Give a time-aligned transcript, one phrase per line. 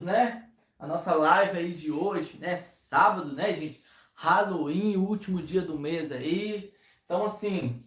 [0.00, 0.48] né?
[0.78, 2.60] A nossa live aí de hoje, né?
[2.60, 3.82] Sábado, né, gente?
[4.14, 6.72] Halloween, último dia do mês aí.
[7.04, 7.82] Então, assim,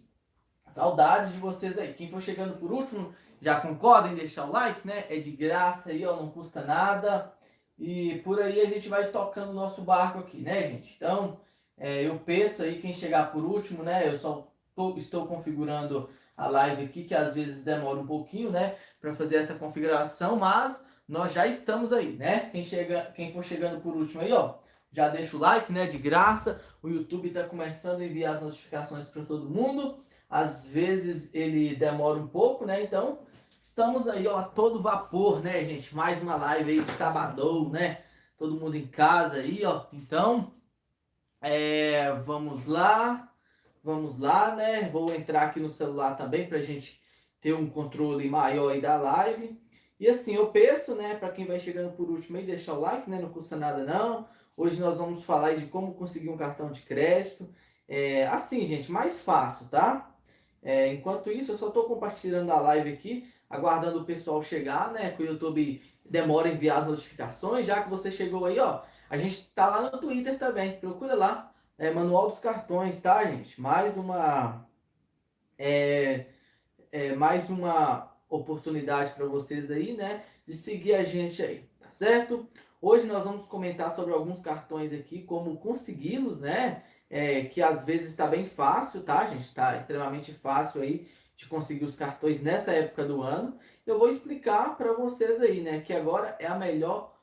[0.68, 1.94] saudades de vocês aí.
[1.94, 5.06] Quem for chegando por último, já concorda em deixar o like, né?
[5.08, 7.32] É de graça aí, ó, não custa nada.
[7.78, 10.94] E por aí a gente vai tocando o nosso barco aqui, né, gente?
[10.96, 11.40] Então,
[11.78, 14.06] é, eu penso aí, quem chegar por último, né?
[14.06, 18.76] Eu só tô, estou configurando a live aqui, que às vezes demora um pouquinho, né?
[19.00, 22.50] Para fazer essa configuração, mas nós já estamos aí, né?
[22.50, 24.54] Quem, chega, quem for chegando por último aí, ó,
[24.92, 25.86] já deixa o like, né?
[25.88, 26.60] De graça.
[26.80, 30.04] O YouTube está começando a enviar as notificações para todo mundo.
[30.28, 32.84] Às vezes ele demora um pouco, né?
[32.84, 33.18] Então,
[33.60, 35.92] estamos aí, ó, a todo vapor, né, gente?
[35.92, 38.04] Mais uma live aí de sabadão, né?
[38.38, 39.86] Todo mundo em casa aí, ó.
[39.92, 40.54] Então,
[41.40, 43.32] é, vamos lá.
[43.82, 44.88] Vamos lá, né?
[44.90, 47.02] Vou entrar aqui no celular também para a gente
[47.40, 49.58] ter um controle maior aí da live.
[50.00, 53.08] E assim, eu penso, né, para quem vai chegando por último aí, deixar o like,
[53.10, 54.26] né, não custa nada não.
[54.56, 57.46] Hoje nós vamos falar de como conseguir um cartão de crédito.
[57.86, 60.10] É, assim, gente, mais fácil, tá?
[60.62, 65.10] É, enquanto isso, eu só estou compartilhando a live aqui, aguardando o pessoal chegar, né,
[65.10, 67.66] que o YouTube demora a enviar as notificações.
[67.66, 71.52] Já que você chegou aí, ó, a gente está lá no Twitter também, procura lá,
[71.76, 73.60] é, Manual dos Cartões, tá, gente?
[73.60, 74.66] Mais uma...
[75.58, 76.24] É,
[76.90, 80.24] é, mais uma oportunidade para vocês aí, né?
[80.46, 82.48] De seguir a gente aí, tá certo?
[82.80, 86.82] Hoje nós vamos comentar sobre alguns cartões aqui, como consegui-los, né?
[87.10, 89.42] É, que às vezes está bem fácil, tá, gente?
[89.42, 93.58] Está extremamente fácil aí de conseguir os cartões nessa época do ano.
[93.84, 95.80] Eu vou explicar para vocês aí, né?
[95.80, 97.18] Que agora é a melhor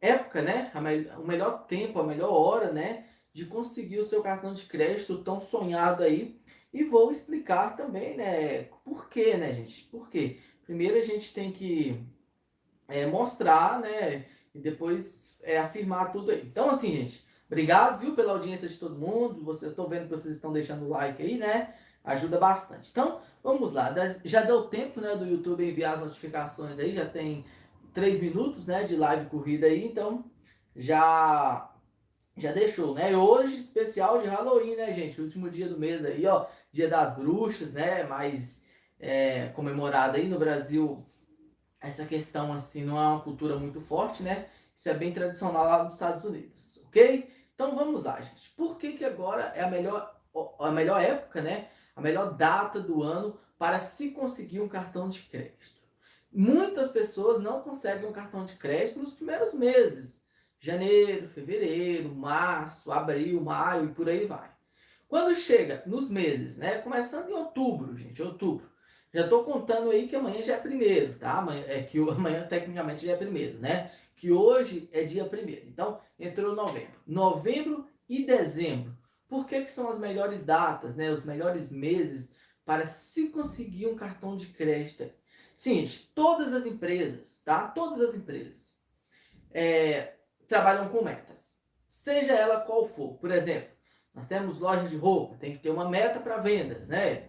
[0.00, 0.70] época, né?
[0.74, 3.06] Me o melhor tempo, a melhor hora, né?
[3.32, 6.40] De conseguir o seu cartão de crédito tão sonhado aí.
[6.72, 8.64] E vou explicar também, né?
[8.84, 9.84] Por quê, né, gente?
[9.84, 10.38] Por quê?
[10.72, 12.02] Primeiro a gente tem que
[12.88, 14.24] é, mostrar, né?
[14.54, 16.42] E depois é, afirmar tudo aí.
[16.46, 19.44] Então, assim, gente, obrigado, viu, pela audiência de todo mundo.
[19.44, 21.74] Vocês estão vendo que vocês estão deixando o like aí, né?
[22.02, 22.88] Ajuda bastante.
[22.90, 23.94] Então, vamos lá.
[24.24, 27.44] Já deu tempo, né, do YouTube enviar as notificações aí, já tem
[27.92, 30.24] três minutos, né, de live corrida aí, então
[30.74, 31.68] já
[32.34, 33.14] já deixou, né?
[33.14, 35.20] Hoje especial de Halloween, né, gente?
[35.20, 38.04] Último dia do mês aí, ó, Dia das Bruxas, né?
[38.04, 38.61] Mas
[39.02, 41.04] é, comemorada aí no Brasil,
[41.80, 44.46] essa questão assim não é uma cultura muito forte, né?
[44.76, 47.28] Isso é bem tradicional lá nos Estados Unidos, ok?
[47.52, 48.50] Então vamos lá, gente.
[48.56, 50.16] Por que, que agora é a melhor,
[50.60, 51.68] a melhor época, né?
[51.96, 55.82] A melhor data do ano para se conseguir um cartão de crédito?
[56.32, 60.22] Muitas pessoas não conseguem um cartão de crédito nos primeiros meses.
[60.60, 64.50] Janeiro, fevereiro, março, abril, maio e por aí vai.
[65.08, 66.78] Quando chega nos meses, né?
[66.78, 68.71] Começando em outubro, gente, outubro.
[69.12, 71.46] Já estou contando aí que amanhã já é primeiro, tá?
[71.66, 73.90] É que amanhã tecnicamente já é primeiro, né?
[74.16, 75.66] Que hoje é dia primeiro.
[75.68, 77.00] Então, entrou novembro.
[77.06, 78.96] Novembro e dezembro.
[79.28, 81.10] Por que, que são as melhores datas, né?
[81.10, 82.32] Os melhores meses
[82.64, 85.10] para se conseguir um cartão de crédito?
[85.56, 87.68] Sim, todas as empresas, tá?
[87.68, 88.74] Todas as empresas
[89.52, 90.14] é,
[90.48, 91.58] trabalham com metas.
[91.88, 93.14] Seja ela qual for.
[93.18, 93.70] Por exemplo,
[94.14, 97.28] nós temos lojas de roupa, tem que ter uma meta para vendas, né?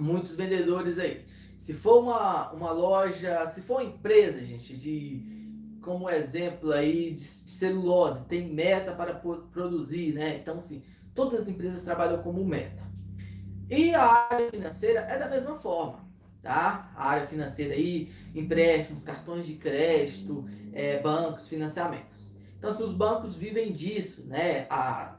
[0.00, 1.24] Muitos vendedores aí.
[1.56, 5.40] Se for uma, uma loja, se for uma empresa, gente, de
[5.82, 10.36] como exemplo aí de, de celulose, tem meta para produzir, né?
[10.36, 10.82] Então, assim,
[11.14, 12.82] todas as empresas trabalham como meta.
[13.68, 16.04] E a área financeira é da mesma forma,
[16.42, 16.92] tá?
[16.96, 22.20] A área financeira aí, empréstimos, cartões de crédito, é, bancos, financiamentos.
[22.58, 24.66] Então, se os bancos vivem disso, né?
[24.68, 25.18] A,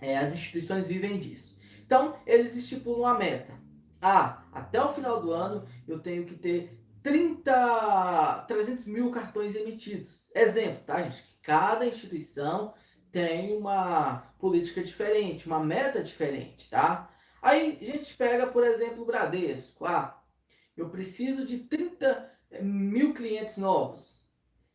[0.00, 1.56] é, as instituições vivem disso.
[1.86, 3.61] Então, eles estipulam a meta.
[4.02, 10.28] Ah, até o final do ano eu tenho que ter 30, 300 mil cartões emitidos.
[10.34, 11.24] Exemplo, tá, gente?
[11.40, 12.74] Cada instituição
[13.12, 17.08] tem uma política diferente, uma meta diferente, tá?
[17.40, 19.84] Aí a gente pega, por exemplo, o Bradesco.
[19.84, 20.20] Ah,
[20.76, 22.28] eu preciso de 30
[22.60, 24.26] mil clientes novos.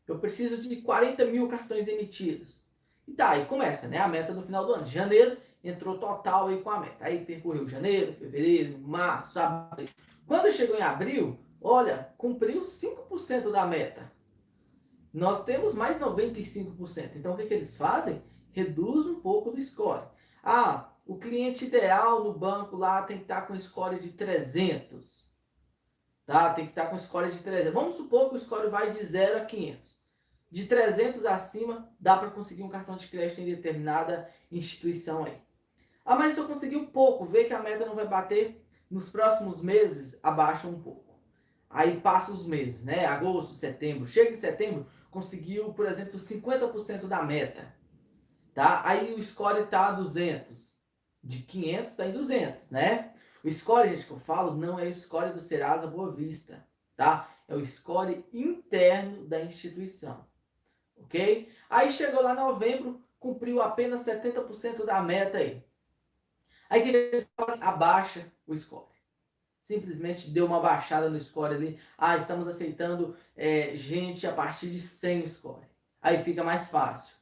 [0.08, 2.66] Eu preciso de 40 mil cartões emitidos.
[3.06, 3.98] E tá, aí começa, né?
[3.98, 4.86] A meta no final do ano.
[4.86, 7.06] Janeiro, entrou total aí com a meta.
[7.06, 9.90] Aí percorreu janeiro, fevereiro, março, abril.
[10.26, 14.12] Quando chegou em abril, olha, cumpriu 5% da meta.
[15.14, 17.16] Nós temos mais 95%.
[17.16, 18.22] Então o que, que eles fazem?
[18.52, 20.06] Reduz um pouco do score.
[20.44, 25.32] Ah, o cliente ideal no banco lá tem que estar com score de 300.
[26.26, 26.54] Tá?
[26.54, 27.74] Tem que estar com score de 300.
[27.74, 29.98] Vamos supor que o score vai de 0 a 500.
[30.50, 35.47] De 300 acima, dá para conseguir um cartão de crédito em determinada instituição aí.
[36.08, 39.10] Ah, mas se eu conseguir um pouco, ver que a meta não vai bater, nos
[39.10, 41.20] próximos meses abaixa um pouco.
[41.70, 43.06] Aí passa os meses, né?
[43.06, 44.08] Agosto, setembro.
[44.08, 47.76] Chega em setembro, conseguiu, por exemplo, 50% da meta,
[48.54, 48.84] tá?
[48.86, 50.78] Aí o score tá a 200.
[51.22, 53.14] De 500 está em 200, né?
[53.44, 56.66] O score, gente, que eu falo, não é o score do Serasa Boa Vista,
[56.96, 57.30] tá?
[57.50, 60.26] É o score interno da instituição,
[60.96, 61.50] ok?
[61.70, 65.67] Aí chegou lá novembro, cumpriu apenas 70% da meta aí.
[66.70, 67.28] Aí que
[67.62, 68.86] abaixa o score.
[69.62, 71.80] Simplesmente deu uma baixada no score ali.
[71.98, 75.68] Ah, estamos aceitando é, gente a partir de 100 score.
[76.02, 77.16] Aí fica mais fácil.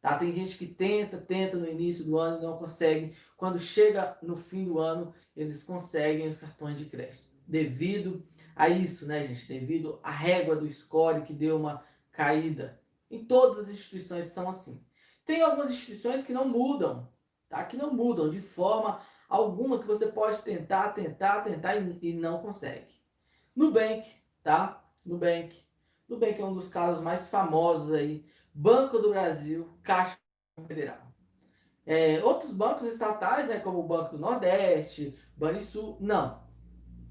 [0.00, 0.16] Tá?
[0.16, 3.16] Tem gente que tenta, tenta no início do ano e não consegue.
[3.36, 7.34] Quando chega no fim do ano, eles conseguem os cartões de crédito.
[7.46, 9.48] Devido a isso, né, gente?
[9.48, 12.80] Devido à régua do score que deu uma caída.
[13.10, 14.84] Em todas as instituições são assim.
[15.24, 17.08] Tem algumas instituições que não mudam,
[17.48, 17.64] tá?
[17.64, 22.40] Que não mudam de forma alguma que você pode tentar, tentar, tentar e, e não
[22.40, 22.94] consegue.
[23.54, 24.08] Nubank,
[24.42, 24.84] tá?
[25.04, 25.64] Nubank.
[26.08, 28.24] Nubank é um dos casos mais famosos aí.
[28.54, 30.18] Banco do Brasil, Caixa
[30.66, 31.12] Federal.
[31.84, 36.42] É, outros bancos estatais, né, como o Banco do Nordeste, Banrisul, não.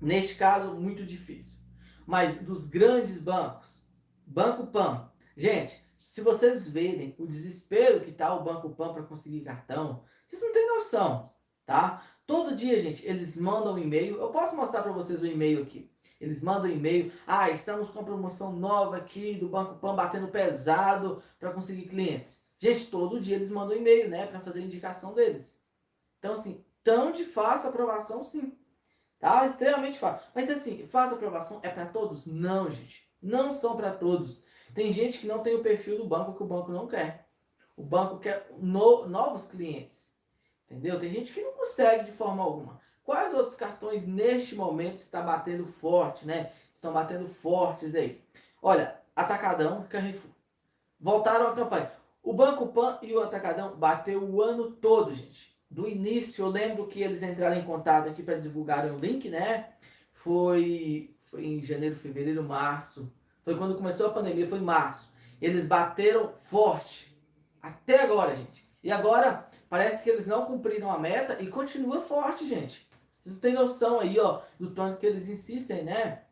[0.02, 1.58] Neste caso, muito difícil.
[2.06, 3.86] Mas dos grandes bancos,
[4.26, 5.10] Banco Pan.
[5.38, 10.40] Gente, se vocês verem o desespero que tá o Banco Pan para conseguir cartão, vocês
[10.40, 11.34] não têm noção,
[11.66, 12.04] tá?
[12.28, 14.18] Todo dia, gente, eles mandam um e-mail.
[14.18, 15.92] Eu posso mostrar para vocês o e-mail aqui.
[16.22, 17.12] Eles mandam um e-mail.
[17.26, 22.40] Ah, estamos com promoção nova aqui do Banco Pan batendo pesado para conseguir clientes.
[22.60, 25.60] Gente, todo dia eles mandam um e-mail, né, para fazer a indicação deles.
[26.20, 28.56] Então, assim, tão de fácil aprovação, sim.
[29.20, 29.48] Tá?
[29.48, 30.28] Extremamente fácil.
[30.36, 32.28] Mas assim, fácil aprovação é para todos?
[32.28, 33.04] Não, gente.
[33.20, 34.45] Não são para todos.
[34.76, 37.30] Tem gente que não tem o perfil do banco que o banco não quer.
[37.78, 40.14] O banco quer no, novos clientes.
[40.66, 41.00] Entendeu?
[41.00, 42.82] Tem gente que não consegue de forma alguma.
[43.02, 46.52] Quais outros cartões neste momento está batendo forte, né?
[46.74, 48.22] Estão batendo fortes aí.
[48.62, 50.32] Olha, Atacadão Carrefour.
[51.00, 51.92] Voltaram à campanha.
[52.22, 55.56] O Banco Pan e o Atacadão bateu o ano todo, gente.
[55.72, 59.70] Do início, eu lembro que eles entraram em contato aqui para divulgar o link, né?
[60.12, 63.10] Foi, foi em janeiro, fevereiro, março
[63.46, 65.08] foi quando começou a pandemia, foi em março.
[65.40, 67.16] Eles bateram forte.
[67.62, 68.68] Até agora, gente.
[68.84, 72.88] E agora, parece que eles não cumpriram a meta e continua forte, gente.
[73.22, 76.24] Vocês não têm noção aí, ó, do tanto que eles insistem, né?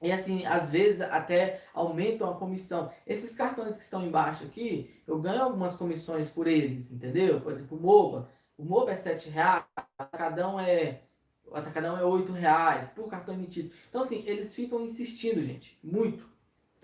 [0.00, 2.92] E assim, às vezes até aumentam a comissão.
[3.04, 7.40] Esses cartões que estão embaixo aqui, eu ganho algumas comissões por eles, entendeu?
[7.40, 8.28] Por exemplo, o MOBA.
[8.56, 11.00] O MOBA é 7 reais, o Atacadão é,
[11.46, 13.72] o Atacadão é 8 reais por cartão emitido.
[13.88, 16.33] Então, assim, eles ficam insistindo, gente, muito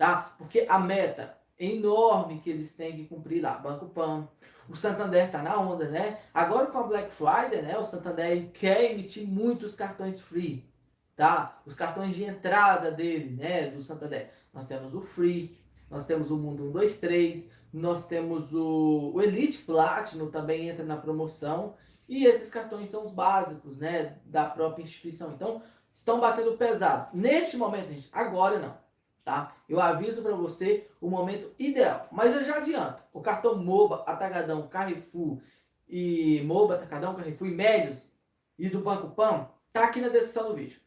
[0.01, 0.33] tá?
[0.39, 4.27] Porque a meta enorme que eles têm que cumprir lá, Banco Pan,
[4.67, 6.17] o Santander tá na onda, né?
[6.33, 10.67] Agora com a Black Friday, né, o Santander quer emitir muitos cartões free,
[11.15, 11.61] tá?
[11.67, 14.31] Os cartões de entrada dele, né, do Santander.
[14.51, 15.55] Nós temos o Free,
[15.87, 21.75] nós temos o Mundo 123, nós temos o, o Elite Platinum também entra na promoção,
[22.09, 25.31] e esses cartões são os básicos, né, da própria instituição.
[25.33, 25.61] Então,
[25.93, 27.15] estão batendo pesado.
[27.15, 28.80] Neste momento, gente, agora não
[29.23, 29.55] tá?
[29.67, 32.07] Eu aviso para você o momento ideal.
[32.11, 33.03] Mas eu já adianto.
[33.13, 35.39] O cartão MOBA, Atagadão, Carrefour
[35.87, 38.11] e MOBA, Atacadão, Carrefour e Médios
[38.57, 40.79] e do Banco Pan tá aqui na descrição do vídeo.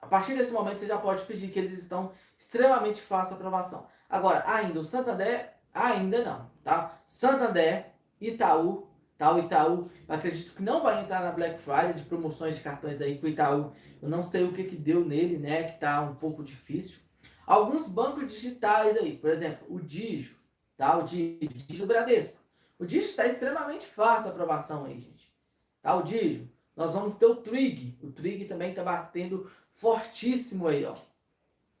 [0.00, 3.86] A partir desse momento você já pode pedir que eles estão extremamente fácil a aprovação.
[4.08, 7.00] Agora, ainda o Santander, ainda não, tá?
[7.06, 7.86] Santander,
[8.20, 8.86] Itaú,
[9.16, 9.32] tá?
[9.32, 13.00] O Itaú, eu acredito que não vai entrar na Black Friday de promoções de cartões
[13.00, 13.72] aí com o Itaú.
[14.02, 15.62] Eu não sei o que que deu nele, né?
[15.64, 16.98] Que tá um pouco difícil.
[17.46, 20.34] Alguns bancos digitais aí, por exemplo, o Digio,
[20.76, 20.96] tá?
[20.96, 22.40] O Digio, Digio Bradesco.
[22.78, 25.32] O Digio está extremamente fácil a aprovação aí, gente.
[25.82, 25.94] Tá?
[25.94, 26.48] O Digio.
[26.76, 27.96] Nós vamos ter o Trig.
[28.02, 30.96] O Trig também está batendo fortíssimo aí, ó.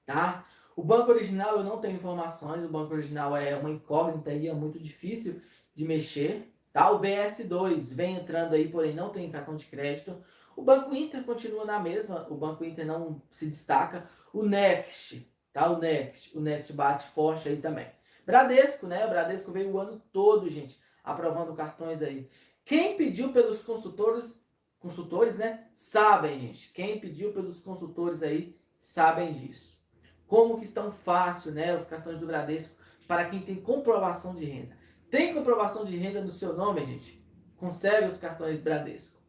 [0.06, 0.46] Tá?
[0.76, 2.64] O banco original eu não tenho informações.
[2.64, 5.40] O banco original é uma incógnita aí, é muito difícil
[5.74, 6.52] de mexer.
[6.72, 6.90] Tá?
[6.90, 10.16] O BS2 vem entrando aí, porém não tem cartão de crédito.
[10.56, 14.08] O Banco Inter continua na mesma, o Banco Inter não se destaca.
[14.32, 15.70] O Next Tá?
[15.70, 16.36] O Next.
[16.36, 17.86] O Next bate forte aí também.
[18.26, 19.06] Bradesco, né?
[19.06, 22.28] O Bradesco veio o ano todo, gente, aprovando cartões aí.
[22.64, 24.44] Quem pediu pelos consultores,
[24.80, 25.68] consultores, né?
[25.74, 26.72] Sabem, gente.
[26.72, 29.80] Quem pediu pelos consultores aí, sabem disso.
[30.26, 31.74] Como que estão fácil, né?
[31.76, 34.76] Os cartões do Bradesco para quem tem comprovação de renda.
[35.08, 37.24] Tem comprovação de renda no seu nome, gente?
[37.56, 39.24] Consegue os cartões Bradesco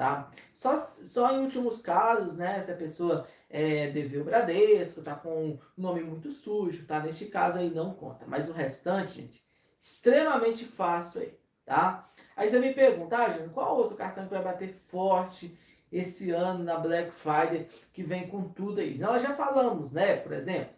[0.00, 0.30] tá?
[0.54, 5.58] Só, só em últimos casos, né, se a pessoa é, deveu Bradesco, tá com um
[5.76, 7.00] nome muito sujo, tá?
[7.00, 9.44] Neste caso aí não conta, mas o restante, gente,
[9.80, 12.08] extremamente fácil aí, tá?
[12.36, 15.58] Aí você me pergunta, ah, gente, qual outro cartão que vai bater forte
[15.90, 18.96] esse ano na Black Friday que vem com tudo aí?
[18.96, 20.72] Nós já falamos, né, por exemplo,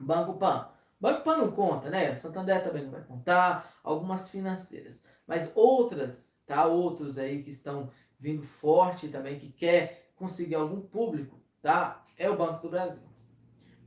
[0.00, 0.70] Banco Pan.
[0.98, 2.12] Banco Pan não conta, né?
[2.12, 5.02] O Santander também não vai contar, algumas financeiras.
[5.26, 6.64] Mas outras, tá?
[6.64, 12.04] Outros aí que estão vindo forte também, que quer conseguir algum público, tá?
[12.18, 13.02] É o Banco do Brasil.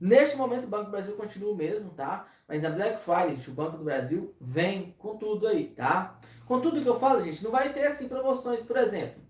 [0.01, 2.27] Neste momento o Banco do Brasil continua o mesmo, tá?
[2.47, 6.19] Mas na Black Friday, gente, o Banco do Brasil vem com tudo aí, tá?
[6.47, 9.21] Com tudo que eu falo, gente, não vai ter assim promoções, por exemplo.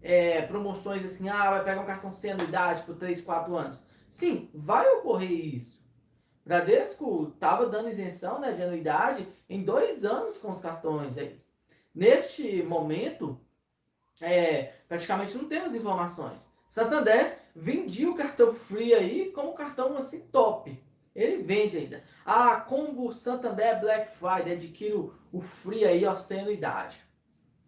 [0.00, 3.84] É, promoções assim, ah, vai pegar um cartão sem anuidade por 3, 4 anos.
[4.08, 5.84] Sim, vai ocorrer isso.
[6.44, 11.18] Bradesco estava dando isenção né, de anuidade em dois anos com os cartões.
[11.18, 11.40] Aí.
[11.94, 13.40] Neste momento,
[14.20, 16.48] é, praticamente não temos informações.
[16.68, 20.82] Santander vendia o cartão free aí como cartão assim top.
[21.14, 22.02] Ele vende ainda.
[22.24, 26.96] Ah, combo Santander Black Friday, adquiro o free aí ó, sem anuidade.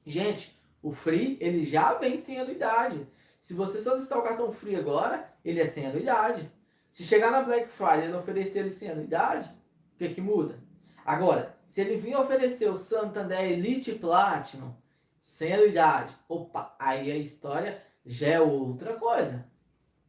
[0.06, 3.06] Gente, o free ele já vem sem anuidade.
[3.38, 6.50] Se você solicitar o cartão free agora, ele é sem anuidade.
[6.90, 9.50] Se chegar na Black Friday e não oferecer ele sem anuidade,
[9.94, 10.58] o que, que muda?
[11.04, 14.72] Agora, se ele vir oferecer o Santander Elite Platinum
[15.20, 19.51] sem anuidade, opa, aí a história já é outra coisa.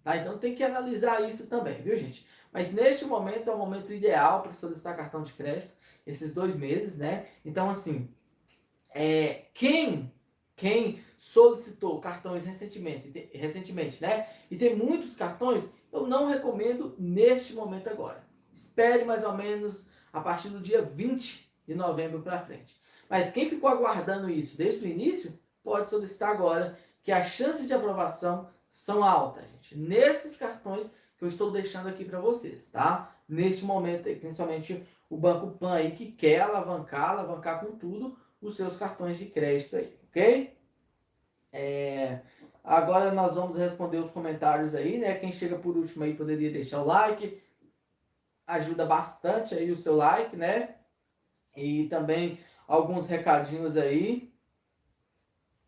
[0.03, 0.17] Tá?
[0.17, 2.27] Então tem que analisar isso também, viu, gente?
[2.51, 5.74] Mas neste momento é o momento ideal para solicitar cartão de crédito,
[6.05, 7.27] esses dois meses, né?
[7.45, 8.13] Então, assim,
[8.93, 10.12] é, quem
[10.55, 14.27] quem solicitou cartões recentemente, recentemente, né?
[14.51, 18.24] E tem muitos cartões, eu não recomendo neste momento agora.
[18.53, 22.79] Espere mais ou menos a partir do dia 20 de novembro para frente.
[23.10, 27.74] Mas quem ficou aguardando isso desde o início, pode solicitar agora, que as chances de
[27.74, 29.77] aprovação são altas, gente.
[29.77, 33.15] Nesses cartões que eu estou deixando aqui para vocês, tá?
[33.29, 38.75] Neste momento, principalmente o Banco Pan aí que quer alavancar, alavancar com tudo os seus
[38.75, 40.57] cartões de crédito aí, ok?
[41.51, 42.21] É,
[42.63, 45.13] agora nós vamos responder os comentários aí, né?
[45.19, 47.41] Quem chega por último aí poderia deixar o like.
[48.47, 50.77] Ajuda bastante aí o seu like, né?
[51.55, 54.33] E também alguns recadinhos aí.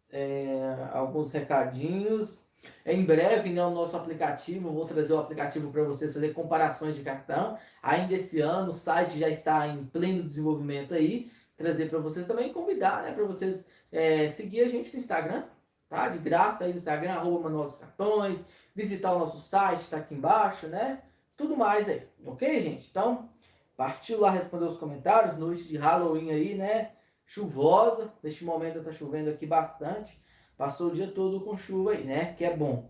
[0.10, 2.45] É, alguns recadinhos.
[2.86, 7.02] Em breve, né, o nosso aplicativo, vou trazer o aplicativo para vocês fazer comparações de
[7.02, 7.58] cartão.
[7.82, 11.32] Ainda esse ano, o site já está em pleno desenvolvimento aí.
[11.58, 15.44] Trazer para vocês também, convidar, né, para vocês é, seguir a gente no Instagram,
[15.90, 16.10] tá?
[16.10, 18.46] De graça aí no Instagram, arroba Manual dos Cartões,
[18.76, 21.02] visitar o nosso site, está aqui embaixo, né?
[21.38, 22.90] Tudo mais aí, ok, gente?
[22.90, 23.30] Então,
[23.78, 26.92] partiu lá responder os comentários, noite de Halloween aí, né?
[27.26, 30.20] Chuvosa, neste momento está chovendo aqui bastante.
[30.58, 32.34] Passou o dia todo com chuva aí, né?
[32.34, 32.90] Que é bom.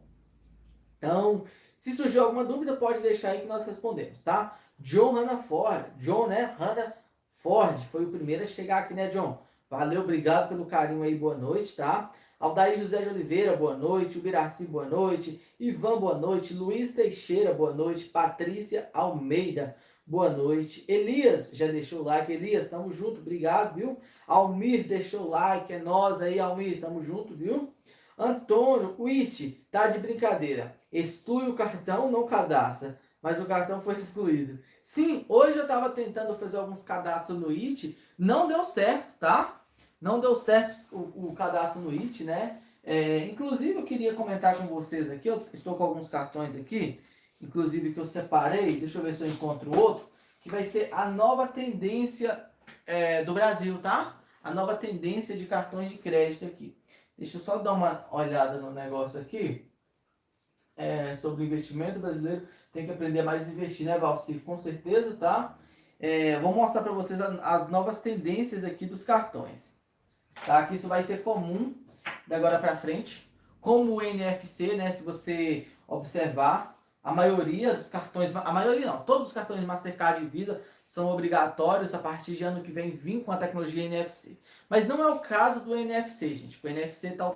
[0.98, 1.46] Então,
[1.78, 4.58] se surgiu alguma dúvida, pode deixar aí que nós respondemos, tá?
[4.80, 6.56] John Hanna Ford, John, né?
[6.60, 6.94] Hanna
[7.42, 9.42] Ford foi o primeiro a chegar aqui, né, John?
[9.70, 12.12] Valeu, obrigado pelo carinho aí, boa noite, tá?
[12.40, 14.18] Aldair José de Oliveira, boa noite.
[14.18, 15.42] Ubiraci, boa noite.
[15.60, 16.54] Ivan, boa noite.
[16.54, 18.06] Luiz Teixeira, boa noite.
[18.06, 19.76] Patrícia Almeida,
[20.06, 20.86] boa noite.
[20.88, 22.32] Elias já deixou o like.
[22.32, 23.98] Elias, tamo junto, obrigado, viu?
[24.28, 27.74] Almir deixou o like, é nós aí, Almir, tamo junto, viu?
[28.18, 30.76] Antônio, o IT, tá de brincadeira.
[30.92, 33.00] Exclui o cartão, não cadastra.
[33.22, 34.60] Mas o cartão foi excluído.
[34.84, 39.62] Sim, hoje eu tava tentando fazer alguns cadastros no IT, não deu certo, tá?
[40.00, 42.62] Não deu certo o, o cadastro no IT, né?
[42.84, 47.02] É, inclusive, eu queria comentar com vocês aqui, eu estou com alguns cartões aqui,
[47.46, 50.10] inclusive que eu separei, deixa eu ver se eu encontro outro,
[50.42, 52.46] que vai ser a nova tendência
[52.86, 54.22] é, do Brasil, tá?
[54.44, 56.78] A nova tendência de cartões de crédito aqui.
[57.18, 59.72] Deixa eu só dar uma olhada no negócio aqui.
[60.78, 62.48] É, sobre investimento brasileiro.
[62.74, 64.36] Tem que aprender mais a investir, né, Valci?
[64.40, 65.58] Com certeza, tá?
[65.98, 69.74] É, vou mostrar para vocês as novas tendências aqui dos cartões.
[70.46, 70.66] Tá?
[70.66, 71.74] Que isso vai ser comum
[72.28, 73.32] da agora para frente.
[73.62, 74.92] Como o NFC, né?
[74.92, 76.75] Se você observar,
[77.06, 81.94] a maioria dos cartões, a maioria não, todos os cartões Mastercard e Visa são obrigatórios
[81.94, 84.40] a partir de ano que vem vir com a tecnologia NFC.
[84.68, 86.60] Mas não é o caso do NFC, gente.
[86.62, 87.36] O NFC tá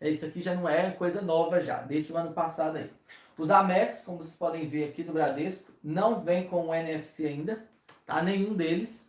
[0.00, 2.90] é, isso aqui já não é coisa nova já, desde o ano passado aí.
[3.36, 7.62] Os Amex, como vocês podem ver aqui do Bradesco, não vem com o NFC ainda,
[8.06, 8.22] tá?
[8.22, 9.06] Nenhum deles,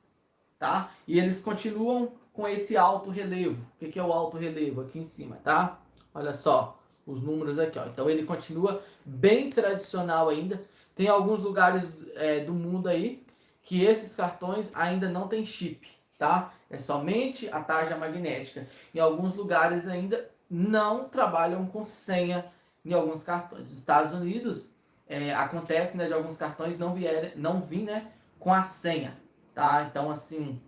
[0.59, 0.91] tá?
[1.07, 3.65] E eles continuam com esse alto relevo.
[3.81, 4.81] O que é o alto relevo?
[4.81, 5.79] Aqui em cima, tá?
[6.13, 7.85] Olha só os números aqui, ó.
[7.85, 10.61] Então ele continua bem tradicional ainda.
[10.95, 13.23] Tem alguns lugares é, do mundo aí
[13.61, 16.53] que esses cartões ainda não tem chip, tá?
[16.69, 18.67] É somente a tarja magnética.
[18.93, 22.45] Em alguns lugares ainda não trabalham com senha
[22.85, 23.69] em alguns cartões.
[23.69, 24.69] Nos Estados Unidos
[25.07, 29.17] é, acontece né, de alguns cartões não vierem, não vir né, com a senha,
[29.53, 29.87] tá?
[29.89, 30.61] Então assim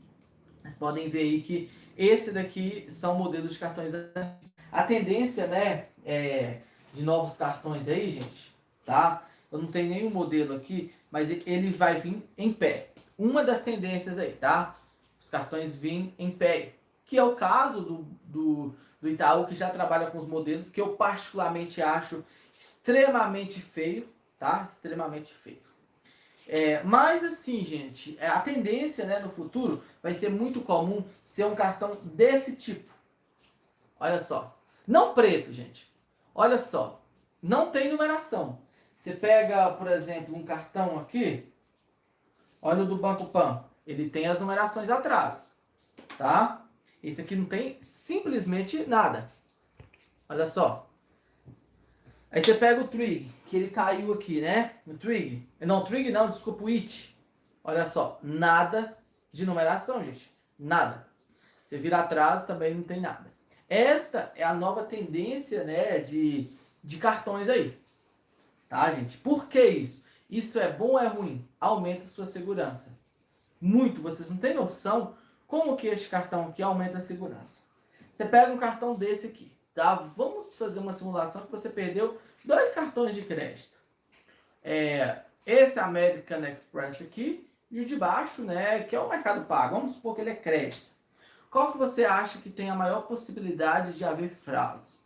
[0.61, 3.93] vocês podem ver aí que esse daqui são modelos de cartões.
[4.71, 6.59] A tendência, né, é,
[6.93, 8.53] de novos cartões aí, gente,
[8.85, 9.27] tá?
[9.51, 12.89] Eu não tenho nenhum modelo aqui, mas ele vai vir em pé.
[13.17, 14.75] Uma das tendências aí, tá?
[15.19, 16.73] Os cartões vêm em pé,
[17.05, 20.79] que é o caso do, do, do Itaú, que já trabalha com os modelos, que
[20.79, 22.23] eu particularmente acho
[22.59, 24.07] extremamente feio,
[24.37, 24.67] tá?
[24.71, 25.65] Extremamente feio.
[26.47, 31.45] É, mas assim, gente, é, a tendência né, no futuro vai ser muito comum ser
[31.45, 32.93] um cartão desse tipo.
[33.99, 34.55] Olha só.
[34.87, 35.94] Não preto, gente.
[36.35, 37.01] Olha só.
[37.41, 38.59] Não tem numeração.
[38.93, 41.51] Você pega, por exemplo, um cartão aqui.
[42.61, 43.63] Olha o do Banco Pan.
[43.87, 45.49] Ele tem as numerações atrás.
[46.17, 46.65] Tá?
[47.01, 49.31] Esse aqui não tem simplesmente nada.
[50.27, 50.89] Olha só.
[52.31, 54.73] Aí você pega o Trig, que ele caiu aqui, né?
[54.85, 55.47] O Trig.
[55.61, 57.15] Não, Trig não, desculpa, o It.
[57.63, 58.97] Olha só, nada
[59.31, 60.29] de numeração, gente.
[60.59, 61.07] Nada.
[61.63, 63.34] Você vira atrás, também não tem nada.
[63.69, 66.49] Esta é a nova tendência, né, de,
[66.83, 67.77] de cartões aí.
[68.69, 69.17] Tá, gente?
[69.17, 70.03] Por que isso?
[70.29, 71.47] Isso é bom ou é ruim?
[71.59, 72.89] Aumenta a sua segurança.
[73.61, 74.01] Muito.
[74.01, 75.15] Vocês não têm noção
[75.47, 77.63] como que este cartão aqui aumenta a segurança.
[78.15, 79.95] Você pega um cartão desse aqui tá?
[79.95, 83.75] Vamos fazer uma simulação que você perdeu dois cartões de crédito.
[84.63, 89.75] É, esse American Express aqui e o de baixo, né, que é o Mercado Pago.
[89.75, 90.87] Vamos supor que ele é crédito.
[91.49, 95.03] Qual que você acha que tem a maior possibilidade de haver fraudes?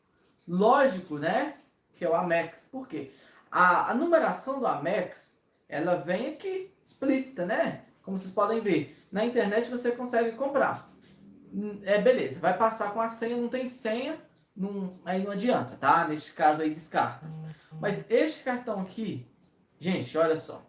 [0.48, 1.58] Lógico, né,
[1.94, 2.68] que é o Amex.
[2.72, 3.12] Por quê?
[3.52, 7.84] A, a numeração do Amex, ela vem aqui explícita, né?
[8.02, 8.98] Como vocês podem ver.
[9.12, 10.88] Na internet você consegue comprar.
[11.54, 14.20] Hum, é beleza, vai passar com a senha, não tem senha,
[14.56, 16.08] não, aí não adianta, tá?
[16.08, 17.28] Neste caso aí descarta.
[17.80, 19.28] Mas este cartão aqui,
[19.80, 20.66] gente, olha só.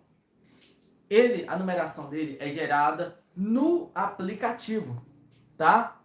[1.09, 5.05] Ele, a numeração dele é gerada no aplicativo,
[5.61, 6.01] tá?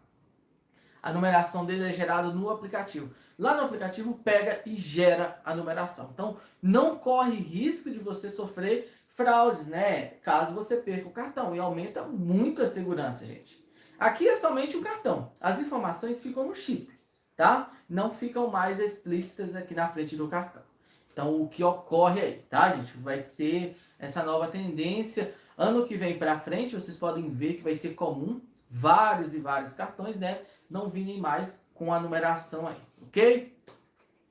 [1.01, 3.09] A numeração dele é gerada no aplicativo.
[3.39, 6.09] Lá no aplicativo pega e gera a numeração.
[6.13, 10.07] Então, não corre risco de você sofrer fraudes, né?
[10.23, 11.55] Caso você perca o cartão.
[11.55, 13.63] E aumenta muito a segurança, gente.
[13.97, 15.31] Aqui é somente o cartão.
[15.39, 16.93] As informações ficam no chip
[17.35, 17.71] tá?
[17.87, 20.63] Não ficam mais explícitas aqui na frente do cartão.
[21.11, 22.97] Então, o que ocorre aí, tá, gente?
[22.97, 25.33] Vai ser essa nova tendência.
[25.57, 28.41] Ano que vem para frente, vocês podem ver que vai ser comum
[28.75, 30.41] vários e vários cartões, né?
[30.69, 33.57] Não virem mais com a numeração aí, ok?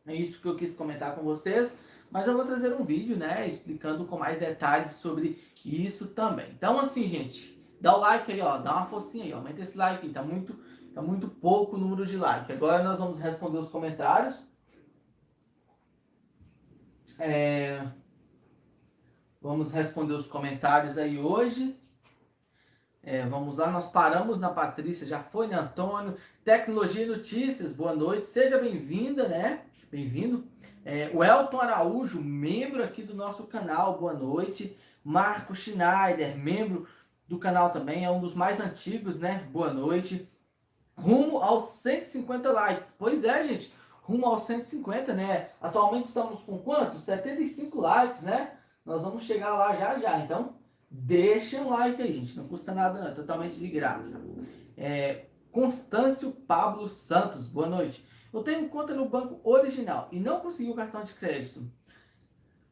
[0.06, 1.78] É isso que eu quis comentar com vocês.
[2.10, 3.48] Mas eu vou trazer um vídeo, né?
[3.48, 6.50] Explicando com mais detalhes sobre isso também.
[6.50, 8.58] Então, assim, gente, dá o like aí, ó.
[8.58, 9.38] Dá uma forcinha aí, ó.
[9.38, 10.54] Aumenta esse like aí, tá muito
[10.94, 12.52] é muito pouco o número de like.
[12.52, 14.36] Agora nós vamos responder os comentários.
[17.18, 17.84] É...
[19.40, 21.76] Vamos responder os comentários aí hoje.
[23.06, 26.16] É, vamos lá, nós paramos na Patrícia, já foi, né, Antônio?
[26.44, 29.60] Tecnologia e Notícias, boa noite, seja bem-vinda, né?
[29.90, 30.46] Bem-vindo.
[30.84, 34.76] É, o Elton Araújo, membro aqui do nosso canal, boa noite.
[35.04, 36.88] Marco Schneider, membro
[37.28, 39.46] do canal também, é um dos mais antigos, né?
[39.52, 40.28] Boa noite
[40.96, 42.94] rumo aos 150 likes.
[42.98, 45.50] Pois é, gente, rumo aos 150, né?
[45.60, 46.98] Atualmente estamos com quanto?
[46.98, 48.52] 75 likes, né?
[48.84, 50.18] Nós vamos chegar lá já já.
[50.20, 50.54] Então,
[50.94, 52.36] deixa um like aí, gente.
[52.36, 53.08] Não custa nada, não.
[53.08, 54.20] É totalmente de graça.
[54.76, 58.04] É, Constâncio Pablo Santos, boa noite.
[58.32, 61.68] Eu tenho conta no banco original e não consegui o cartão de crédito.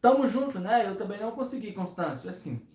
[0.00, 0.88] Tamo junto, né?
[0.88, 2.28] Eu também não consegui, Constâncio.
[2.28, 2.66] Assim,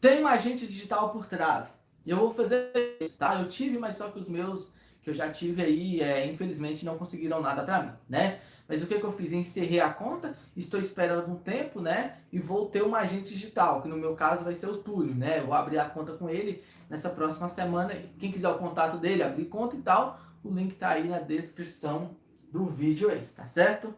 [0.00, 1.80] tem um agente digital por trás.
[2.04, 2.72] E eu vou fazer,
[3.18, 3.40] tá?
[3.40, 6.96] Eu tive, mas só que os meus que eu já tive aí, é, infelizmente não
[6.96, 8.40] conseguiram nada para mim, né?
[8.72, 9.34] Mas o que, que eu fiz?
[9.34, 12.16] Encerrei a conta, estou esperando um tempo, né?
[12.32, 15.42] E vou ter um agente digital, que no meu caso vai ser o Túlio, né?
[15.42, 17.94] Vou abrir a conta com ele nessa próxima semana.
[18.18, 22.16] Quem quiser o contato dele, abrir conta e tal, o link tá aí na descrição
[22.50, 23.94] do vídeo aí, tá certo?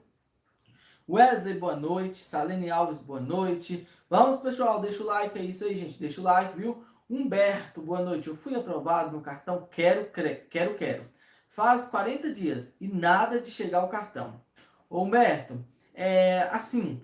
[1.08, 2.24] Wesley, boa noite.
[2.24, 3.87] Salene Alves, boa noite.
[4.10, 6.00] Vamos, pessoal, deixa o like, é isso aí, gente.
[6.00, 6.84] Deixa o like, viu?
[7.08, 8.26] Humberto, boa noite.
[8.26, 10.10] Eu fui aprovado no cartão Quero,
[10.50, 11.04] quero, quero.
[11.46, 14.42] Faz 40 dias e nada de chegar o cartão.
[15.02, 17.00] Humberto, é assim,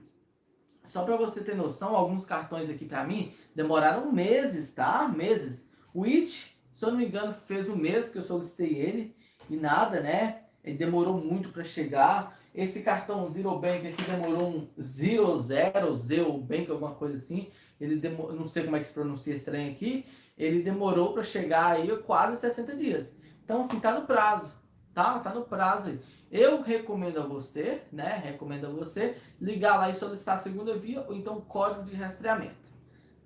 [0.83, 5.09] só para você ter noção, alguns cartões aqui para mim demoraram meses, tá?
[5.09, 5.69] Meses.
[5.93, 9.17] O IT, se eu não me engano, fez um mês que eu solicitei ele
[9.49, 10.43] e nada, né?
[10.63, 12.39] Ele demorou muito para chegar.
[12.55, 17.51] Esse cartão Zero Bank aqui demorou um Zero Zero, Zero Bank, alguma coisa assim
[17.81, 20.05] ele demorou, não sei como é que se pronuncia estranho aqui,
[20.37, 23.17] ele demorou para chegar aí quase 60 dias.
[23.43, 24.53] Então, assim, tá no prazo,
[24.93, 25.19] tá?
[25.19, 26.01] Tá no prazo aí.
[26.31, 28.17] Eu recomendo a você, né?
[28.25, 32.55] Recomendo a você ligar lá e solicitar a segunda via ou então código de rastreamento.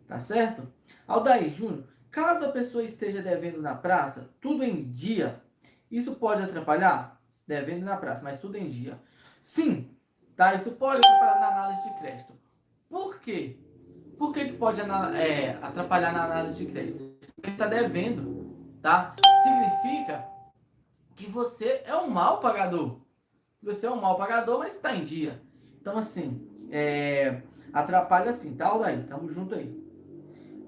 [0.08, 0.66] Tá certo?
[1.06, 5.42] Aldair Júnior, caso a pessoa esteja devendo na praça, tudo em dia,
[5.90, 7.20] isso pode atrapalhar?
[7.46, 8.98] Devendo na praça, mas tudo em dia.
[9.42, 9.90] Sim,
[10.34, 10.54] tá?
[10.54, 12.32] Isso pode atrapalhar na análise de crédito.
[12.88, 13.58] Por quê?
[14.16, 17.18] Por que, que pode é, atrapalhar na análise de crédito?
[17.42, 19.14] Ele está devendo, tá?
[19.42, 20.33] Significa
[21.16, 23.00] que você é um mau pagador.
[23.62, 25.40] Você é um mau pagador, mas está em dia.
[25.80, 29.02] Então, assim, é, atrapalha assim, tá, Daí?
[29.04, 29.82] Tamo junto aí.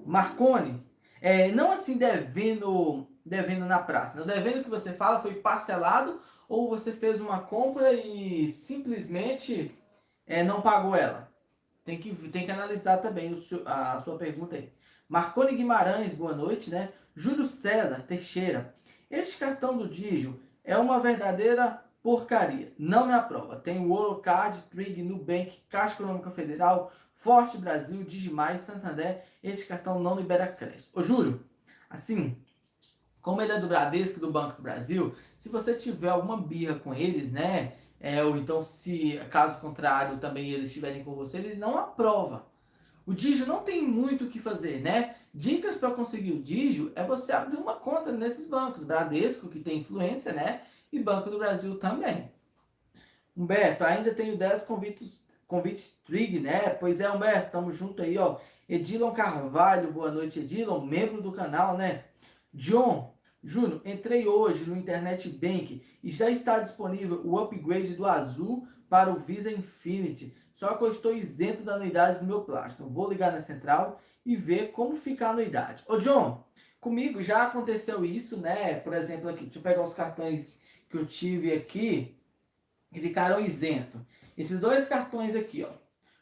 [0.05, 0.83] Marcone,
[1.21, 4.19] é, não assim devendo, devendo na praça.
[4.19, 9.75] Não devendo que você fala foi parcelado ou você fez uma compra e simplesmente
[10.25, 11.31] é, não pagou ela.
[11.83, 14.71] Tem que, tem que analisar também seu, a sua pergunta aí.
[15.07, 16.91] Marcone Guimarães, boa noite, né?
[17.15, 18.75] Júlio César Teixeira.
[19.09, 22.73] Este cartão do Digio é uma verdadeira porcaria.
[22.77, 23.55] Não me aprova.
[23.55, 29.23] Tem o Orocard, Trig, Nubank, Caixa Econômica Federal, Forte Brasil, Digimais, Santander.
[29.43, 30.89] Este cartão não libera crédito.
[30.93, 31.43] Ô, Júlio,
[31.89, 32.37] assim,
[33.21, 36.93] como ele é do Bradesco do Banco do Brasil, se você tiver alguma birra com
[36.93, 37.73] eles, né?
[37.99, 42.45] É, ou então, se caso contrário também eles estiverem com você, ele não aprova.
[43.07, 45.15] O Digio não tem muito o que fazer, né?
[45.33, 48.83] Dicas para conseguir o Digio é você abrir uma conta nesses bancos.
[48.83, 50.63] Bradesco, que tem influência, né?
[50.91, 52.29] E Banco do Brasil também.
[53.35, 56.71] Humberto, ainda tenho 10 convites, convites Trig, né?
[56.71, 58.39] Pois é, Humberto, tamo junto aí, ó.
[58.67, 62.03] Edilon Carvalho, boa noite, Edilon, membro do canal, né?
[62.53, 68.67] John, Júnior, entrei hoje no Internet Bank e já está disponível o upgrade do Azul
[68.89, 70.35] para o Visa Infinity.
[70.57, 72.89] Só que eu estou isento da anuidade do meu plástico.
[72.89, 75.83] Vou ligar na central e ver como fica a anuidade.
[75.87, 76.43] Ô, John,
[76.81, 78.79] comigo já aconteceu isso, né?
[78.79, 82.17] Por exemplo, aqui, deixa eu pegar os cartões que eu tive aqui
[82.91, 84.01] e ficaram isentos.
[84.35, 85.69] Esses dois cartões aqui, ó.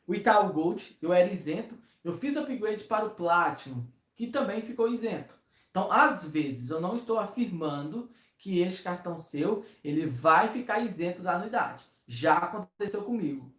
[0.06, 1.74] O Itaú Gold, eu era isento.
[2.04, 3.86] Eu fiz upgrade para o Platinum,
[4.18, 5.34] que também ficou isento.
[5.72, 11.22] Então, às vezes, eu não estou afirmando que este cartão seu ele vai ficar isento
[11.22, 11.86] da anuidade.
[12.06, 13.55] Já aconteceu comigo.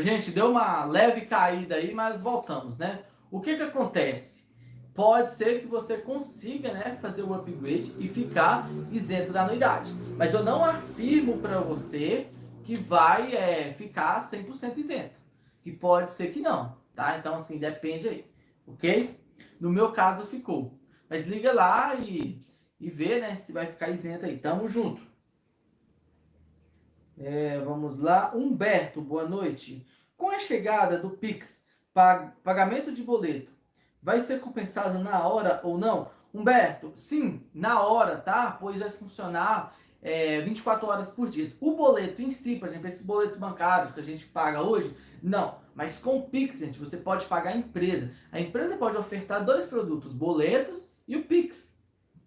[0.00, 3.04] Gente, deu uma leve caída aí, mas voltamos, né?
[3.30, 4.46] O que que acontece?
[4.94, 9.92] Pode ser que você consiga, né, fazer o upgrade e ficar isento da anuidade.
[10.16, 12.28] Mas eu não afirmo para você
[12.64, 15.14] que vai é, ficar 100% isento.
[15.62, 17.18] Que pode ser que não, tá?
[17.18, 18.24] Então, assim, depende aí,
[18.66, 19.20] ok?
[19.60, 20.78] No meu caso, ficou.
[21.10, 22.42] Mas liga lá e,
[22.80, 24.38] e vê, né, se vai ficar isento aí.
[24.38, 25.02] Tamo junto.
[27.18, 28.32] É, vamos lá.
[28.34, 29.86] Humberto, boa noite.
[30.16, 31.64] Com a chegada do Pix,
[32.44, 33.52] pagamento de boleto,
[34.02, 36.10] vai ser compensado na hora ou não?
[36.32, 38.50] Humberto, sim, na hora, tá?
[38.60, 41.50] Pois vai funcionar é, 24 horas por dia.
[41.60, 45.58] O boleto em si, por exemplo, esses boletos bancários que a gente paga hoje, não.
[45.74, 48.10] Mas com o Pix, gente, você pode pagar a empresa.
[48.30, 51.74] A empresa pode ofertar dois produtos, boletos e o Pix,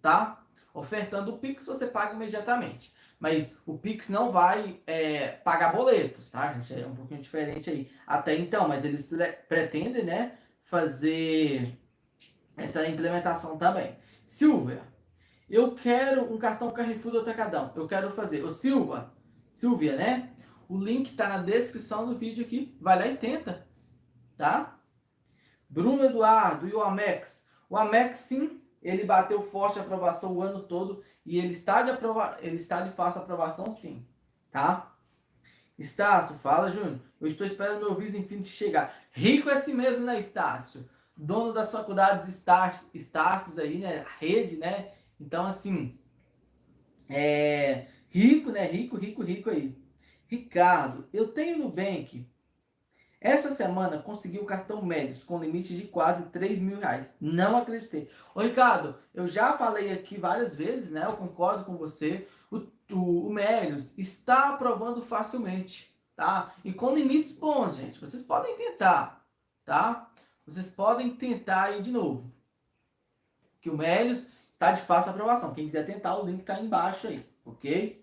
[0.02, 0.42] tá?
[0.74, 2.92] Ofertando o Pix, você paga imediatamente.
[3.20, 6.72] Mas o Pix não vai é, pagar boletos, tá, gente?
[6.72, 7.90] É um pouquinho diferente aí.
[8.06, 9.06] Até então, mas eles
[9.46, 11.78] pretendem, né, fazer
[12.56, 13.94] essa implementação também.
[14.26, 14.82] Silvia,
[15.50, 17.72] eu quero um cartão Carrefour do Atacadão.
[17.76, 18.42] Eu quero fazer.
[18.42, 19.12] Ô, Silva,
[19.52, 20.30] Silvia, né?
[20.66, 22.74] O link tá na descrição do vídeo aqui.
[22.80, 23.66] Vai lá e tenta,
[24.38, 24.78] tá?
[25.68, 27.48] Bruno Eduardo e o Amex.
[27.68, 31.90] O Amex, sim, ele bateu forte a aprovação o ano todo e ele está de
[31.90, 34.06] aprova ele está de fácil aprovação sim,
[34.50, 34.94] tá?
[35.78, 37.00] Estácio, fala, Júnior.
[37.18, 38.94] Eu estou esperando meu Visa Infinity chegar.
[39.12, 40.88] Rico é assim mesmo, né, Estácio?
[41.16, 44.04] Dono das faculdades Estácio, Estácios aí, né?
[44.18, 44.92] Rede, né?
[45.18, 45.98] Então, assim,
[47.08, 48.64] é rico, né?
[48.66, 49.74] Rico, rico, rico aí.
[50.26, 52.26] Ricardo, eu tenho Nubank
[53.20, 57.12] essa semana consegui o cartão Médios com limite de quase 3 mil reais.
[57.20, 58.10] Não acreditei.
[58.34, 61.04] Ô Ricardo, eu já falei aqui várias vezes, né?
[61.04, 62.26] Eu concordo com você.
[62.50, 66.54] O, o, o Médios está aprovando facilmente, tá?
[66.64, 68.00] E com limites bons, gente.
[68.00, 69.22] Vocês podem tentar,
[69.66, 70.10] tá?
[70.46, 72.32] Vocês podem tentar aí de novo.
[73.60, 75.52] Que o Médios está de fácil aprovação.
[75.52, 77.99] Quem quiser tentar, o link está embaixo aí, ok?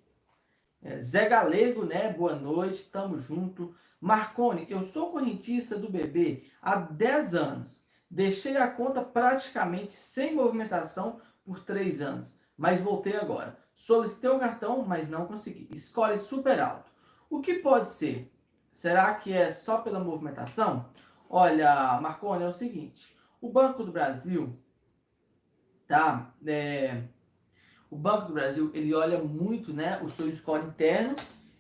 [0.87, 2.13] É, Zé Galego, né?
[2.13, 3.75] Boa noite, tamo junto.
[3.99, 7.85] Marcone, eu sou correntista do BB há 10 anos.
[8.09, 13.57] Deixei a conta praticamente sem movimentação por 3 anos, mas voltei agora.
[13.75, 15.67] Solicitei o cartão, mas não consegui.
[15.73, 16.89] Escolhe super alto.
[17.29, 18.33] O que pode ser?
[18.71, 20.85] Será que é só pela movimentação?
[21.29, 24.57] Olha, Marcone, é o seguinte: o Banco do Brasil,
[25.85, 26.33] tá?
[26.45, 27.03] É,
[27.89, 31.15] o Banco do Brasil ele olha muito, né, o seu score interno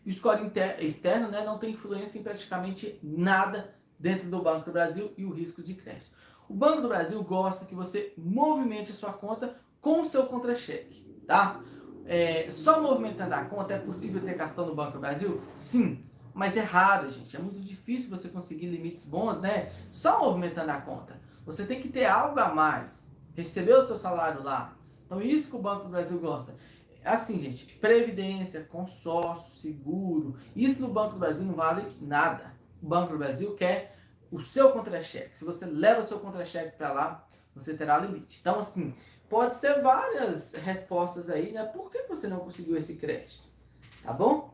[0.05, 4.71] e o score externo né, não tem influência em praticamente nada dentro do Banco do
[4.71, 6.11] Brasil e o risco de crédito.
[6.47, 11.03] O Banco do Brasil gosta que você movimente a sua conta com o seu contra-cheque,
[11.25, 11.61] tá?
[12.05, 15.41] É, só movimentando a conta é possível ter cartão no Banco do Brasil?
[15.55, 17.35] Sim, mas é raro, gente.
[17.35, 19.71] É muito difícil você conseguir limites bons, né?
[19.91, 21.19] Só movimentando a conta.
[21.45, 23.11] Você tem que ter algo a mais.
[23.35, 24.76] Receber o seu salário lá.
[25.07, 26.53] Então, isso que o Banco do Brasil gosta.
[27.03, 32.53] Assim, gente, previdência, consórcio, seguro, isso no Banco do Brasil não vale nada.
[32.83, 33.95] O Banco do Brasil quer
[34.29, 35.37] o seu contra-cheque.
[35.37, 38.37] Se você leva o seu contra-cheque para lá, você terá limite.
[38.41, 38.93] Então, assim,
[39.29, 41.63] pode ser várias respostas aí, né?
[41.63, 43.47] Por que você não conseguiu esse crédito?
[44.03, 44.53] Tá bom?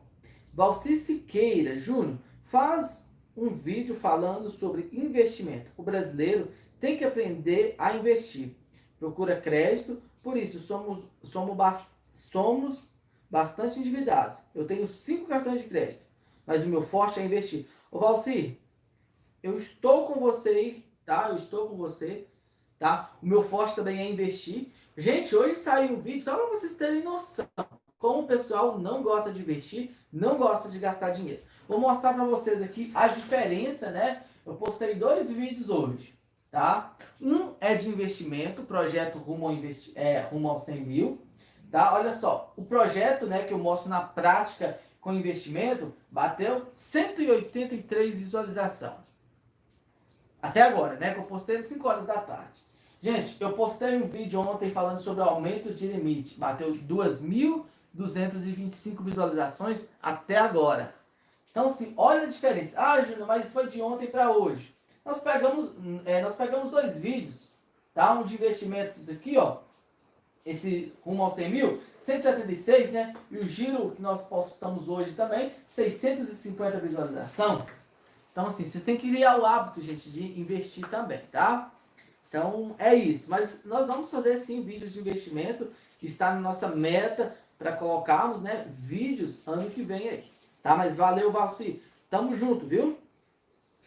[0.52, 5.72] Valci Siqueira Júnior faz um vídeo falando sobre investimento.
[5.76, 8.56] O brasileiro tem que aprender a investir.
[9.00, 12.94] Procura crédito, por isso somos, somos, somos
[13.30, 14.40] bastante endividados.
[14.54, 16.02] Eu tenho cinco cartões de crédito,
[16.46, 17.68] mas o meu forte é investir.
[17.92, 18.58] Ô Valci,
[19.42, 21.28] eu estou com você aí, tá?
[21.28, 22.26] Eu estou com você,
[22.78, 23.16] tá?
[23.22, 24.72] O meu forte também é investir.
[24.96, 27.46] Gente, hoje saiu um vídeo só para vocês terem noção
[28.04, 31.42] como o pessoal não gosta de investir, não gosta de gastar dinheiro.
[31.66, 34.24] Vou mostrar para vocês aqui a diferença, né?
[34.44, 36.14] Eu postei dois vídeos hoje,
[36.54, 36.94] tá?
[37.20, 41.26] Um é de investimento, projeto rumo ao, investi é, rumo ao 100 mil,
[41.68, 41.92] tá?
[41.94, 48.92] Olha só, o projeto, né, que eu mostro na prática com investimento, bateu 183 visualizações.
[50.40, 52.62] Até agora, né, que eu postei às 5 horas da tarde.
[53.00, 59.84] Gente, eu postei um vídeo ontem falando sobre aumento de limite, bateu 2.000 225 visualizações
[60.00, 60.94] até agora.
[61.50, 62.74] Então, assim, olha a diferença.
[62.76, 64.73] Ah, Júnior, mas isso foi de ontem para hoje.
[65.04, 65.70] Nós pegamos,
[66.04, 67.52] é, nós pegamos dois vídeos,
[67.92, 68.12] tá?
[68.12, 69.58] Um de investimentos aqui, ó.
[70.44, 73.14] Esse rumo aos 100 mil, 176, né?
[73.30, 77.66] E o giro que nós postamos hoje também, 650 visualização.
[78.30, 81.72] Então, assim, vocês têm que criar o hábito, gente, de investir também, tá?
[82.28, 83.30] Então, é isso.
[83.30, 85.70] Mas nós vamos fazer, sim, vídeos de investimento,
[86.02, 90.24] está na nossa meta para colocarmos, né, vídeos ano que vem aí.
[90.62, 90.76] Tá?
[90.76, 91.82] Mas valeu, Valci.
[92.10, 92.98] Tamo junto, viu?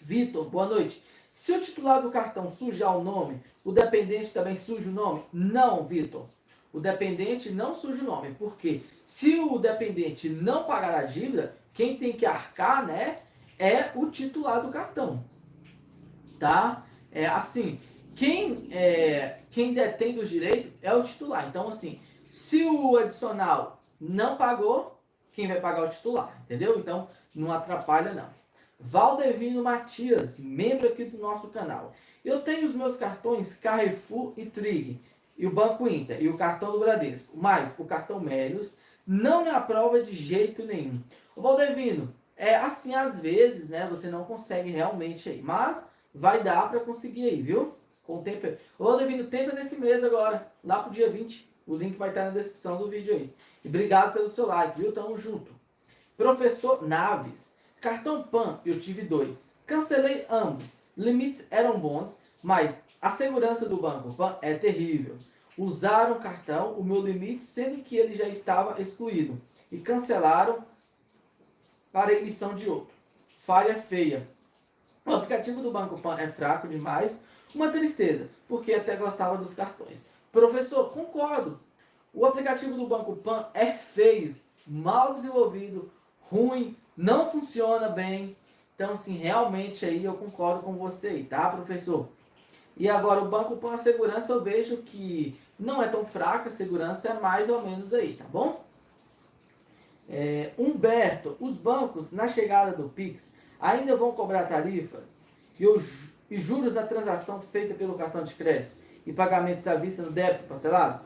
[0.08, 1.04] Vitor, boa noite.
[1.34, 5.22] Se o titular do cartão sujar o nome, o dependente também suja o nome?
[5.34, 6.28] Não, Vitor.
[6.72, 8.34] O dependente não suja o nome.
[8.40, 13.20] Porque se o dependente não pagar a dívida, quem tem que arcar, né,
[13.60, 15.26] é o titular do cartão.
[16.40, 16.86] Tá?
[17.12, 17.78] É assim,
[18.16, 21.50] quem, é, quem detém os direitos é o titular.
[21.50, 25.02] Então, assim, se o adicional não pagou,
[25.34, 26.80] quem vai pagar é o titular, entendeu?
[26.80, 28.38] Então, não atrapalha não.
[28.80, 31.94] Valdevino Matias, membro aqui do nosso canal.
[32.24, 35.02] Eu tenho os meus cartões Carrefour e Trig,
[35.38, 38.74] e o Banco Inter, e o cartão do Bradesco, mas o cartão Melios
[39.06, 41.02] não me aprova de jeito nenhum.
[41.36, 46.70] O Valdevino, é assim, às vezes, né, você não consegue realmente aí, mas vai dar
[46.70, 47.74] para conseguir aí, viu?
[48.04, 48.48] Com o tempo.
[48.78, 51.50] Valdevino, tenta nesse mês agora, lá pro dia 20.
[51.66, 53.34] O link vai estar na descrição do vídeo aí.
[53.66, 54.94] E obrigado pelo seu like, viu?
[54.94, 55.52] Tamo junto.
[56.16, 57.57] Professor Naves.
[57.80, 59.44] Cartão PAN, eu tive dois.
[59.66, 60.66] Cancelei ambos.
[60.96, 65.18] Limites eram bons, mas a segurança do banco PAN é terrível.
[65.58, 69.40] Usaram o cartão, o meu limite, sendo que ele já estava excluído.
[69.72, 70.64] E cancelaram
[71.92, 72.94] para emissão de outro.
[73.46, 74.28] Falha feia.
[75.06, 77.18] O aplicativo do Banco Pan é fraco demais.
[77.56, 80.06] Uma tristeza, porque até gostava dos cartões.
[80.32, 81.60] Professor, concordo.
[82.14, 84.36] O aplicativo do Banco Pan é feio,
[84.66, 85.92] mal desenvolvido,
[86.30, 88.36] ruim, não funciona bem.
[88.76, 92.10] Então, assim, realmente aí eu concordo com você aí, tá, professor?
[92.76, 97.10] E agora o Banco Pan, segurança, eu vejo que não é tão fraca, a segurança
[97.10, 98.64] é mais ou menos aí, tá bom?
[100.10, 103.24] É, Humberto, os bancos, na chegada do Pix,
[103.60, 105.24] ainda vão cobrar tarifas
[105.60, 105.86] e, os,
[106.30, 108.78] e juros na transação feita pelo cartão de crédito?
[109.08, 111.00] e pagamentos à vista no débito parcelado?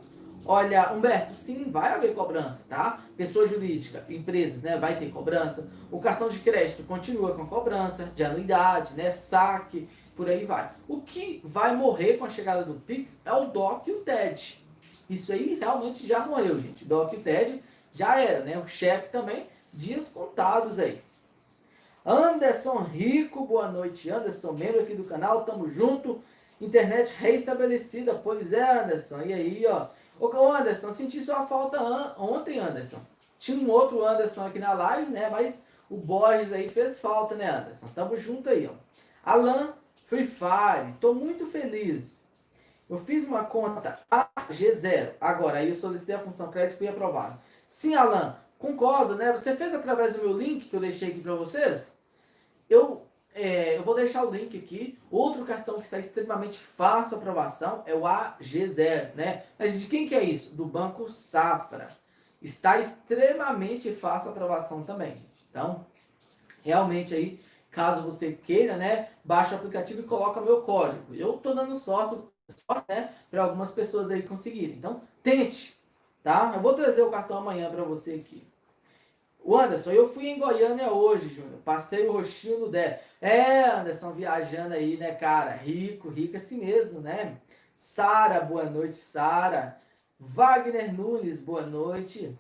[0.46, 3.00] Olha, Humberto, sim, vai haver cobrança, tá?
[3.16, 5.70] Pessoa jurídica, empresas, né, vai ter cobrança.
[5.92, 10.72] O cartão de crédito continua com cobrança de anuidade, né, saque, por aí vai.
[10.88, 14.64] O que vai morrer com a chegada do Pix é o DOC e o TED.
[15.10, 16.86] Isso aí realmente já morreu, gente.
[16.86, 18.58] DOC e o TED já era, né?
[18.58, 21.02] O cheque também, dias contados aí.
[22.06, 24.10] Anderson Rico, boa noite.
[24.10, 26.22] Anderson, membro aqui do canal, tamo junto.
[26.60, 28.16] Internet reestabelecida.
[28.16, 29.22] Pois é, Anderson.
[29.22, 29.88] E aí, ó.
[30.22, 31.82] Ô, Anderson, senti sua falta
[32.16, 33.00] ontem, Anderson.
[33.40, 35.28] Tinha um outro Anderson aqui na live, né?
[35.32, 35.58] Mas
[35.90, 37.88] o Borges aí fez falta, né, Anderson?
[37.96, 38.76] Tamo junto aí, ó.
[39.26, 39.74] Alan
[40.06, 40.94] Free Fire.
[41.00, 42.22] Tô muito feliz.
[42.88, 45.14] Eu fiz uma conta AG0.
[45.20, 47.40] Agora, aí eu solicitei a função crédito e fui aprovado.
[47.68, 49.32] Sim, Alan, concordo, né?
[49.32, 51.98] Você fez através do meu link que eu deixei aqui para vocês?
[52.70, 55.00] Eu é, eu vou deixar o link aqui.
[55.10, 59.44] Outro cartão que está extremamente fácil a aprovação é o AG0, né?
[59.58, 60.54] Mas de quem que é isso?
[60.54, 61.90] Do Banco Safra.
[62.42, 65.46] Está extremamente fácil a aprovação também, gente.
[65.50, 65.86] Então,
[66.64, 67.40] realmente aí,
[67.70, 71.14] caso você queira, né, baixa o aplicativo e coloca meu código.
[71.14, 72.18] Eu tô dando sorte,
[72.68, 74.78] sorte né, para algumas pessoas aí conseguirem.
[74.78, 75.80] Então, tente,
[76.24, 76.52] tá?
[76.56, 78.51] Eu vou trazer o cartão amanhã para você aqui.
[79.44, 81.60] O Anderson, eu fui em Goiânia hoje, Júnior.
[81.66, 83.02] Passei o roxinho no Dé.
[83.20, 85.52] É, Anderson, viajando aí, né, cara?
[85.52, 87.38] Rico, rico assim mesmo, né?
[87.76, 89.82] Sara, boa noite, Sara.
[90.20, 92.38] Wagner Nunes, boa noite.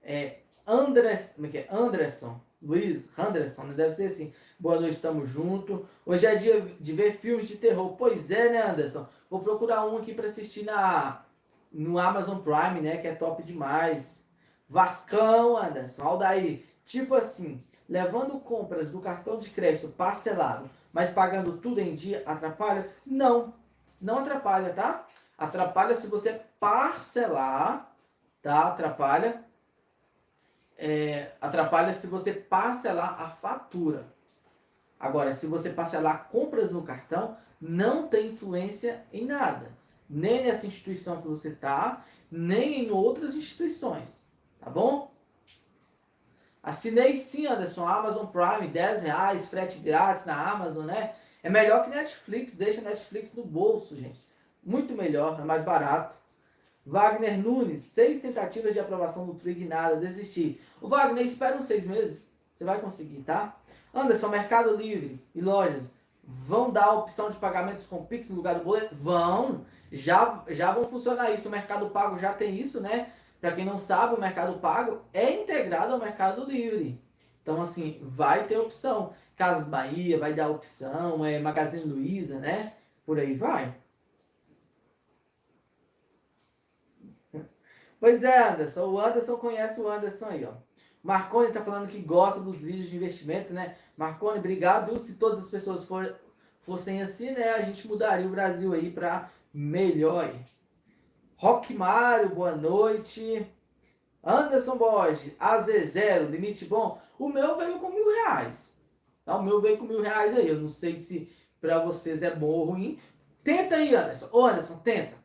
[0.00, 1.66] É, Andres, como é que é?
[1.68, 3.74] Anderson, Luiz, Anderson, né?
[3.74, 4.32] deve ser assim.
[4.58, 5.86] Boa noite, tamo junto.
[6.06, 7.96] Hoje é dia de ver filmes de terror.
[7.96, 9.08] Pois é, né, Anderson?
[9.28, 11.24] Vou procurar um aqui para assistir na
[11.72, 14.23] no Amazon Prime, né, que é top demais.
[14.68, 16.64] Vascão, Anderson, Aldair.
[16.84, 22.90] Tipo assim, levando compras do cartão de crédito parcelado, mas pagando tudo em dia, atrapalha?
[23.04, 23.54] Não,
[24.00, 25.06] não atrapalha, tá?
[25.36, 27.94] Atrapalha se você parcelar,
[28.42, 28.68] tá?
[28.68, 29.44] Atrapalha.
[30.76, 34.06] É, atrapalha se você parcelar a fatura.
[34.98, 39.72] Agora, se você parcelar compras no cartão, não tem influência em nada.
[40.08, 44.23] Nem nessa instituição que você está, nem em outras instituições.
[44.64, 45.12] Tá bom?
[46.62, 51.14] Assinei sim, Anderson, Amazon Prime, 10 reais, frete grátis na Amazon, né?
[51.42, 54.18] É melhor que Netflix, deixa Netflix no bolso, gente.
[54.62, 56.16] Muito melhor, é mais barato.
[56.86, 60.58] Wagner Nunes, seis tentativas de aprovação do Trig, nada, desistir.
[60.80, 63.54] O Wagner, espera uns seis meses, você vai conseguir, tá?
[63.92, 65.90] Anderson, Mercado Livre e lojas
[66.26, 68.94] vão dar a opção de pagamentos com Pix no lugar do boleto?
[68.94, 71.48] Vão, já, já vão funcionar isso.
[71.48, 73.12] O Mercado Pago já tem isso, né?
[73.44, 76.98] Para quem não sabe, o Mercado Pago é integrado ao Mercado Livre.
[77.42, 79.12] Então, assim, vai ter opção.
[79.36, 82.72] Casas Bahia vai dar opção, é Magazine Luiza, né?
[83.04, 83.74] Por aí vai.
[88.00, 88.86] Pois é, Anderson.
[88.86, 90.54] O Anderson conhece o Anderson aí, ó.
[91.02, 93.76] Marconi tá falando que gosta dos vídeos de investimento, né?
[93.94, 94.98] Marconi, obrigado.
[94.98, 96.16] Se todas as pessoas for,
[96.62, 97.50] fossem assim, né?
[97.50, 100.34] A gente mudaria o Brasil aí para melhor.
[101.44, 103.46] Rock Mário, boa noite.
[104.24, 106.98] Anderson Borges, AZ0, limite bom.
[107.18, 108.74] O meu veio com mil reais.
[109.26, 109.36] Tá?
[109.36, 110.48] O meu veio com mil reais aí.
[110.48, 111.30] Eu não sei se
[111.60, 112.98] para vocês é bom ou ruim.
[113.42, 114.26] Tenta aí, Anderson.
[114.32, 115.16] Ô, Anderson, tenta.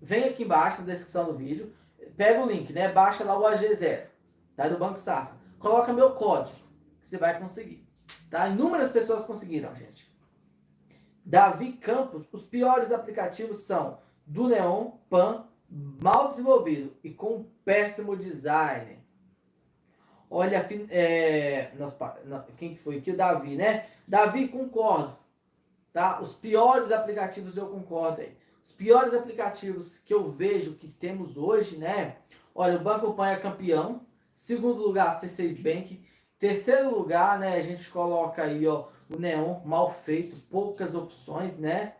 [0.00, 1.70] Vem aqui embaixo na descrição do vídeo.
[2.16, 2.90] Pega o link, né?
[2.90, 4.06] Baixa lá o AG0.
[4.56, 4.68] Tá?
[4.68, 5.36] Do Banco Safra.
[5.58, 6.56] Coloca meu código.
[7.02, 7.86] Que você vai conseguir.
[8.30, 8.48] Tá?
[8.48, 10.10] Inúmeras pessoas conseguiram, gente.
[11.22, 12.26] Davi Campos.
[12.32, 18.98] Os piores aplicativos são do Neon, Pan, mal desenvolvido e com péssimo design.
[20.28, 21.70] Olha, é,
[22.56, 23.12] quem que foi aqui?
[23.12, 23.86] O Davi, né?
[24.06, 25.16] Davi, concordo.
[25.92, 26.20] Tá?
[26.20, 28.36] Os piores aplicativos eu concordo aí.
[28.64, 32.16] Os piores aplicativos que eu vejo que temos hoje, né?
[32.54, 34.00] Olha, o Banco Pan é campeão.
[34.34, 36.04] Segundo lugar, C6 Bank.
[36.38, 37.56] Terceiro lugar, né?
[37.56, 41.94] A gente coloca aí, ó, o Neon, mal feito, poucas opções, né?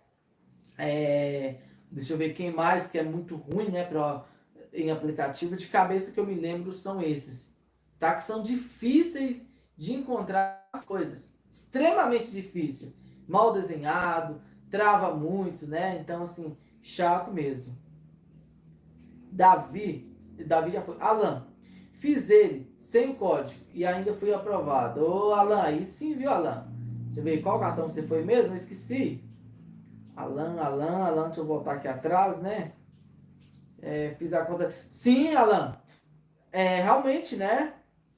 [0.76, 1.56] É,
[1.96, 4.26] Deixa eu ver quem mais que é muito ruim, né, pra,
[4.70, 5.56] em aplicativo.
[5.56, 7.50] De cabeça que eu me lembro são esses.
[7.98, 8.14] Tá?
[8.14, 11.40] Que são difíceis de encontrar as coisas.
[11.50, 12.92] Extremamente difícil.
[13.26, 15.98] Mal desenhado, trava muito, né?
[15.98, 17.74] Então, assim, chato mesmo.
[19.32, 20.14] Davi,
[20.46, 20.98] Davi já foi.
[21.00, 21.46] Alan,
[21.94, 25.00] fiz ele sem código e ainda fui aprovado.
[25.00, 26.68] Ô, Alan, aí sim, viu, Alan?
[27.08, 28.52] Você vê qual cartão você foi mesmo?
[28.52, 29.25] Eu esqueci.
[30.16, 32.72] Alan, Alan, Alan, deixa eu voltar aqui atrás, né?
[33.82, 34.74] É, fiz a conta.
[34.88, 35.76] Sim, Alan.
[36.50, 37.74] É, realmente, né?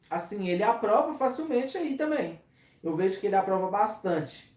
[0.09, 2.41] Assim, ele aprova facilmente aí também.
[2.83, 4.57] Eu vejo que ele aprova bastante.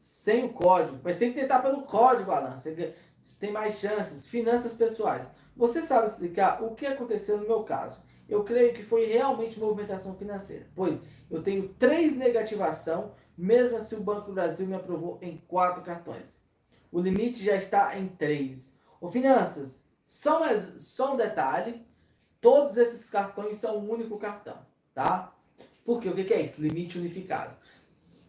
[0.00, 0.98] Sem o código.
[1.04, 2.56] Mas tem que tentar pelo código, Alan.
[2.56, 2.94] Você
[3.38, 4.26] tem mais chances.
[4.26, 5.28] Finanças pessoais.
[5.54, 8.02] Você sabe explicar o que aconteceu no meu caso?
[8.28, 10.66] Eu creio que foi realmente movimentação financeira.
[10.74, 10.98] Pois
[11.30, 16.42] eu tenho três negativação mesmo assim, o Banco do Brasil me aprovou em quatro cartões.
[16.90, 18.78] O limite já está em três.
[19.00, 21.84] O Finanças, só, mais, só um detalhe:
[22.40, 24.58] todos esses cartões são um único cartão,
[24.94, 25.34] tá?
[25.84, 26.62] Porque o que é isso?
[26.62, 27.56] Limite unificado.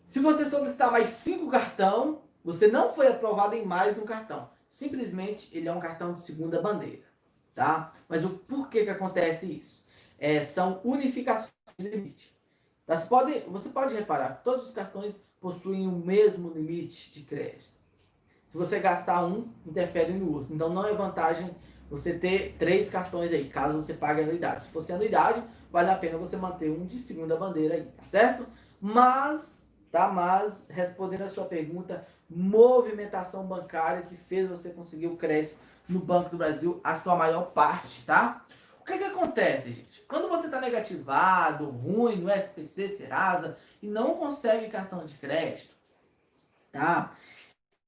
[0.06, 4.50] Se você solicitar mais cinco cartão, você não foi aprovado em mais um cartão.
[4.70, 7.06] Simplesmente ele é um cartão de segunda bandeira,
[7.54, 7.94] tá?
[8.08, 9.86] Mas o porquê que acontece isso?
[10.20, 12.35] É, são unificações de limite.
[12.86, 12.98] Tá?
[12.98, 17.76] Você, pode, você pode reparar que todos os cartões possuem o mesmo limite de crédito.
[18.48, 20.54] Se você gastar um, interfere no outro.
[20.54, 21.54] Então não é vantagem
[21.90, 24.64] você ter três cartões aí, caso você pague anuidade.
[24.64, 28.46] Se fosse anuidade, vale a pena você manter um de segunda bandeira aí, tá certo?
[28.82, 30.08] Mas, tá?
[30.08, 35.56] Mas, respondendo a sua pergunta, movimentação bancária que fez você conseguir o crédito
[35.88, 38.45] no Banco do Brasil, a sua maior parte, tá?
[38.86, 40.02] O que, que acontece, gente?
[40.08, 45.76] Quando você está negativado, ruim no SPC, Serasa e não consegue cartão de crédito,
[46.72, 47.18] tá?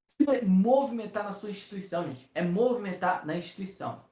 [0.07, 2.27] Você movimentar na sua instituição, gente.
[2.33, 4.03] É movimentar na instituição.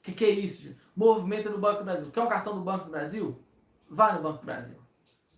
[0.00, 0.80] O que, que é isso, gente?
[0.96, 2.10] Movimenta no Banco do Brasil.
[2.10, 3.40] Quer um cartão do Banco do Brasil?
[3.88, 4.76] Vá no Banco do Brasil.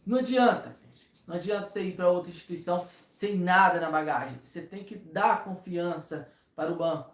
[0.06, 1.06] Não adianta, gente.
[1.26, 4.40] Não adianta você ir para outra instituição sem nada na bagagem.
[4.42, 7.10] Você tem que dar confiança para o banco,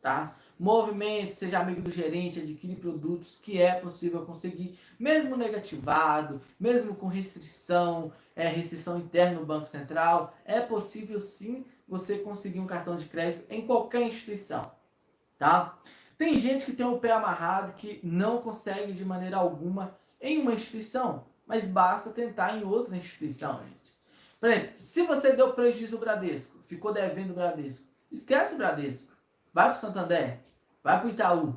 [0.00, 0.34] tá?
[0.58, 7.08] Movimente, seja amigo do gerente, adquire produtos que é possível conseguir, mesmo negativado, mesmo com
[7.08, 13.04] restrição, é, restrição interna no Banco Central, é possível sim você conseguir um cartão de
[13.04, 14.72] crédito em qualquer instituição,
[15.38, 15.78] tá?
[16.16, 20.54] Tem gente que tem o pé amarrado que não consegue de maneira alguma em uma
[20.54, 23.94] instituição, mas basta tentar em outra instituição, gente.
[24.40, 29.15] Por exemplo, se você deu prejuízo ao Bradesco, ficou devendo o Bradesco, esquece o Bradesco,
[29.56, 30.38] vai para o Santander,
[30.84, 31.56] Vai pro Itaú.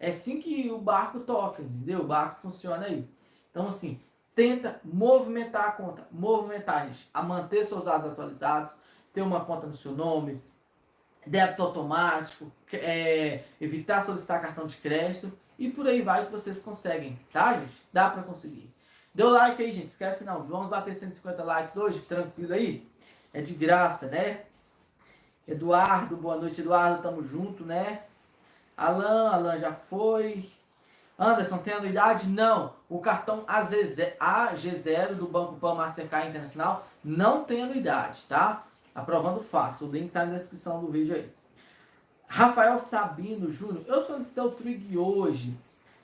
[0.00, 2.00] É assim que o barco toca, entendeu?
[2.00, 3.06] O barco funciona aí.
[3.50, 4.00] Então, assim,
[4.34, 6.08] tenta movimentar a conta.
[6.10, 7.06] Movimentar, gente.
[7.12, 8.74] A manter seus dados atualizados,
[9.12, 10.42] ter uma conta no seu nome,
[11.26, 17.18] débito automático, é, evitar solicitar cartão de crédito e por aí vai que vocês conseguem,
[17.30, 17.86] tá, gente?
[17.92, 18.74] Dá para conseguir.
[19.14, 19.88] Deu like aí, gente.
[19.88, 20.42] Esquece não.
[20.42, 22.88] Vamos bater 150 likes hoje, tranquilo aí?
[23.30, 24.45] É de graça, né?
[25.46, 27.02] Eduardo, boa noite, Eduardo.
[27.02, 28.02] Tamo junto, né?
[28.76, 30.50] Alan, Alan já foi.
[31.16, 32.26] Anderson, tem anuidade?
[32.26, 32.74] Não.
[32.88, 38.64] O cartão AG0 do Banco Pan Mastercard Internacional não tem anuidade, tá?
[38.94, 39.86] Aprovando fácil.
[39.86, 41.30] O link tá na descrição do vídeo aí.
[42.26, 45.56] Rafael Sabino Júnior, eu solicitei o Trig hoje.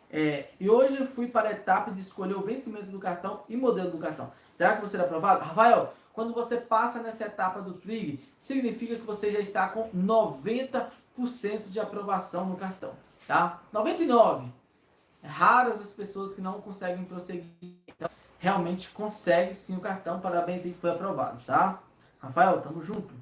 [0.08, 3.56] É, e hoje eu fui para a etapa de escolher o vencimento do cartão e
[3.56, 4.30] modelo do cartão.
[4.54, 5.42] Será que você será aprovado?
[5.42, 10.90] Rafael, quando você passa nessa etapa do Trig, significa que você já está com 90%
[11.68, 12.92] de aprovação no cartão,
[13.26, 13.60] tá?
[13.72, 14.48] 99.
[15.22, 17.46] É raras as pessoas que não conseguem prosseguir.
[17.86, 20.20] Então, realmente consegue sim o cartão.
[20.20, 21.80] Parabéns aí, foi aprovado, tá?
[22.18, 23.14] Rafael, tamo junto.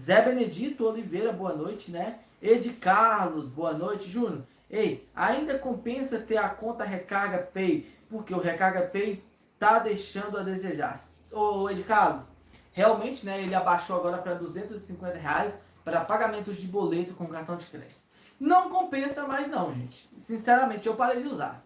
[0.00, 2.20] Zé Benedito Oliveira, boa noite, né?
[2.40, 4.44] Ed Carlos, boa noite, Júnior.
[4.70, 9.24] Ei, ainda compensa ter a conta Recarga Pay, porque o Recarga Pay
[9.58, 10.96] tá deixando a desejar.
[11.32, 12.28] Ô, Ed Carlos,
[12.72, 15.54] realmente, né, ele abaixou agora para 250 reais
[15.84, 18.00] para pagamentos de boleto com cartão de crédito.
[18.38, 20.08] Não compensa mais não, gente.
[20.18, 21.64] Sinceramente, eu parei de usar.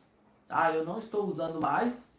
[0.48, 0.72] Tá?
[0.72, 2.10] Eu não estou usando mais.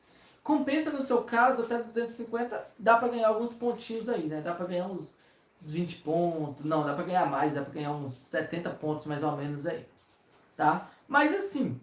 [0.43, 4.41] Compensa no seu caso até 250, dá para ganhar alguns pontinhos aí, né?
[4.41, 5.15] Dá para ganhar uns,
[5.59, 6.65] uns 20 pontos.
[6.65, 9.87] Não, dá para ganhar mais, dá para ganhar uns 70 pontos mais ou menos aí.
[10.57, 10.89] Tá?
[11.07, 11.79] Mas assim,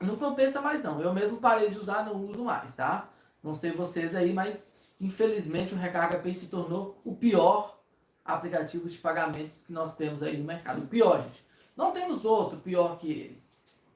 [0.00, 1.00] não compensa mais não.
[1.00, 3.08] Eu mesmo parei de usar, não uso mais, tá?
[3.42, 4.72] Não sei vocês aí, mas
[5.02, 7.78] infelizmente o Recarga Pay se tornou o pior
[8.24, 10.82] aplicativo de pagamentos que nós temos aí no mercado.
[10.82, 11.44] O pior, gente.
[11.76, 13.42] Não temos outro pior que ele,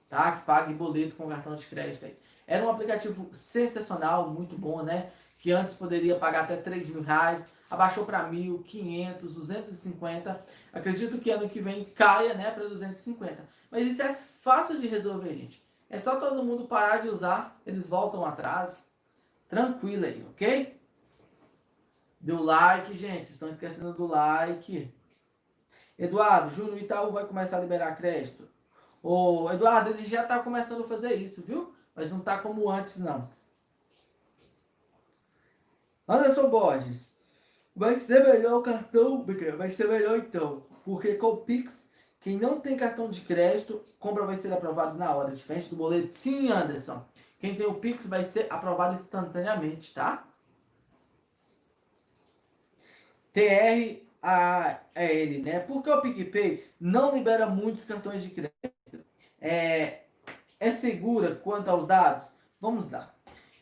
[0.08, 0.32] tá?
[0.32, 2.18] Que pague boleto com cartão de crédito aí.
[2.46, 5.10] Era um aplicativo sensacional, muito bom, né?
[5.38, 10.44] Que antes poderia pagar até 3 mil reais, abaixou para mil, 500, 250.
[10.72, 13.48] Acredito que ano que vem caia, né, para 250.
[13.70, 15.64] Mas isso é fácil de resolver, gente.
[15.88, 18.88] É só todo mundo parar de usar, eles voltam atrás.
[19.48, 20.75] Tranquilo aí, ok?
[22.26, 23.30] Deu like, gente.
[23.30, 24.92] Estão esquecendo do like.
[25.96, 28.48] Eduardo, Júnior Itaú vai começar a liberar crédito.
[29.00, 31.72] Ô, Eduardo, ele já está começando a fazer isso, viu?
[31.94, 33.30] Mas não está como antes, não.
[36.08, 37.14] Anderson Borges.
[37.76, 39.24] Vai ser melhor o cartão,
[39.56, 40.66] vai ser melhor então.
[40.84, 45.14] Porque com o Pix, quem não tem cartão de crédito, compra vai ser aprovado na
[45.14, 46.12] hora, diferente do boleto.
[46.12, 47.06] Sim, Anderson.
[47.38, 50.26] Quem tem o Pix vai ser aprovado instantaneamente, tá?
[53.36, 55.60] TR a, a ele, né?
[55.60, 59.04] Porque o PicPay não libera muitos cartões de crédito.
[59.38, 60.04] É,
[60.58, 62.34] é segura quanto aos dados?
[62.58, 63.14] Vamos lá.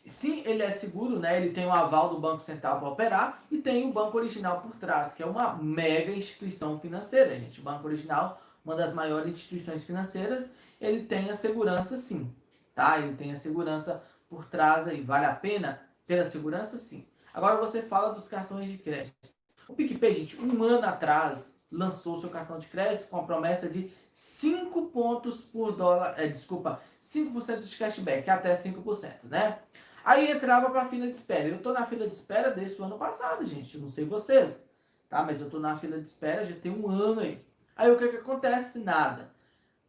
[0.06, 1.40] Sim, ele é seguro, né?
[1.40, 4.76] Ele tem o aval do Banco Central para operar e tem o Banco Original por
[4.76, 7.60] trás, que é uma mega instituição financeira, gente.
[7.60, 12.32] O Banco Original, uma das maiores instituições financeiras, ele tem a segurança sim,
[12.76, 13.00] tá?
[13.00, 15.00] Ele tem a segurança por trás aí.
[15.00, 16.78] Vale a pena pela segurança?
[16.78, 17.08] Sim.
[17.32, 19.33] Agora você fala dos cartões de crédito.
[19.68, 23.90] O PicPay, gente, um ano atrás lançou seu cartão de crédito com a promessa de
[24.12, 29.58] 5 pontos por dólar, é, desculpa, 5% de cashback, até 5%, né?
[30.04, 31.48] Aí entrava para a fila de espera.
[31.48, 33.78] Eu tô na fila de espera desde o ano passado, gente.
[33.78, 34.68] Não sei vocês,
[35.08, 35.22] tá?
[35.22, 37.44] Mas eu tô na fila de espera já tem um ano aí.
[37.74, 38.78] Aí o que que acontece?
[38.78, 39.32] Nada.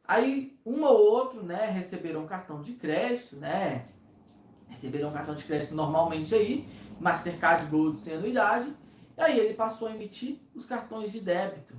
[0.07, 3.85] Aí um ou outro, né, receberam um cartão de crédito, né?
[4.69, 6.67] Receberam um cartão de crédito normalmente aí,
[6.99, 8.73] Mastercard Gold sem anuidade
[9.17, 11.75] e aí ele passou a emitir os cartões de débito,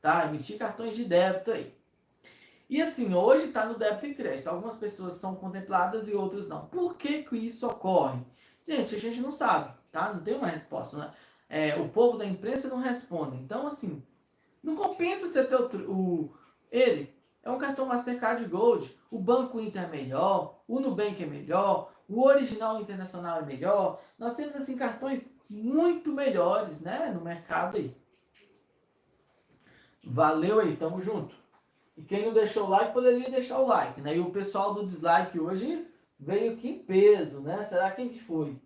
[0.00, 0.26] tá?
[0.26, 1.74] Emitir cartões de débito aí.
[2.68, 4.48] E assim, hoje está no débito e crédito.
[4.48, 6.66] Algumas pessoas são contempladas e outras não.
[6.66, 8.20] Por que, que isso ocorre?
[8.66, 10.12] Gente, a gente não sabe, tá?
[10.12, 10.96] Não tem uma resposta.
[10.96, 11.12] Né?
[11.48, 13.36] É, o povo da imprensa não responde.
[13.36, 14.02] Então, assim,
[14.62, 16.34] não compensa você ter o, o
[16.70, 17.12] ele.
[17.42, 18.96] É um cartão Mastercard Gold.
[19.10, 24.00] O Banco Inter é melhor, o Nubank é melhor, o Original Internacional é melhor.
[24.16, 27.92] Nós temos assim cartões muito melhores, né, no mercado aí.
[30.04, 31.34] Valeu aí, tamo junto.
[31.96, 34.16] E quem não deixou o like, poderia deixar o like, né?
[34.16, 35.86] E o pessoal do dislike hoje
[36.18, 37.64] veio aqui em peso, né?
[37.64, 38.56] Será quem que foi?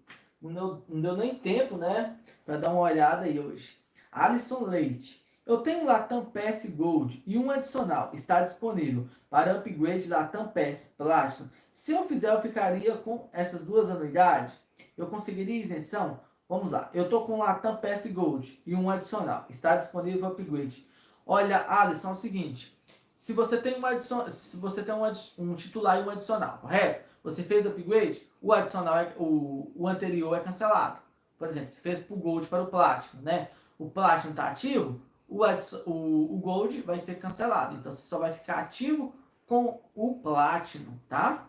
[0.41, 2.17] Não deu, não deu nem tempo, né?
[2.45, 3.77] Para dar uma olhada aí hoje.
[4.13, 5.25] Alisson Leite.
[5.45, 11.49] Eu tenho Latam PS Gold e um adicional está disponível para upgrade Latam PS Platinum.
[11.73, 14.55] Se eu fizer, eu ficaria com essas duas anuidades?
[14.97, 16.21] Eu conseguiria isenção?
[16.55, 16.89] Vamos lá.
[16.95, 19.45] Eu tô com Latam PS Gold e um adicional.
[19.51, 20.87] Está disponível upgrade.
[21.27, 22.79] Olha, Alisson, é o seguinte.
[23.17, 24.31] Se você tem, uma adicion...
[24.31, 25.03] se você tem um,
[25.37, 27.09] um titular e um adicional, correto?
[27.25, 29.13] Você fez upgrade, o adicional, é...
[29.19, 29.73] o...
[29.75, 31.01] o anterior é cancelado.
[31.37, 33.51] Por exemplo, você fez para o Gold para o Platinum, né?
[33.77, 35.41] O Platinum está ativo, o,
[35.87, 37.75] o, o Gold vai ser cancelado.
[37.75, 39.13] Então, você só vai ficar ativo
[39.45, 41.49] com o Platinum, tá?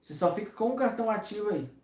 [0.00, 1.79] Você só fica com o cartão ativo aí.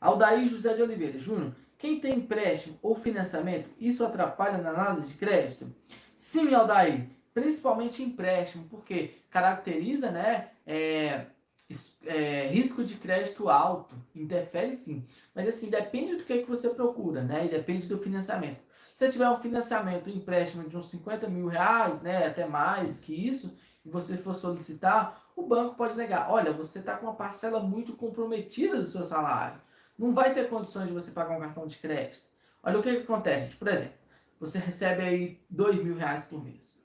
[0.00, 1.18] Aldair José de Oliveira.
[1.18, 5.72] Júnior, quem tem empréstimo ou financiamento, isso atrapalha na análise de crédito?
[6.14, 11.26] Sim, Aldair, principalmente empréstimo, porque caracteriza, né, é,
[12.06, 15.06] é, risco de crédito alto, interfere sim.
[15.34, 18.64] Mas assim, depende do que, é que você procura, né, e depende do financiamento.
[18.94, 23.12] Se tiver um financiamento, um empréstimo de uns 50 mil reais, né, até mais que
[23.12, 26.30] isso, e você for solicitar, o banco pode negar.
[26.30, 29.60] Olha, você está com uma parcela muito comprometida do seu salário
[29.98, 32.26] não vai ter condições de você pagar um cartão de crédito.
[32.62, 33.56] Olha o que, que acontece, gente.
[33.56, 33.94] Por exemplo,
[34.38, 36.82] você recebe aí dois mil reais por mês.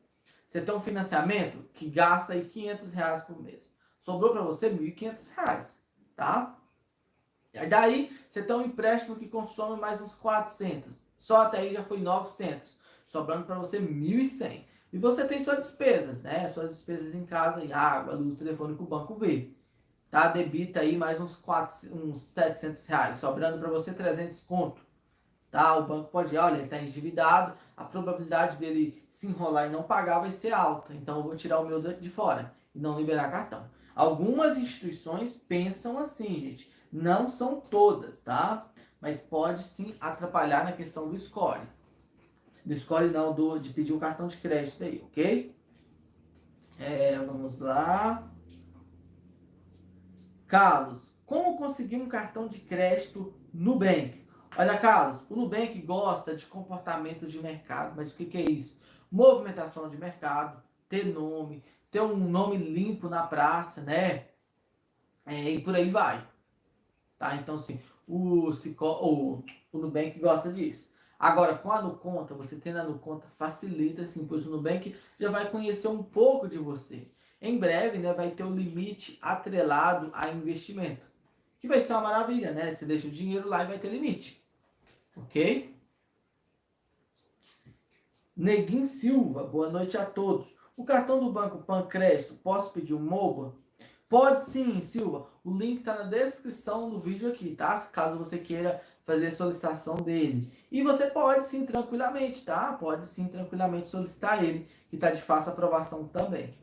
[0.47, 3.72] Você tem um financiamento que gasta aí 500 reais por mês.
[3.99, 5.82] Sobrou para você 1.500 reais,
[6.16, 6.57] tá?
[7.53, 10.93] E daí você tem um empréstimo que consome mais uns 400.
[11.18, 12.78] Só até aí já foi 900.
[13.05, 14.66] Sobrando para você 1.100.
[14.91, 16.49] E você tem suas despesas, né?
[16.49, 19.53] Suas despesas em casa, água, luz, telefone que o banco vê
[20.12, 20.28] tá?
[20.28, 24.82] Debita aí mais uns, 4, uns 700 reais, sobrando para você 300 conto,
[25.49, 25.78] tá?
[25.78, 30.20] O banco pode, olha, ele está endividado, a probabilidade dele se enrolar e não pagar
[30.20, 33.66] vai ser alta, então eu vou tirar o meu de fora e não liberar cartão.
[33.95, 38.68] Algumas instituições pensam assim, gente, não são todas, tá?
[38.99, 41.62] Mas pode sim atrapalhar na questão do score.
[42.64, 45.55] Do score não, do, de pedir um cartão de crédito aí, ok?
[46.78, 48.30] É, vamos lá.
[50.52, 54.28] Carlos, como conseguir um cartão de crédito Nubank?
[54.58, 58.78] Olha, Carlos, o Nubank gosta de comportamento de mercado, mas o que, que é isso?
[59.10, 64.28] Movimentação de mercado, ter nome, ter um nome limpo na praça, né?
[65.26, 66.28] É, e por aí vai.
[67.18, 67.38] Tá?
[67.38, 70.93] Então, assim, o, Cico, o, o Nubank gosta disso.
[71.18, 75.49] Agora, com a Nuconta, você tendo a Nuconta facilita, assim, pois o Nubank já vai
[75.49, 77.10] conhecer um pouco de você.
[77.41, 81.01] Em breve, né, vai ter o um limite atrelado a investimento.
[81.59, 82.73] Que vai ser uma maravilha, né?
[82.73, 84.43] Você deixa o dinheiro lá e vai ter limite.
[85.15, 85.75] Ok?
[88.35, 90.47] Neguin Silva, boa noite a todos.
[90.77, 93.53] O cartão do Banco Pancrédito, posso pedir um MOBA?
[94.07, 95.27] Pode sim, Silva.
[95.43, 97.79] O link está na descrição do vídeo aqui, tá?
[97.91, 100.51] Caso você queira fazer a solicitação dele.
[100.71, 102.73] E você pode sim, tranquilamente, tá?
[102.73, 106.53] Pode sim, tranquilamente solicitar ele, que está de fácil aprovação também.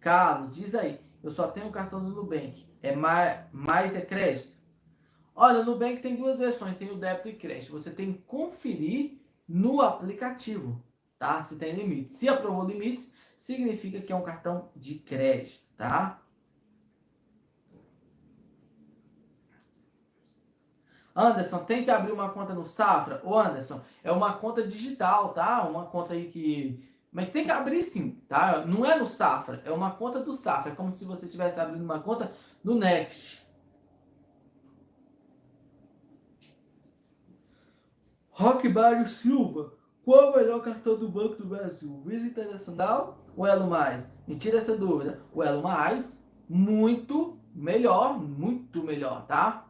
[0.00, 2.66] Carlos, diz aí, eu só tenho o cartão do Nubank.
[2.82, 4.56] É mais, mais é crédito?
[5.34, 7.72] Olha, o Nubank tem duas versões, tem o débito e crédito.
[7.72, 10.82] Você tem que conferir no aplicativo,
[11.18, 11.42] tá?
[11.42, 12.16] Se tem limites.
[12.16, 16.22] Se aprovou limites, significa que é um cartão de crédito, tá?
[21.14, 23.22] Anderson, tem que abrir uma conta no Safra?
[23.24, 25.66] Ô Anderson, é uma conta digital, tá?
[25.66, 26.86] Uma conta aí que
[27.16, 28.66] mas tem que abrir sim, tá?
[28.66, 30.72] Não é no Safra, é uma conta do Safra.
[30.72, 32.30] É como se você estivesse abrindo uma conta
[32.62, 33.42] no Next.
[38.28, 39.72] Roque Mário Silva,
[40.04, 42.02] qual é o melhor cartão do Banco do Brasil?
[42.04, 44.12] Visa Internacional ou Elo Mais?
[44.28, 45.22] Me tira essa dúvida.
[45.32, 49.66] O Elo Mais, muito melhor, muito melhor, tá?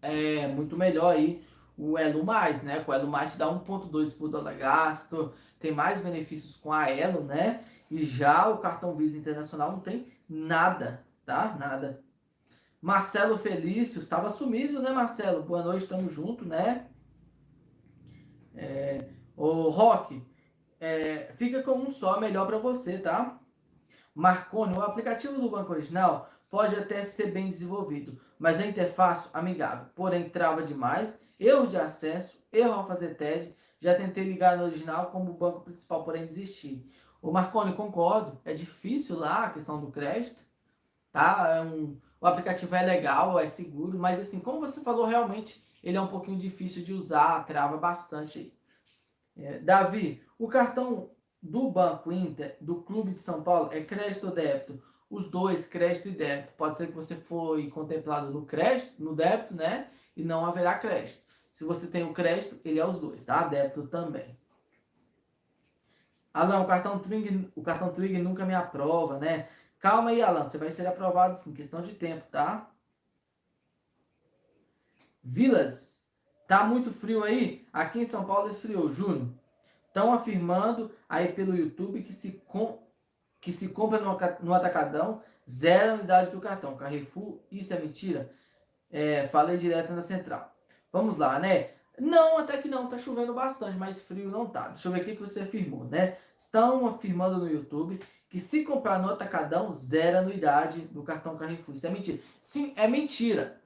[0.00, 1.44] É muito melhor aí
[1.76, 2.84] o Elo Mais, né?
[2.86, 7.22] O Elo Mais te dá 1.2 por dólar gasto, tem mais benefícios com a Elo,
[7.22, 7.62] né?
[7.90, 11.54] E já o cartão Visa Internacional não tem nada, tá?
[11.58, 12.02] Nada.
[12.80, 15.42] Marcelo Felício, estava sumido, né, Marcelo?
[15.42, 16.86] Boa noite, estamos junto, né?
[18.56, 20.22] É, o Rock,
[20.80, 23.38] é, fica com um só melhor para você, tá?
[24.14, 29.86] Marconi, o aplicativo do banco original pode até ser bem desenvolvido, mas a interface amigável,
[29.94, 35.10] porém trava demais, erro de acesso, erro ao fazer TED, já tentei ligar no original
[35.10, 36.86] como banco principal, porém desisti.
[37.22, 40.42] O Marconi, concordo, é difícil lá a questão do crédito,
[41.12, 41.56] tá?
[41.56, 45.96] É um, o aplicativo é legal, é seguro, mas assim, como você falou, realmente ele
[45.96, 48.54] é um pouquinho difícil de usar, trava bastante.
[49.36, 51.10] É, Davi, o cartão
[51.42, 54.82] do Banco Inter, do Clube de São Paulo, é crédito ou débito?
[55.08, 56.52] Os dois, crédito e débito.
[56.56, 59.88] Pode ser que você foi contemplado no crédito, no débito, né?
[60.16, 61.29] E não haverá crédito.
[61.60, 63.46] Se você tem o crédito, ele é os dois, tá?
[63.46, 64.34] Débito também.
[66.32, 69.46] Alan, o cartão Trig, o cartão Trig nunca me aprova, né?
[69.78, 72.70] Calma aí, Alan, você vai ser aprovado sim, questão de tempo, tá?
[75.22, 76.02] Vilas,
[76.48, 77.68] tá muito frio aí?
[77.70, 79.28] Aqui em São Paulo esfriou, Júnior.
[79.86, 82.82] Estão afirmando aí pelo YouTube que se, com,
[83.38, 86.74] que se compra no, no atacadão zero unidade do cartão.
[86.74, 88.32] Carrefour, isso é mentira?
[88.90, 90.56] É, falei direto na central.
[90.92, 91.70] Vamos lá, né?
[91.98, 94.68] Não, até que não, tá chovendo bastante, mas frio não tá.
[94.68, 96.16] Deixa eu ver o que você afirmou, né?
[96.38, 101.74] Estão afirmando no YouTube que se comprar no atacadão, zero anuidade do cartão Carrefour.
[101.74, 102.18] Isso é mentira.
[102.40, 103.60] Sim, é mentira.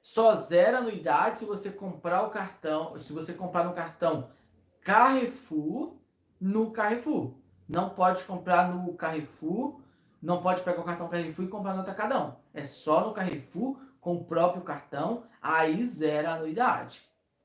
[0.00, 4.30] Só zero anuidade se você comprar o cartão, se você comprar no cartão
[4.82, 5.96] Carrefour
[6.40, 7.32] no Carrefour.
[7.68, 9.80] Não pode comprar no Carrefour,
[10.22, 12.36] não pode pegar o cartão Carrefour e comprar no Atacadão.
[12.52, 17.00] É só no Carrefour com o próprio cartão, aí zera a anuidade,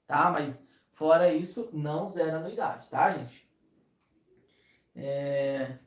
[0.06, 0.30] tá?
[0.30, 3.50] Mas fora isso, não zera a anuidade, tá, gente?
[4.94, 5.78] É...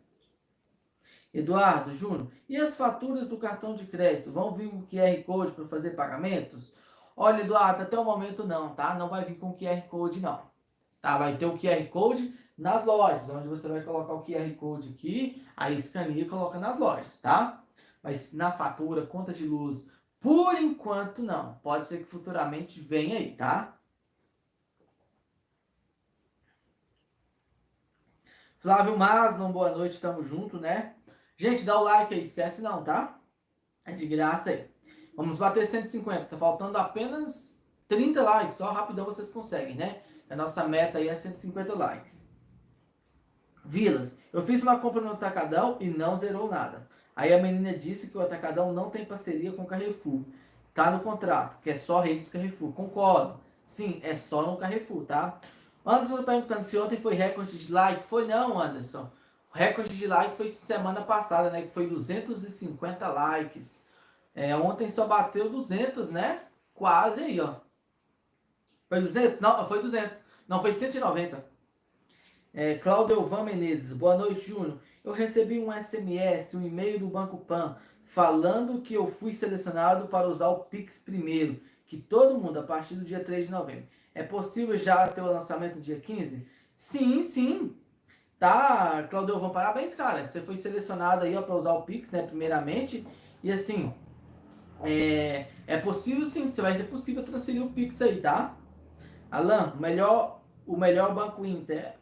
[1.32, 4.32] Eduardo, Júnior, e as faturas do cartão de crédito?
[4.32, 6.72] Vão vir com QR Code para fazer pagamentos?
[7.14, 8.94] Olha, Eduardo, até o momento não, tá?
[8.94, 10.40] Não vai vir com QR Code, não.
[11.02, 11.18] Tá?
[11.18, 15.46] Vai ter o QR Code nas lojas, onde você vai colocar o QR Code aqui,
[15.54, 17.62] aí escaneia e coloca nas lojas, tá?
[18.02, 19.86] Mas na fatura, conta de luz,
[20.22, 21.54] por enquanto não.
[21.56, 23.76] Pode ser que futuramente venha aí, tá?
[28.58, 30.94] Flávio Maslon, boa noite, tamo junto, né?
[31.36, 33.18] Gente, dá o like aí, esquece não, tá?
[33.84, 34.70] É de graça aí.
[35.16, 40.02] Vamos bater 150, tá faltando apenas 30 likes, só rapidão vocês conseguem, né?
[40.30, 42.30] A nossa meta aí é 150 likes.
[43.64, 46.88] Vilas, eu fiz uma compra no Atacadão e não zerou nada.
[47.14, 50.22] Aí a menina disse que o Atacadão não tem parceria com o Carrefour.
[50.74, 52.72] Tá no contrato, que é só redes Carrefour.
[52.72, 53.38] Concordo.
[53.64, 55.38] Sim, é só no Carrefour, tá?
[55.84, 58.04] Anderson tá perguntando se ontem foi recorde de like.
[58.04, 59.10] Foi não, Anderson.
[59.54, 61.62] O recorde de like foi semana passada, né?
[61.62, 63.80] Que foi 250 likes.
[64.34, 66.42] É, ontem só bateu 200, né?
[66.74, 67.56] Quase aí, ó.
[68.88, 69.40] Foi 200?
[69.40, 70.24] Não, foi 200.
[70.48, 71.44] Não, foi 190.
[72.54, 74.78] É, Cláudio Van Menezes, boa noite, Júnior.
[75.04, 80.28] Eu recebi um SMS, um e-mail do Banco Pan, falando que eu fui selecionado para
[80.28, 83.88] usar o Pix primeiro, que todo mundo, a partir do dia 3 de novembro.
[84.14, 86.46] É possível já ter o lançamento dia 15?
[86.76, 87.76] Sim, sim.
[88.38, 90.24] Tá, Claudio Van, parabéns, cara.
[90.24, 93.04] Você foi selecionado aí para usar o Pix, né, primeiramente.
[93.42, 93.92] E assim,
[94.84, 98.54] é, é possível sim, você vai ser possível transferir o Pix aí, tá?
[99.30, 101.94] Alan, melhor, o melhor Banco Inter,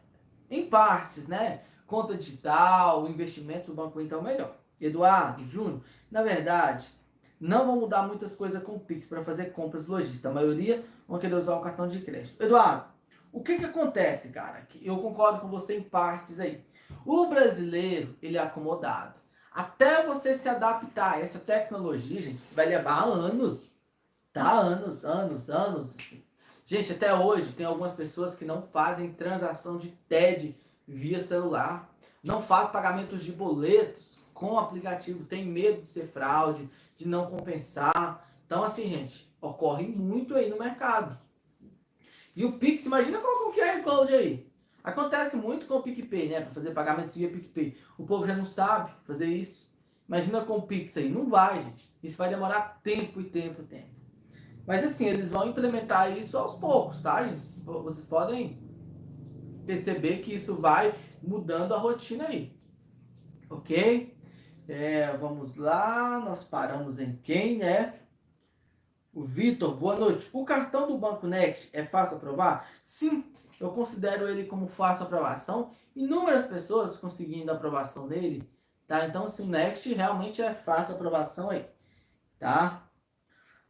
[0.49, 1.61] em partes, né?
[1.91, 4.55] Conta digital, investimentos, o Banco Inter é o melhor.
[4.79, 6.87] Eduardo, Júnior, na verdade,
[7.37, 10.25] não vão mudar muitas coisas com o Pix para fazer compras lojistas.
[10.25, 12.41] A maioria vão querer usar o cartão de crédito.
[12.41, 12.85] Eduardo,
[13.29, 14.65] o que que acontece, cara?
[14.81, 16.63] Eu concordo com você em partes aí.
[17.05, 19.15] O brasileiro, ele é acomodado.
[19.51, 23.69] Até você se adaptar a essa tecnologia, gente, isso vai levar anos.
[24.31, 24.49] Tá?
[24.49, 25.93] Anos, anos, anos.
[25.99, 26.23] Assim.
[26.65, 30.57] Gente, até hoje tem algumas pessoas que não fazem transação de TED
[30.91, 31.89] via celular,
[32.23, 37.27] não faz pagamentos de boletos com o aplicativo, tem medo de ser fraude, de não
[37.27, 38.27] compensar.
[38.45, 41.17] Então, assim, gente, ocorre muito aí no mercado.
[42.35, 44.51] E o Pix, imagina colocar o QR Code aí.
[44.83, 46.41] Acontece muito com o PicPay, né?
[46.41, 47.77] Para fazer pagamentos via PicPay.
[47.97, 49.69] O povo já não sabe fazer isso.
[50.07, 51.07] Imagina com o Pix aí.
[51.07, 51.91] Não vai, gente.
[52.01, 53.89] Isso vai demorar tempo e tempo e tempo.
[54.65, 57.39] Mas assim, eles vão implementar isso aos poucos, tá, gente?
[57.39, 58.60] Vocês podem
[59.65, 62.55] perceber que isso vai mudando a rotina aí.
[63.49, 64.17] Ok?
[64.67, 67.99] É, vamos lá, nós paramos em quem, né?
[69.13, 70.29] O Vitor, boa noite.
[70.31, 72.65] O cartão do Banco Next é fácil aprovar?
[72.83, 73.25] Sim,
[73.59, 75.71] eu considero ele como fácil aprovação.
[75.93, 78.49] Inúmeras pessoas conseguindo aprovação nele,
[78.87, 79.05] tá?
[79.05, 81.65] Então, se o Next realmente é fácil aprovação aí,
[82.39, 82.89] tá?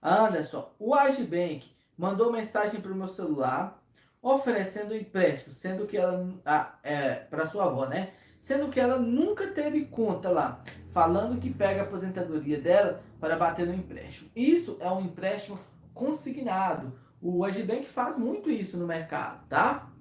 [0.02, 3.81] Anderson, o Agibank mandou mensagem para o meu celular.
[4.22, 8.12] Oferecendo empréstimo, sendo que ela ah, é, para sua avó, né?
[8.40, 13.68] Sendo que ela nunca teve conta lá, falando que pega a aposentadoria dela para bater
[13.68, 14.30] no empréstimo.
[14.36, 15.60] Isso é um empréstimo
[15.94, 16.94] consignado.
[17.22, 19.92] O Agibank faz muito isso no mercado, tá?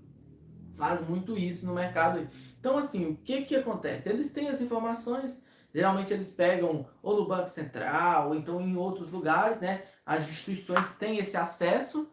[0.73, 2.27] Faz muito isso no mercado.
[2.59, 4.09] Então, assim, o que que acontece?
[4.09, 5.43] Eles têm as informações,
[5.75, 9.83] geralmente eles pegam ou no Banco Central, ou então em outros lugares, né?
[10.05, 12.11] As instituições têm esse acesso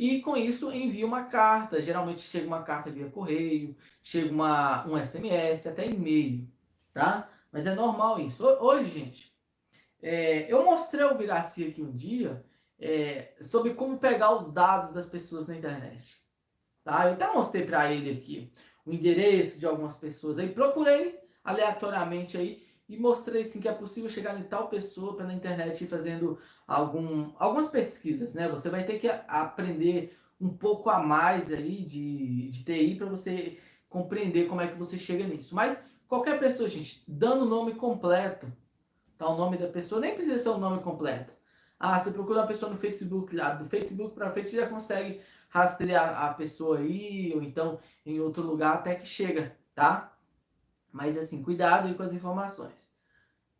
[0.00, 1.82] e com isso envia uma carta.
[1.82, 6.48] Geralmente chega uma carta via correio, chega uma, um SMS, até e-mail,
[6.90, 7.28] tá?
[7.52, 8.42] Mas é normal isso.
[8.42, 9.36] Hoje, gente,
[10.00, 12.42] é, eu mostrei ao Biraci aqui um dia
[12.78, 16.18] é, sobre como pegar os dados das pessoas na internet.
[16.82, 17.06] Tá?
[17.06, 18.50] Eu até mostrei para ele aqui
[18.86, 20.48] o endereço de algumas pessoas aí.
[20.48, 25.86] Procurei aleatoriamente aí e mostrei sim que é possível chegar em tal pessoa pela internet
[25.86, 26.36] fazendo
[26.66, 28.48] algum, algumas pesquisas, né?
[28.48, 33.60] Você vai ter que aprender um pouco a mais aí de, de TI para você
[33.88, 35.54] compreender como é que você chega nisso.
[35.54, 38.52] Mas qualquer pessoa, gente, dando o nome completo,
[39.16, 39.28] tá?
[39.28, 41.32] O nome da pessoa nem precisa ser o nome completo.
[41.78, 46.24] Ah, você procura uma pessoa no Facebook, lá do Facebook para frente já consegue rastrear
[46.24, 50.12] a pessoa aí, ou então em outro lugar até que chega, tá?
[50.92, 52.90] Mas assim, cuidado aí com as informações.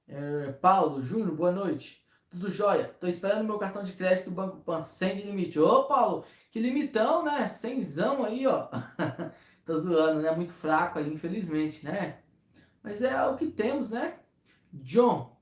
[0.08, 2.04] É, Paulo, Júnior, boa noite.
[2.30, 2.94] Tudo jóia?
[3.00, 5.58] Tô esperando meu cartão de crédito do Banco Pan sem de limite.
[5.58, 7.48] Ô, Paulo, que limitão, né?
[7.48, 8.68] Semzão aí, ó.
[9.66, 10.30] Tô zoando, né?
[10.32, 12.20] Muito fraco aí, infelizmente, né?
[12.82, 14.18] Mas é o que temos, né?
[14.72, 15.36] John.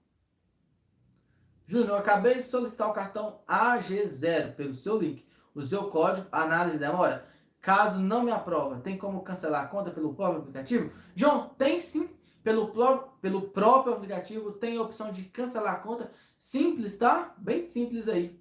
[1.66, 5.26] Júnior, acabei de solicitar o cartão AG0 pelo seu link.
[5.54, 7.26] O seu código, análise demora.
[7.60, 10.92] Caso não me aprova, tem como cancelar a conta pelo próprio aplicativo?
[11.14, 12.08] John, tem sim.
[12.42, 12.72] Pelo,
[13.20, 16.10] pelo próprio aplicativo tem a opção de cancelar a conta.
[16.38, 17.34] Simples, tá?
[17.36, 18.40] Bem simples aí.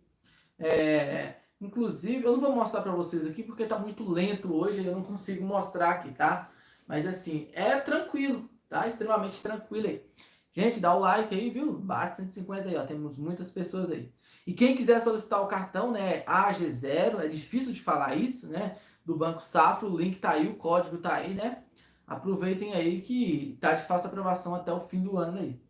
[0.59, 4.85] É, inclusive, eu não vou mostrar para vocês aqui porque tá muito lento hoje.
[4.85, 6.49] Eu não consigo mostrar aqui, tá?
[6.87, 8.87] Mas assim, é tranquilo, tá?
[8.87, 10.05] Extremamente tranquilo aí.
[10.53, 11.73] Gente, dá o like aí, viu?
[11.73, 12.85] Bate 150 aí, ó.
[12.85, 14.11] Temos muitas pessoas aí.
[14.45, 18.77] E quem quiser solicitar o cartão, né, AG0, é difícil de falar isso, né?
[19.07, 21.63] Do Banco Safra, o link tá aí, o código tá aí, né?
[22.05, 25.61] Aproveitem aí que tá de fácil aprovação até o fim do ano aí.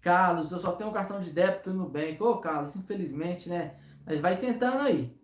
[0.00, 2.22] Carlos, eu só tenho um cartão de débito no Nubank.
[2.22, 3.74] Ô, Carlos, infelizmente, né?
[4.06, 5.16] Mas vai tentando aí.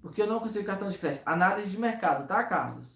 [0.00, 1.22] Porque eu não consigo cartão de crédito.
[1.26, 2.86] Análise de mercado, tá, Carlos?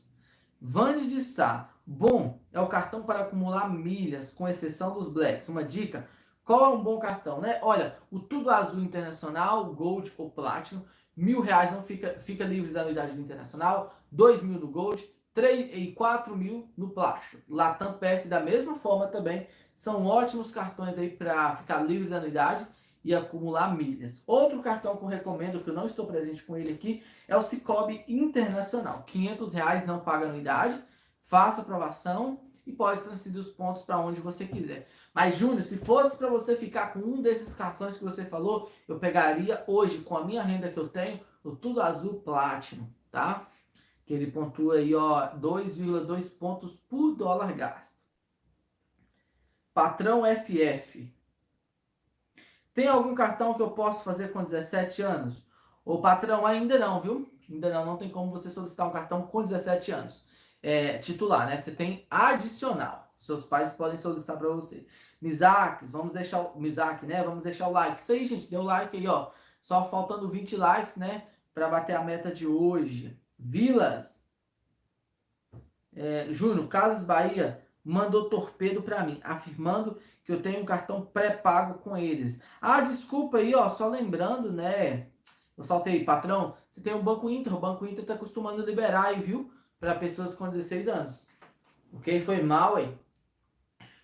[0.61, 1.71] Vande de Sá.
[1.85, 5.49] Bom, é o cartão para acumular milhas, com exceção dos Blacks.
[5.49, 6.09] Uma dica,
[6.45, 7.59] qual é um bom cartão, né?
[7.63, 10.83] Olha, o Tudo Azul Internacional, Gold ou Platinum
[11.19, 15.05] mil reais não fica, fica livre da anuidade do Internacional, dois mil no Gold,
[15.35, 17.43] três e quatro mil no Plástico.
[17.49, 22.67] Latam PS da mesma forma também, são ótimos cartões aí para ficar livre da anuidade
[23.05, 24.23] e acumular milhas.
[24.27, 27.43] Outro cartão que eu recomendo, que eu não estou presente com ele aqui, é o
[27.43, 29.03] Cicobi Internacional.
[29.05, 30.81] 500 reais não paga anuidade,
[31.23, 34.87] faça aprovação e pode transferir os pontos para onde você quiser.
[35.15, 38.99] Mas, Júnior, se fosse para você ficar com um desses cartões que você falou, eu
[38.99, 43.49] pegaria hoje, com a minha renda que eu tenho, o Tudo Azul Platinum, tá?
[44.05, 47.97] Que ele pontua aí, ó, 2,2 pontos por dólar gasto.
[49.73, 51.11] Patrão FF.
[52.75, 55.43] Tem algum cartão que eu posso fazer com 17 anos?
[55.85, 57.33] O patrão ainda não, viu?
[57.51, 60.27] Ainda não, não tem como você solicitar um cartão com 17 anos.
[60.63, 61.61] É, titular, né?
[61.61, 63.15] Você tem adicional.
[63.19, 64.87] Seus pais podem solicitar para você.
[65.21, 67.23] Misaques, vamos deixar o Misak, né?
[67.23, 68.01] Vamos deixar o like.
[68.01, 69.31] Isso aí, gente, deu like aí, ó.
[69.61, 71.27] Só faltando 20 likes, né?
[71.53, 73.19] Para bater a meta de hoje.
[73.39, 74.23] Vilas.
[75.95, 81.79] É, Júnior, Casas Bahia mandou torpedo para mim, afirmando que eu tenho um cartão pré-pago
[81.79, 82.41] com eles.
[82.61, 85.09] Ah, desculpa aí, ó, só lembrando, né?
[85.57, 89.21] Eu saltei, patrão, você tem o Banco Inter, o Banco Inter tá acostumando liberar aí,
[89.21, 89.51] viu?
[89.81, 91.29] Para pessoas com 16 anos.
[91.93, 92.21] Ok?
[92.23, 92.93] Foi mal aí.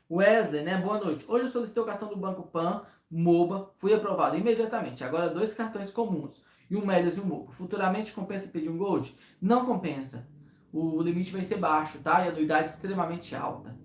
[0.09, 0.77] Wesley, né?
[0.77, 1.25] Boa noite.
[1.29, 5.03] Hoje eu solicitei o cartão do Banco Pan, MOBA, fui aprovado imediatamente.
[5.03, 7.53] Agora dois cartões comuns, e um Médias e um MOBA.
[7.53, 9.17] Futuramente compensa pedir um Gold?
[9.43, 10.29] Não compensa.
[10.73, 12.25] O limite vai ser baixo, tá?
[12.25, 13.77] E a anuidade extremamente alta.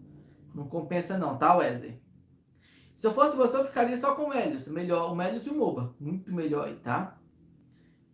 [0.54, 2.00] Não compensa não, tá, Wesley?
[2.94, 4.68] Se eu fosse você, eu ficaria só com o Médios.
[4.68, 5.96] Melhor, o Médios e o MOBA.
[6.00, 7.19] Muito melhor aí, tá?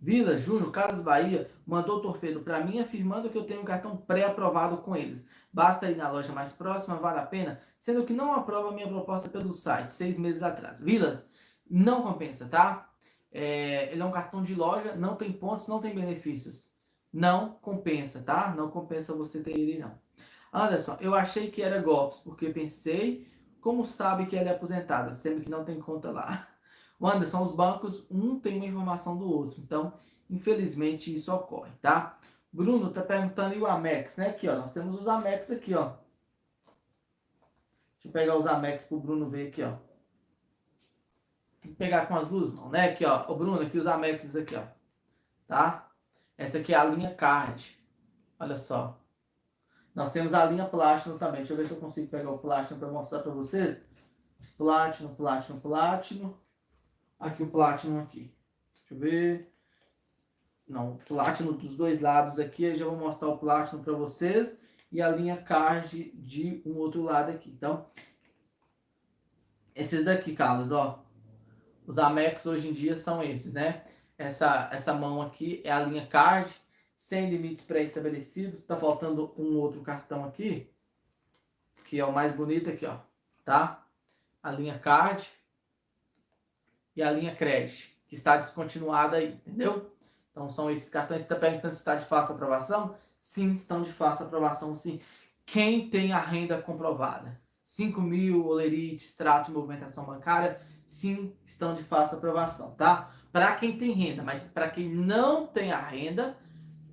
[0.02, 4.78] Vila, Júnior, Carlos Bahia mandou torpedo para mim afirmando que eu tenho um cartão pré-aprovado
[4.78, 5.28] com eles.
[5.52, 9.30] Basta ir na loja mais próxima, vale a pena, sendo que não aprova minha proposta
[9.30, 10.80] pelo site, seis meses atrás.
[10.80, 11.28] Vilas,
[11.70, 12.90] não compensa, tá?
[13.32, 16.72] É, ele é um cartão de loja, não tem pontos, não tem benefícios.
[17.12, 18.54] Não compensa, tá?
[18.56, 19.98] Não compensa você ter ele, não.
[20.54, 23.28] Anderson, eu achei que era golpes, porque pensei,
[23.60, 26.48] como sabe que ela é aposentada, sendo que não tem conta lá.
[27.08, 29.62] Anderson, os bancos, um tem uma informação do outro.
[29.62, 29.94] Então,
[30.30, 32.18] infelizmente isso ocorre, tá?
[32.52, 34.30] Bruno tá perguntando e o Amex, né?
[34.30, 35.94] Aqui, ó, nós temos os Amex aqui, ó.
[37.96, 39.74] Deixa eu pegar os Amex pro Bruno ver aqui, ó.
[41.62, 42.92] Tem que pegar com as duas mãos, né?
[42.92, 43.30] Aqui, ó.
[43.32, 44.64] O Bruno, aqui os Amex aqui, ó.
[45.48, 45.92] Tá?
[46.38, 47.78] Essa aqui é a linha Card.
[48.40, 49.00] Olha só.
[49.94, 51.40] Nós temos a linha Platinum também.
[51.40, 53.82] Deixa eu ver se eu consigo pegar o Platinum para mostrar para vocês.
[54.58, 56.34] Platinum, Platinum, Platinum.
[57.20, 58.34] Aqui o Platinum aqui.
[58.74, 59.54] Deixa eu ver.
[60.68, 62.64] Não, Platinum dos dois lados aqui.
[62.64, 64.60] Eu já vou mostrar o Platinum para vocês.
[64.92, 67.50] E a linha Card de um outro lado aqui.
[67.50, 67.86] Então,
[69.74, 71.04] esses daqui, Carlos, ó.
[71.86, 73.84] Os Amex hoje em dia são esses, né?
[74.18, 76.50] Essa, essa mão aqui é a linha Card,
[76.96, 78.64] sem limites pré-estabelecidos.
[78.64, 80.72] Tá faltando um outro cartão aqui,
[81.86, 83.00] que é o mais bonito aqui, ó.
[83.44, 83.86] Tá?
[84.42, 85.28] A linha Card
[86.96, 89.92] e a linha Credit, que está descontinuada aí, entendeu?
[90.32, 91.22] Então são esses cartões.
[91.22, 92.96] Você está perguntando se está de fácil aprovação?
[93.22, 95.00] Sim, estão de fácil aprovação, sim.
[95.46, 97.40] Quem tem a renda comprovada?
[97.64, 103.10] 5 mil, olerite, extrato movimentação bancária, sim, estão de fácil aprovação, tá?
[103.32, 106.38] Para quem tem renda, mas para quem não tem a renda,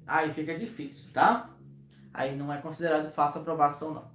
[0.07, 1.51] aí fica difícil, tá?
[2.15, 4.11] Aí não é considerado fácil aprovação, não.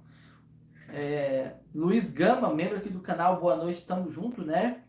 [0.88, 4.82] É, Luiz Gama, membro aqui do canal, boa noite, estamos juntos, né?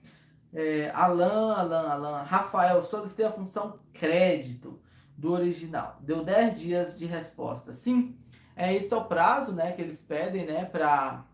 [0.54, 4.82] É, Alan, Alan, Alan, Rafael, solicitei a função crédito
[5.16, 5.98] do original.
[6.02, 7.74] Deu 10 dias de resposta.
[7.74, 8.18] Sim,
[8.56, 11.26] é esse é o prazo, né, que eles pedem, né, para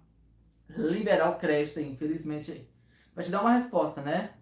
[0.70, 2.70] liberar o crédito, aí, infelizmente.
[3.16, 4.34] Vai te dar uma resposta, né?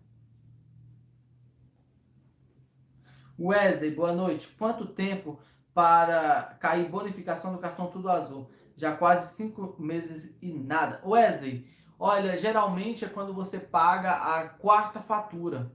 [3.40, 4.48] Wesley, boa noite.
[4.58, 5.40] Quanto tempo
[5.74, 8.50] para cair bonificação do cartão Tudo Azul?
[8.76, 11.02] Já quase cinco meses e nada.
[11.06, 11.68] Wesley,
[12.04, 15.72] olha, geralmente é quando você paga a quarta fatura,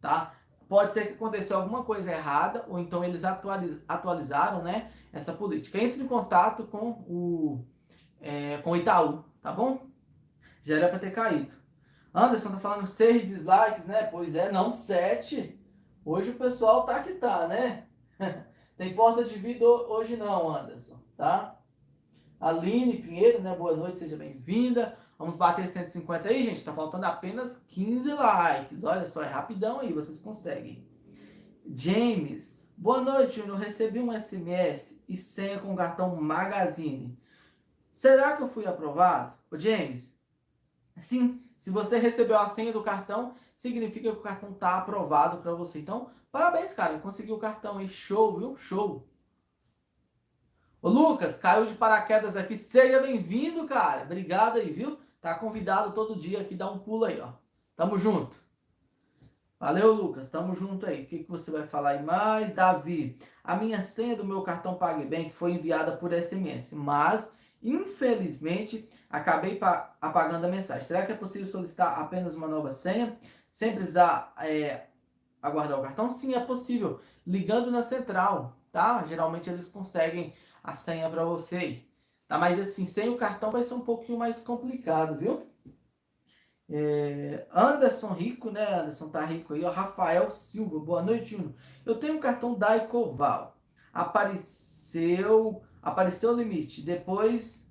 [0.00, 0.32] tá?
[0.66, 5.78] Pode ser que aconteceu alguma coisa errada, ou então eles atualiz, atualizaram, né, essa política.
[5.78, 7.66] Entre em contato com o,
[8.18, 9.86] é, com o Itaú, tá bom?
[10.62, 11.52] Já era para ter caído.
[12.14, 14.04] Anderson tá falando 6 dislikes, né?
[14.04, 15.60] Pois é, não 7.
[16.02, 17.84] Hoje o pessoal tá que tá, né?
[18.74, 21.58] Tem porta de vidro hoje não, Anderson, tá?
[22.40, 23.54] Aline Pinheiro, né?
[23.54, 24.96] Boa noite, seja bem-vinda.
[25.18, 26.62] Vamos bater 150 aí, gente.
[26.62, 28.84] Tá faltando apenas 15 likes.
[28.84, 30.86] Olha só, é rapidão aí, vocês conseguem.
[31.74, 33.58] James, boa noite, Júnior.
[33.58, 37.18] Recebi um SMS e senha com cartão Magazine.
[37.92, 39.34] Será que eu fui aprovado?
[39.50, 40.16] Ô, James,
[40.96, 41.42] sim.
[41.58, 45.80] Se você recebeu a senha do cartão, significa que o cartão tá aprovado para você.
[45.80, 46.96] Então, parabéns, cara.
[47.00, 47.88] Conseguiu o cartão aí.
[47.88, 48.56] Show, viu?
[48.56, 49.04] Show.
[50.80, 52.56] Ô, Lucas, caiu de paraquedas aqui.
[52.56, 54.04] Seja bem-vindo, cara.
[54.04, 54.96] Obrigado aí, viu?
[55.20, 57.32] Tá convidado todo dia aqui, dá um pulo aí, ó.
[57.76, 58.36] Tamo junto.
[59.58, 60.30] Valeu, Lucas.
[60.30, 61.02] Tamo junto aí.
[61.02, 62.52] O que, que você vai falar aí mais?
[62.52, 67.28] Davi, a minha senha do meu cartão PagBank foi enviada por SMS, mas
[67.60, 69.58] infelizmente acabei
[70.00, 70.86] apagando a mensagem.
[70.86, 73.18] Será que é possível solicitar apenas uma nova senha
[73.50, 74.86] sem precisar é,
[75.42, 76.12] aguardar o cartão?
[76.12, 77.00] Sim, é possível.
[77.26, 79.04] Ligando na central, tá?
[79.04, 81.82] Geralmente eles conseguem a senha para você.
[82.28, 82.38] Tá?
[82.38, 85.48] Mas assim, sem o cartão vai ser um pouquinho mais complicado, viu?
[86.70, 88.80] É, Anderson Rico, né?
[88.80, 89.70] Anderson tá rico aí, ó.
[89.70, 91.54] Rafael Silva, boa noite, Juno.
[91.84, 93.56] Eu tenho um cartão da Ecoval.
[93.92, 96.82] Apareceu, apareceu o limite.
[96.82, 97.66] Depois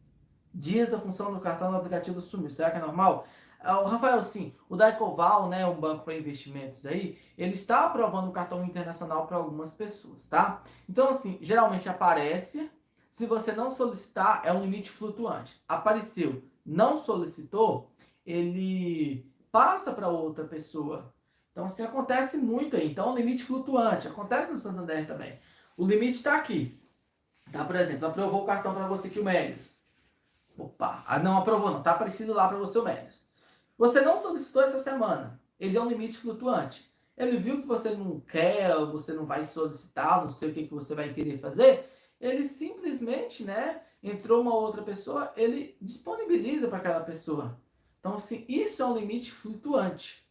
[0.53, 2.49] dias a função do cartão no aplicativo sumiu.
[2.49, 3.28] Será que é normal?
[3.60, 7.86] Ah, o Rafael, sim, o da Ecoval, né, um banco para investimentos aí, ele está
[7.86, 10.62] aprovando o cartão internacional para algumas pessoas, tá?
[10.88, 12.70] Então, assim, geralmente aparece,
[13.18, 15.59] se você não solicitar, é um limite flutuante.
[15.68, 17.91] Apareceu, não solicitou,
[18.24, 21.11] ele passa para outra pessoa.
[21.51, 22.91] Então, assim, acontece muito aí.
[22.91, 24.07] Então, é um limite flutuante.
[24.07, 25.39] Acontece no Santander também.
[25.76, 26.80] O limite está aqui.
[27.51, 29.80] Tá, por exemplo, aprovou o cartão para você aqui, o Médios.
[30.55, 31.82] Opa, ah, não aprovou, não.
[31.82, 33.26] Tá aparecendo lá para você o Médios.
[33.80, 35.41] Você não solicitou essa semana.
[35.59, 36.88] Ele é um limite flutuante.
[37.18, 40.74] Ele viu que você não quer, você não vai solicitar, não sei o que, que
[40.76, 47.01] você vai querer fazer ele simplesmente, né, entrou uma outra pessoa, ele disponibiliza para aquela
[47.01, 47.59] pessoa.
[47.99, 50.26] Então, assim, isso é um limite flutuante,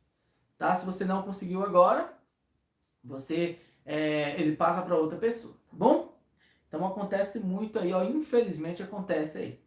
[0.56, 0.74] tá?
[0.76, 2.16] Se você não conseguiu agora,
[3.02, 6.16] você, é, ele passa para outra pessoa, tá bom?
[6.68, 9.60] Então, acontece muito aí, ó, infelizmente acontece aí.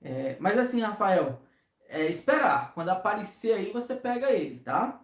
[0.00, 1.40] É, mas assim, Rafael,
[1.88, 2.72] é esperar.
[2.74, 5.00] Quando aparecer aí, você pega ele, tá?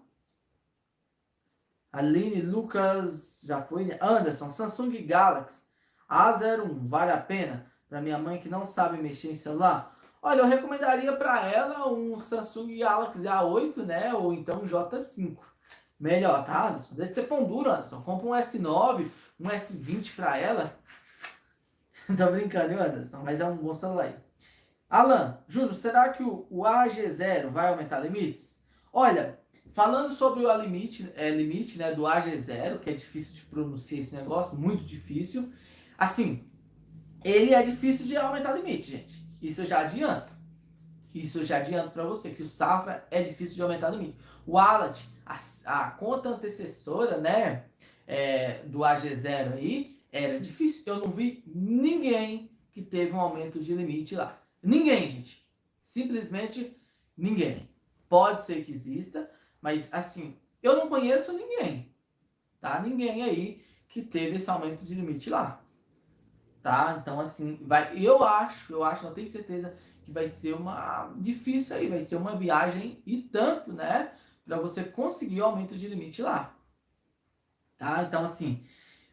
[1.92, 3.84] Aline Lucas, já foi.
[3.84, 3.98] Né?
[4.00, 5.71] Anderson, Samsung Galaxy
[6.12, 7.66] a01, vale a pena?
[7.88, 9.96] Para minha mãe que não sabe mexer em celular?
[10.20, 14.14] Olha, eu recomendaria para ela um Samsung Galaxy A8, né?
[14.14, 15.38] Ou então um J5.
[15.98, 16.94] melhor, tá, Anderson?
[16.94, 18.02] Deixa você pão duro, Anderson.
[18.02, 19.10] Compra um S9,
[19.40, 20.76] um S20 para ela.
[22.06, 23.22] Tô brincando, viu, Anderson?
[23.24, 24.16] Mas é um bom celular aí.
[24.88, 28.62] Alan, Júnior, será que o, o AG0 vai aumentar limites?
[28.92, 29.40] Olha,
[29.72, 34.14] falando sobre o limite, é, limite né, do AG0, que é difícil de pronunciar esse
[34.14, 35.50] negócio, muito difícil.
[36.02, 36.42] Assim,
[37.22, 39.24] ele é difícil de aumentar limite, gente.
[39.40, 40.32] Isso eu já adianto.
[41.14, 44.18] Isso eu já adianto para você, que o Safra é difícil de aumentar limite.
[44.44, 47.66] O Wallet, a, a conta antecessora, né,
[48.04, 50.82] é, do AG0 aí, era difícil.
[50.86, 54.42] Eu não vi ninguém que teve um aumento de limite lá.
[54.60, 55.46] Ninguém, gente.
[55.84, 56.76] Simplesmente
[57.16, 57.68] ninguém.
[58.08, 59.30] Pode ser que exista,
[59.60, 61.94] mas assim, eu não conheço ninguém.
[62.60, 62.82] Tá?
[62.82, 65.61] Ninguém aí que teve esse aumento de limite lá.
[66.62, 66.96] Tá?
[67.00, 67.92] Então, assim, vai.
[67.98, 72.16] Eu acho, eu acho, não tenho certeza que vai ser uma difícil aí, vai ser
[72.16, 74.12] uma viagem e tanto, né?
[74.44, 76.54] Para você conseguir o aumento de limite lá.
[77.76, 78.04] Tá?
[78.04, 78.64] Então, assim,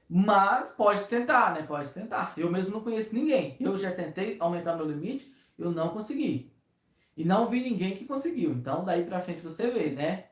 [0.08, 1.64] mas pode tentar, né?
[1.64, 2.34] Pode tentar.
[2.38, 3.58] Eu mesmo não conheço ninguém.
[3.60, 6.54] Eu já tentei aumentar meu limite, eu não consegui.
[7.18, 8.52] E não vi ninguém que conseguiu.
[8.52, 10.26] Então, daí pra frente você vê, né?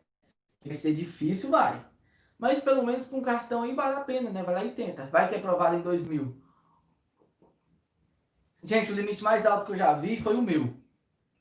[0.64, 1.84] Vai ser difícil, vai.
[2.38, 4.44] Mas pelo menos com um cartão aí vale a pena, né?
[4.44, 5.08] Vai lá e tenta.
[5.08, 6.47] Vai que é aprovado em 2 mil.
[8.68, 10.74] Gente, o limite mais alto que eu já vi foi o meu.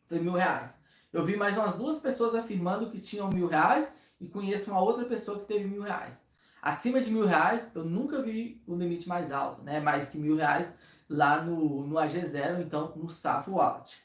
[0.07, 0.79] Foi mil reais.
[1.12, 5.05] Eu vi mais umas duas pessoas afirmando que tinham mil reais e conheço uma outra
[5.07, 6.24] pessoa que teve mil reais.
[6.62, 9.81] Acima de mil reais, eu nunca vi o limite mais alto, né?
[9.81, 10.72] Mais que mil reais
[11.11, 14.01] lá no, no AG0, então no Safra Wallet.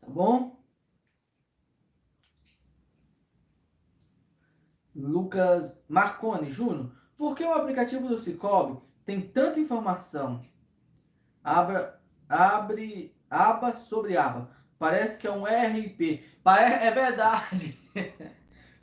[0.00, 0.58] Tá bom?
[4.96, 10.42] Lucas Marconi Júnior, por que o aplicativo do Cicobi tem tanta informação?
[11.44, 14.50] Abra, abre aba sobre aba.
[14.78, 16.24] Parece que é um RP.
[16.46, 17.78] É verdade.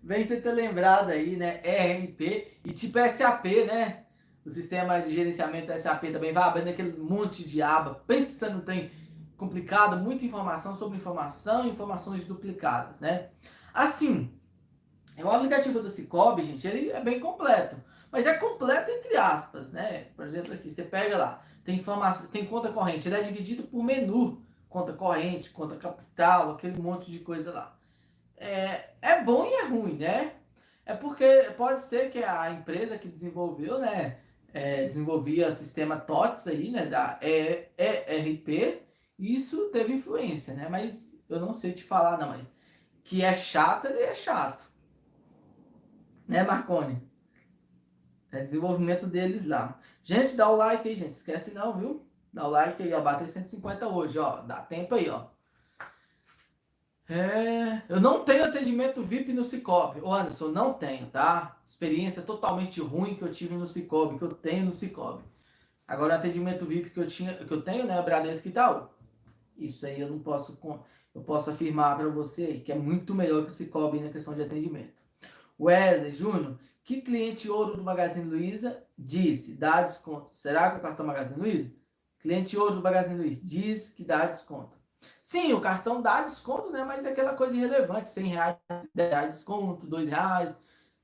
[0.03, 1.57] Vem você ter lembrado aí, né?
[1.57, 4.05] RP e tipo SAP, né?
[4.45, 7.95] O sistema de gerenciamento SAP também vai abrindo aquele monte de aba.
[8.07, 8.91] Pensa não tem
[9.38, 13.30] complicado, muita informação sobre informação, informações duplicadas, né?
[13.74, 14.32] Assim,
[15.18, 17.76] o aplicativo do Cicobi, gente, ele é bem completo.
[18.12, 20.07] Mas é completo entre aspas, né?
[20.16, 23.84] Por exemplo, aqui você pega lá, tem informação, tem conta corrente, ele é dividido por
[23.84, 27.78] menu, conta corrente, conta capital, aquele monte de coisa lá
[28.41, 30.34] é, é bom e é ruim, né?
[30.84, 34.20] É porque pode ser que a empresa que desenvolveu, né,
[34.51, 38.82] é, desenvolvia sistema TOTS aí, né, da ERP,
[39.18, 40.68] isso teve influência, né?
[40.68, 42.47] Mas eu não sei te falar, não, mas
[43.03, 44.64] que é chato, ele é chato.
[46.28, 46.99] Né, Marconi?
[48.32, 49.80] É desenvolvimento deles lá.
[50.04, 51.14] Gente, dá o like aí, gente.
[51.14, 52.06] Esquece não, viu?
[52.34, 53.02] Dá o like aí, ó.
[53.02, 54.41] Bater 150 hoje, ó.
[54.41, 55.28] Dá tempo aí, ó.
[57.10, 59.99] É, eu não tenho atendimento VIP no Cicobi.
[59.99, 61.60] Ô Anderson, não tenho, tá?
[61.68, 65.22] Experiência totalmente ruim que eu tive no Cicobi, que eu tenho no Cicobi.
[65.86, 68.97] Agora, atendimento VIP que eu tinha, que eu tenho, né, Bradesco e tal.
[69.58, 70.58] Isso aí eu não posso,
[71.14, 74.43] eu posso afirmar para você que é muito melhor que o Cicobi na questão de
[74.43, 74.93] atendimento.
[75.60, 80.30] Wesley Júnior, que cliente ouro do Magazine Luiza disse, dá desconto.
[80.34, 81.72] Será que o cartão Magazine Luiza?
[82.20, 84.78] Cliente ouro do Magazine Luiza diz que dá desconto.
[85.22, 86.84] Sim, o cartão dá desconto, né?
[86.84, 88.58] Mas é aquela coisa irrelevante, 100 reais,
[88.93, 90.56] 10 reais desconto, 2 reais.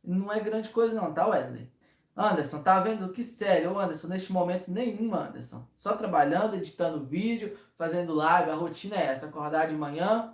[0.03, 1.71] Não é grande coisa não, tá, Wesley?
[2.15, 5.67] Anderson, tá vendo que sério, Anderson, neste momento nenhum, Anderson.
[5.77, 10.33] Só trabalhando, editando vídeo, fazendo live, a rotina é essa, acordar de manhã,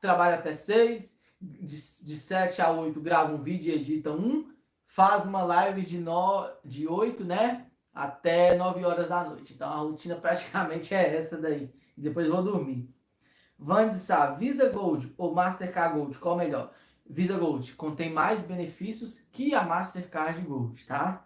[0.00, 4.51] trabalha até 6, de, de 7 a 8 grava um vídeo e edita um,
[4.92, 9.54] faz uma live de, no, de 8, né, até 9 horas da noite.
[9.54, 11.72] Então a rotina praticamente é essa daí.
[11.96, 12.88] Depois vou dormir.
[13.58, 13.98] Vande
[14.38, 16.72] Visa Gold ou Mastercard Gold, qual melhor?
[17.08, 21.24] Visa Gold contém mais benefícios que a Mastercard Gold, tá?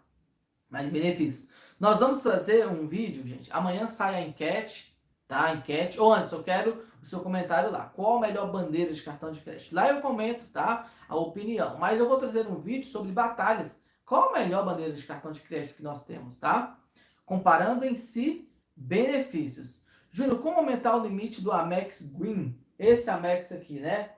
[0.70, 1.48] Mais benefícios.
[1.78, 3.50] Nós vamos fazer um vídeo, gente.
[3.52, 4.96] Amanhã sai a enquete,
[5.26, 5.46] tá?
[5.46, 5.98] A enquete.
[5.98, 7.90] Ô, Anderson, eu quero o seu comentário lá.
[7.94, 9.74] Qual a melhor bandeira de cartão de crédito?
[9.74, 10.88] Lá eu comento, tá?
[11.08, 11.78] A opinião.
[11.78, 13.80] Mas eu vou trazer um vídeo sobre batalhas.
[14.04, 16.78] Qual a melhor bandeira de cartão de crédito que nós temos, tá?
[17.24, 19.80] Comparando em si benefícios.
[20.10, 22.58] Júnior, como aumentar o limite do Amex Green?
[22.78, 24.12] Esse Amex aqui, né?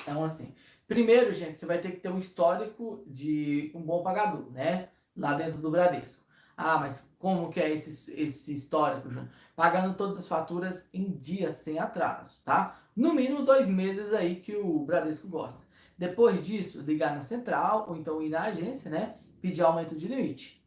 [0.00, 0.54] Então, assim,
[0.86, 4.88] primeiro, gente, você vai ter que ter um histórico de um bom pagador, né?
[5.16, 6.24] Lá dentro do Bradesco.
[6.56, 9.28] Ah, mas como que é esse, esse histórico, Júnior?
[9.54, 12.80] Pagando todas as faturas em dia, sem atraso, tá?
[12.96, 15.67] No mínimo dois meses aí que o Bradesco gosta.
[15.98, 19.16] Depois disso, ligar na central ou então ir na agência, né?
[19.40, 20.64] Pedir aumento de limite.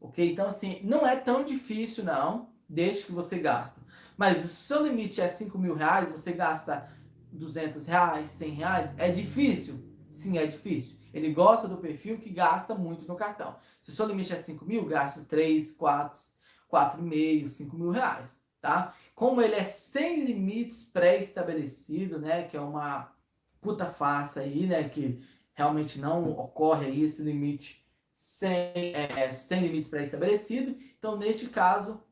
[0.00, 0.30] Ok?
[0.30, 3.80] Então, assim, não é tão difícil, não desde que você gasta.
[4.16, 6.88] Mas se o seu limite é 5 mil reais, você gasta
[7.32, 9.82] 200 reais, 100 reais, é difícil?
[10.10, 10.98] Sim, é difícil.
[11.12, 13.56] Ele gosta do perfil que gasta muito no cartão.
[13.82, 16.18] Se o seu limite é 5 mil, gasta 3, 4,
[16.70, 18.28] 4,5, 5 mil reais,
[18.60, 18.94] tá?
[19.14, 22.44] Como ele é sem limites pré-estabelecido, né?
[22.44, 23.12] Que é uma
[23.60, 24.88] puta farsa aí, né?
[24.88, 25.22] Que
[25.54, 27.84] realmente não ocorre aí esse limite
[28.14, 30.76] sem, é, sem limites pré-estabelecido.
[30.98, 32.02] Então, neste caso,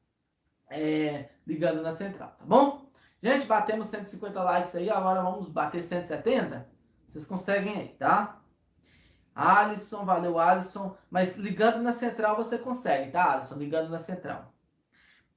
[0.71, 2.91] é, ligando na central, tá bom?
[3.23, 6.69] Gente, batemos 150 likes aí, agora vamos bater 170.
[7.07, 8.41] Vocês conseguem aí, tá?
[9.35, 10.97] Alisson, valeu Alisson.
[11.11, 13.57] Mas ligando na central você consegue, tá, Alisson?
[13.57, 14.55] Ligando na central.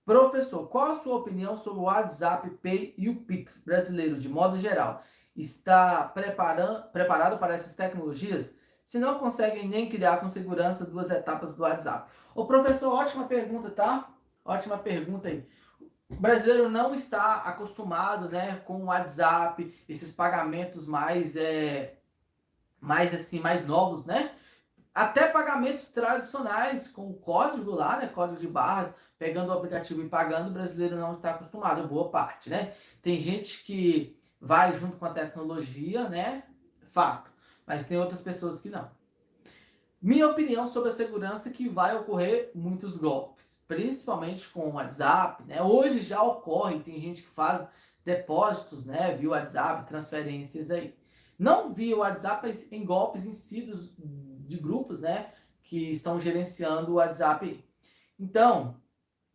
[0.05, 4.57] Professor, qual a sua opinião sobre o WhatsApp Pay e o Pix brasileiro, de modo
[4.57, 5.03] geral?
[5.41, 8.53] Está preparado para essas tecnologias?
[8.83, 12.11] Se não conseguem nem criar com segurança duas etapas do WhatsApp.
[12.35, 14.09] Ô professor, ótima pergunta, tá?
[14.43, 15.47] Ótima pergunta aí.
[16.09, 21.99] O brasileiro não está acostumado né, com o WhatsApp, esses pagamentos mais, é,
[22.81, 24.33] mais assim, mais novos, né?
[24.93, 28.07] Até pagamentos tradicionais com o código lá, né?
[28.07, 32.49] Código de barras, pegando o aplicativo e pagando, o brasileiro não está acostumado, boa parte,
[32.49, 32.73] né?
[33.01, 36.43] Tem gente que vai junto com a tecnologia, né?
[36.91, 37.31] Fato.
[37.65, 38.89] Mas tem outras pessoas que não.
[40.01, 45.43] Minha opinião sobre a segurança é que vai ocorrer muitos golpes, principalmente com o WhatsApp,
[45.43, 45.61] né?
[45.61, 47.67] Hoje já ocorre, tem gente que faz
[48.05, 50.95] depósitos, né, via WhatsApp, transferências aí.
[51.37, 55.31] Não via WhatsApp em golpes em si dos, de grupos, né,
[55.63, 57.63] que estão gerenciando o WhatsApp.
[58.17, 58.77] Então,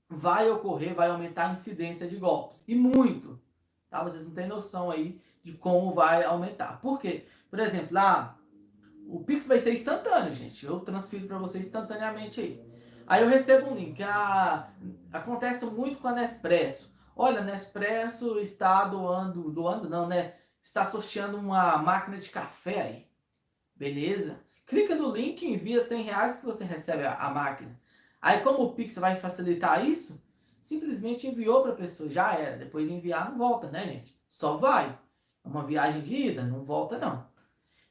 [0.08, 2.64] vai ocorrer, vai aumentar a incidência de golpes.
[2.66, 3.40] E muito.
[3.94, 4.02] Tá?
[4.02, 6.80] Vocês não têm noção aí de como vai aumentar.
[6.80, 7.26] Por quê?
[7.48, 8.36] Por exemplo, lá,
[9.06, 10.66] o Pix vai ser instantâneo, gente.
[10.66, 12.60] Eu transfiro para você instantaneamente aí.
[13.06, 14.02] Aí eu recebo um link.
[14.02, 14.68] Ah,
[15.12, 16.92] acontece muito com a Nespresso.
[17.14, 20.34] Olha, Nespresso está doando, doando não, né?
[20.60, 23.06] Está sorteando uma máquina de café aí.
[23.76, 24.40] Beleza?
[24.66, 27.78] Clica no link, envia 100 reais que você recebe a, a máquina.
[28.20, 30.20] Aí, como o Pix vai facilitar isso,
[30.64, 32.56] simplesmente enviou para a pessoa, já era.
[32.56, 34.18] Depois de enviar, não volta, né, gente?
[34.28, 34.98] Só vai.
[35.44, 37.26] É uma viagem de ida, não volta, não.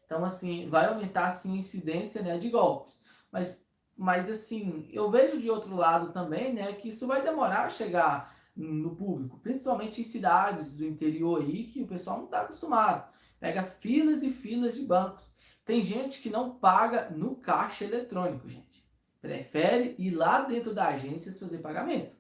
[0.06, 2.98] Então, assim, vai aumentar, assim, a incidência, né, de golpes.
[3.32, 3.64] Mas,
[3.96, 8.36] mas, assim, eu vejo de outro lado também, né, que isso vai demorar a chegar
[8.56, 13.12] no público, principalmente em cidades do interior aí, que o pessoal não está acostumado.
[13.40, 15.24] Pega filas e filas de bancos.
[15.66, 18.84] Tem gente que não paga no caixa eletrônico, gente
[19.24, 22.14] prefere ir lá dentro da agência fazer pagamento.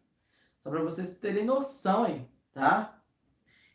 [0.63, 2.97] Só para vocês terem noção aí, tá?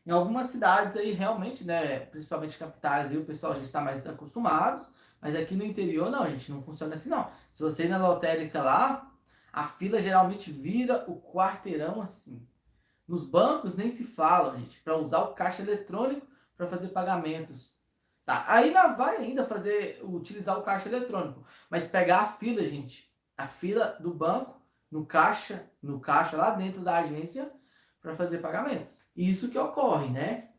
[0.06, 4.86] Em algumas cidades aí, realmente, né, principalmente capitais, aí, o pessoal já está mais acostumado,
[5.20, 7.30] mas aqui no interior, não, gente, não funciona assim, não.
[7.52, 9.12] Se você ir na lotérica lá,
[9.52, 12.48] a fila geralmente vira o quarteirão assim.
[13.06, 16.26] Nos bancos nem se fala, gente, para usar o caixa eletrônico
[16.56, 17.76] para fazer pagamentos.
[18.24, 18.46] Tá?
[18.72, 23.98] Não vai ainda fazer, utilizar o caixa eletrônico, mas pegar a fila, gente, a fila
[24.00, 24.57] do banco
[24.90, 27.50] no caixa, no caixa lá dentro da agência
[28.00, 29.06] para fazer pagamentos.
[29.14, 30.50] Isso que ocorre, né?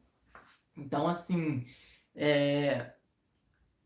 [0.75, 1.65] Então, assim,
[2.15, 2.93] é,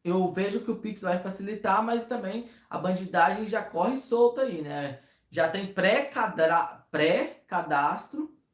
[0.03, 4.61] eu vejo que o Pix vai facilitar, mas também a bandidagem já corre solta aí,
[4.61, 5.01] né?
[5.29, 7.43] Já tem pré-cadastro pré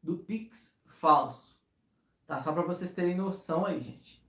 [0.02, 1.60] do Pix falso.
[2.28, 2.44] Tá?
[2.44, 4.24] Só para vocês terem noção aí, gente.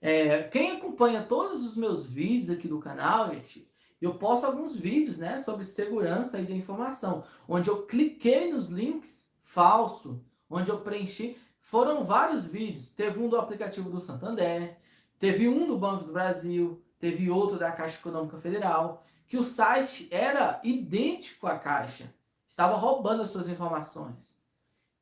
[0.00, 3.71] É, quem acompanha todos os meus vídeos aqui do canal, gente,
[4.04, 9.30] eu posto alguns vídeos né, sobre segurança e da informação, onde eu cliquei nos links
[9.42, 11.38] falso, onde eu preenchi.
[11.60, 12.90] Foram vários vídeos.
[12.90, 14.76] Teve um do aplicativo do Santander,
[15.18, 20.08] teve um do Banco do Brasil, teve outro da Caixa Econômica Federal, que o site
[20.10, 22.12] era idêntico à Caixa.
[22.48, 24.36] Estava roubando as suas informações.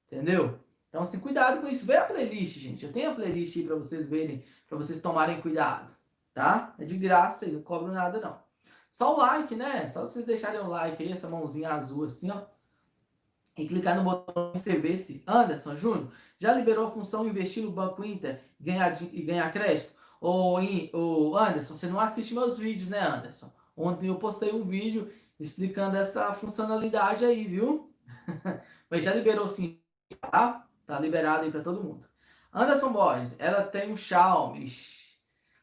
[0.06, 0.58] Entendeu?
[0.88, 1.86] Então, assim, cuidado com isso.
[1.86, 2.84] Vê a playlist, gente.
[2.84, 5.90] Eu tenho a playlist aí para vocês verem, para vocês tomarem cuidado.
[6.34, 6.74] Tá?
[6.78, 8.49] É de graça aí, não cobro nada não.
[8.90, 9.88] Só o like, né?
[9.90, 12.42] Só vocês deixarem o like aí, essa mãozinha azul assim, ó.
[13.56, 15.22] E clicar no botão inscrever-se.
[15.26, 19.92] Anderson Júnior, já liberou a função investir no Banco Inter ganhar, e ganhar crédito?
[20.20, 20.58] Ou,
[20.92, 23.50] ou Anderson, você não assiste meus vídeos, né, Anderson?
[23.76, 27.94] Ontem eu postei um vídeo explicando essa funcionalidade aí, viu?
[28.90, 29.80] Mas já liberou sim,
[30.20, 30.66] tá?
[30.86, 32.04] Tá liberado aí para todo mundo.
[32.52, 34.70] Anderson Borges, ela tem um Xiaomi.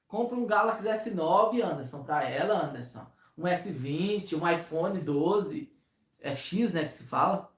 [0.08, 3.06] Compra um Galaxy S9, Anderson, para ela, Anderson
[3.38, 5.72] um S20, um iPhone 12,
[6.20, 7.52] é X, né, que se fala.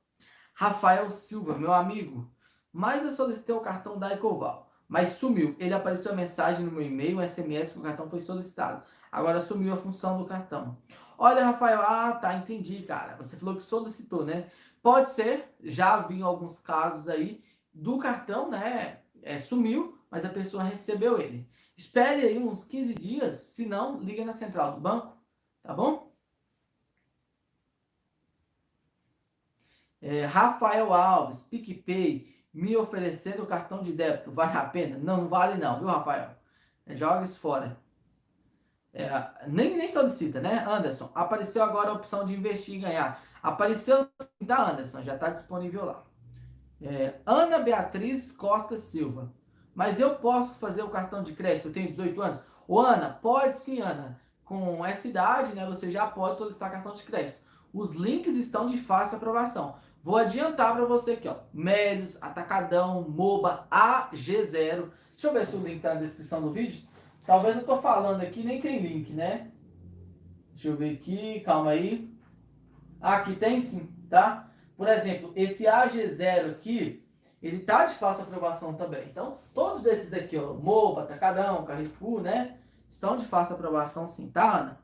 [0.54, 2.30] Rafael Silva, meu amigo,
[2.72, 5.56] mas eu solicitei o cartão da Ecoval, mas sumiu.
[5.58, 8.84] Ele apareceu a mensagem no meu e-mail, um SMS que o cartão foi solicitado.
[9.12, 10.78] Agora sumiu a função do cartão.
[11.18, 13.16] Olha, Rafael, ah, tá, entendi, cara.
[13.18, 14.50] Você falou que solicitou, né?
[14.82, 17.44] Pode ser, já vi alguns casos aí
[17.74, 19.00] do cartão, né?
[19.22, 21.50] É, sumiu, mas a pessoa recebeu ele.
[21.76, 25.19] Espere aí uns 15 dias, se não, liga na central do banco,
[25.70, 26.12] tá bom?
[30.02, 34.98] É, Rafael Alves, PicPay, me oferecendo cartão de débito, vale a pena?
[34.98, 36.32] Não, não vale não, viu, Rafael?
[36.88, 37.78] É, joga isso fora.
[38.92, 39.08] É,
[39.48, 40.66] nem, nem solicita, né?
[40.68, 43.24] Anderson, apareceu agora a opção de investir e ganhar.
[43.44, 44.10] Apareceu
[44.42, 46.04] da Anderson, já está disponível lá.
[46.82, 49.32] É, Ana Beatriz Costa Silva.
[49.76, 52.44] Mas eu posso fazer o cartão de crédito, eu tenho 18 anos?
[52.68, 54.20] Ô, Ana, pode sim, Ana.
[54.50, 57.38] Com essa idade, né, você já pode solicitar cartão de crédito.
[57.72, 59.76] Os links estão de fácil aprovação.
[60.02, 61.36] Vou adiantar para você aqui, ó.
[61.54, 64.90] Melios, Atacadão, Moba, AG0.
[65.12, 66.82] Deixa eu ver se o link tá na descrição do vídeo.
[67.28, 69.52] Talvez eu tô falando aqui, nem tem link, né?
[70.54, 72.12] Deixa eu ver aqui, calma aí.
[73.00, 74.50] Ah, aqui tem sim, tá?
[74.76, 77.06] Por exemplo, esse AG0 aqui,
[77.40, 79.04] ele tá de fácil aprovação também.
[79.12, 82.59] Então, todos esses aqui, ó, Moba, Atacadão, Carrefour, né?
[82.90, 84.80] Estão de fácil aprovação sim, tá, Ana?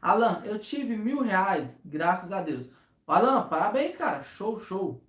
[0.00, 2.66] Alan, eu tive mil reais, graças a Deus.
[3.06, 4.22] Alan, parabéns, cara.
[4.22, 5.02] Show, show.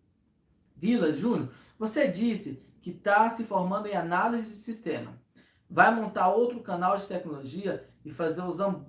[0.75, 5.19] Vila, Júnior, você disse que está se formando em análise de sistema.
[5.69, 8.85] Vai montar outro canal de tecnologia e fazer os un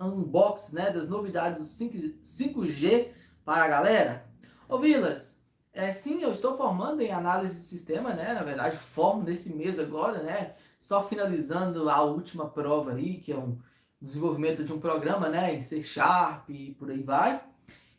[0.00, 3.12] unbox né, das novidades do 5, 5G
[3.44, 4.26] para a galera?
[4.68, 5.40] Ô Vilas,
[5.72, 8.32] é, sim, eu estou formando em análise de sistema, né?
[8.32, 10.54] Na verdade, formo nesse mês agora, né?
[10.78, 13.58] Só finalizando a última prova aí, que é um
[14.00, 15.54] desenvolvimento de um programa, né?
[15.54, 17.42] Em C Sharp e por aí vai.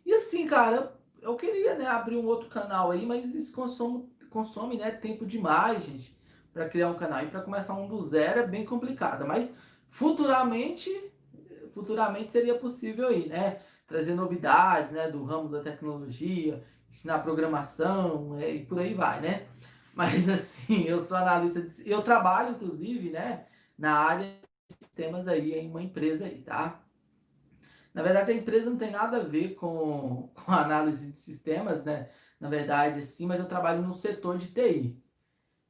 [0.05, 4.77] E assim, cara, eu queria, né, abrir um outro canal aí, mas isso consome, consome
[4.77, 6.17] né, tempo demais, gente,
[6.53, 7.23] para criar um canal.
[7.23, 9.27] E para começar um do zero é bem complicado.
[9.27, 9.49] Mas
[9.89, 10.89] futuramente,
[11.73, 13.59] futuramente seria possível aí, né?
[13.85, 19.45] Trazer novidades, né, do ramo da tecnologia, ensinar programação né, e por aí vai, né?
[19.97, 25.53] Mas assim, eu sou analista, de, eu trabalho inclusive, né, na área de sistemas aí
[25.53, 26.83] em uma empresa aí, tá?
[27.95, 32.11] Na verdade, a empresa não tem nada a ver com, com análise de sistemas, né?
[32.39, 35.01] Na verdade, sim, mas eu trabalho no setor de TI,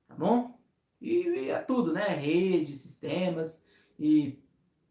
[0.09, 0.59] tá bom?
[0.99, 2.09] E, e é tudo, né?
[2.09, 3.63] Rede, sistemas
[3.97, 4.43] e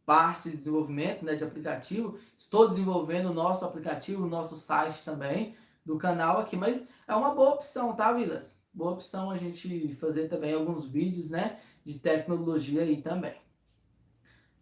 [0.06, 2.18] parte de desenvolvimento né, de aplicativo.
[2.38, 5.54] Estou desenvolvendo o nosso aplicativo, o nosso site também
[5.84, 8.65] do canal aqui, mas é uma boa opção, tá, Vilas?
[8.76, 13.34] Boa opção a gente fazer também alguns vídeos, né, de tecnologia aí também.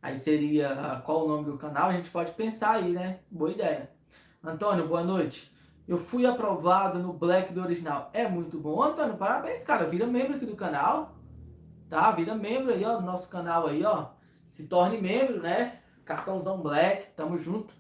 [0.01, 3.19] Aí seria ah, qual o nome do canal, a gente pode pensar aí, né?
[3.29, 3.91] Boa ideia.
[4.41, 5.53] Antônio, boa noite.
[5.89, 8.11] Eu fui aprovado no Black do original.
[8.13, 9.17] É muito bom, Antônio.
[9.17, 9.85] Parabéns, cara.
[9.85, 11.17] Vira membro aqui do canal.
[11.91, 12.09] Tá?
[12.13, 14.11] Vira membro aí, ó, do nosso canal aí, ó.
[14.47, 15.81] Se torne membro, né?
[16.05, 17.09] Cartãozão Black.
[17.17, 17.75] Tamo junto.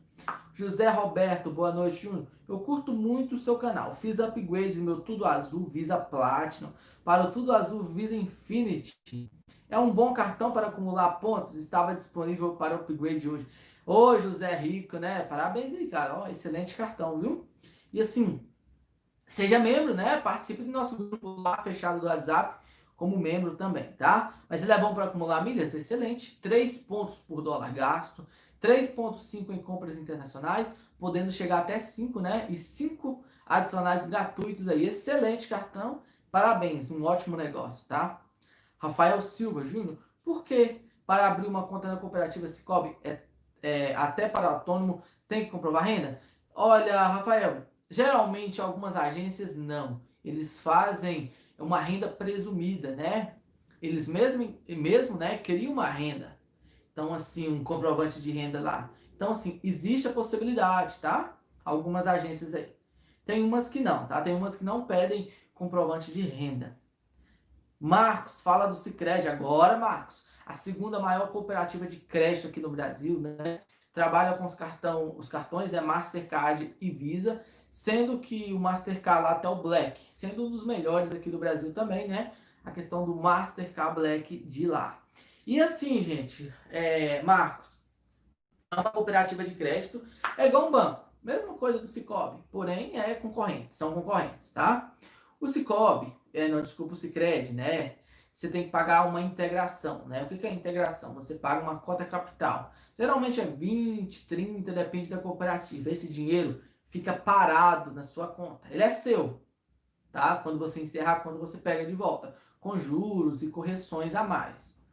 [0.54, 2.28] José Roberto, boa noite, Júnior.
[2.46, 3.96] Eu curto muito o seu canal.
[3.96, 6.70] Fiz upgrade meu Tudo Azul Visa Platinum
[7.04, 8.94] para o Tudo Azul Visa Infinity.
[9.68, 11.56] É um bom cartão para acumular pontos.
[11.56, 13.48] Estava disponível para upgrade hoje.
[13.84, 15.24] Ô, José Rico, né?
[15.24, 16.20] Parabéns aí, cara.
[16.20, 17.48] Ó, excelente cartão, viu?
[17.92, 18.40] E assim,
[19.26, 20.20] seja membro, né?
[20.20, 22.62] Participe do nosso grupo lá fechado do WhatsApp
[22.96, 24.34] como membro também, tá?
[24.48, 25.74] Mas ele é bom para acumular milhas?
[25.74, 26.38] Excelente.
[26.40, 28.24] 3 pontos por dólar gasto,
[28.64, 32.46] 3,5 em compras internacionais, podendo chegar até 5, né?
[32.48, 34.86] E 5 adicionais gratuitos aí.
[34.86, 36.00] Excelente cartão.
[36.30, 38.22] Parabéns, um ótimo negócio, tá?
[38.78, 43.18] Rafael Silva Júnior, por que para abrir uma conta na cooperativa Cicobi, é,
[43.62, 46.18] é, até para autônomo, tem que comprovar renda?
[46.54, 50.00] Olha, Rafael, geralmente algumas agências não.
[50.24, 53.34] Eles fazem uma renda presumida, né?
[53.82, 56.33] Eles mesmo, mesmo né, criam uma renda.
[56.94, 58.88] Então, assim, um comprovante de renda lá.
[59.16, 61.36] Então, assim, existe a possibilidade, tá?
[61.64, 62.72] Algumas agências aí.
[63.26, 64.22] Tem umas que não, tá?
[64.22, 66.78] Tem umas que não pedem comprovante de renda.
[67.80, 70.22] Marcos, fala do Cicred agora, Marcos.
[70.46, 73.60] A segunda maior cooperativa de crédito aqui no Brasil, né?
[73.92, 75.80] Trabalha com os, cartão, os cartões, né?
[75.80, 81.10] Mastercard e Visa, sendo que o Mastercard lá até o Black, sendo um dos melhores
[81.10, 82.32] aqui do Brasil também, né?
[82.64, 85.03] A questão do Mastercard Black de lá.
[85.46, 87.84] E assim, gente, é, Marcos,
[88.72, 90.02] uma cooperativa de crédito
[90.38, 94.94] é igual um banco, mesma coisa do Cicobi, porém é concorrente, são concorrentes, tá?
[95.40, 97.96] O Cicobi, é, não, desculpa, o Cicred, né?
[98.32, 100.24] Você tem que pagar uma integração, né?
[100.24, 101.14] O que, que é integração?
[101.14, 102.72] Você paga uma cota capital.
[102.98, 105.90] Geralmente é 20, 30, depende da cooperativa.
[105.90, 108.66] Esse dinheiro fica parado na sua conta.
[108.70, 109.40] Ele é seu,
[110.10, 110.36] tá?
[110.36, 114.83] Quando você encerrar, quando você pega de volta, com juros e correções a mais,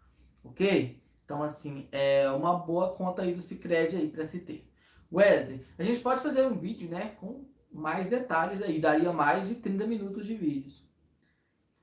[0.43, 1.01] ok?
[1.25, 4.69] Então, assim, é uma boa conta aí do Cicred aí para se ter.
[5.11, 9.55] Wesley, a gente pode fazer um vídeo, né, com mais detalhes aí, daria mais de
[9.55, 10.85] 30 minutos de vídeos.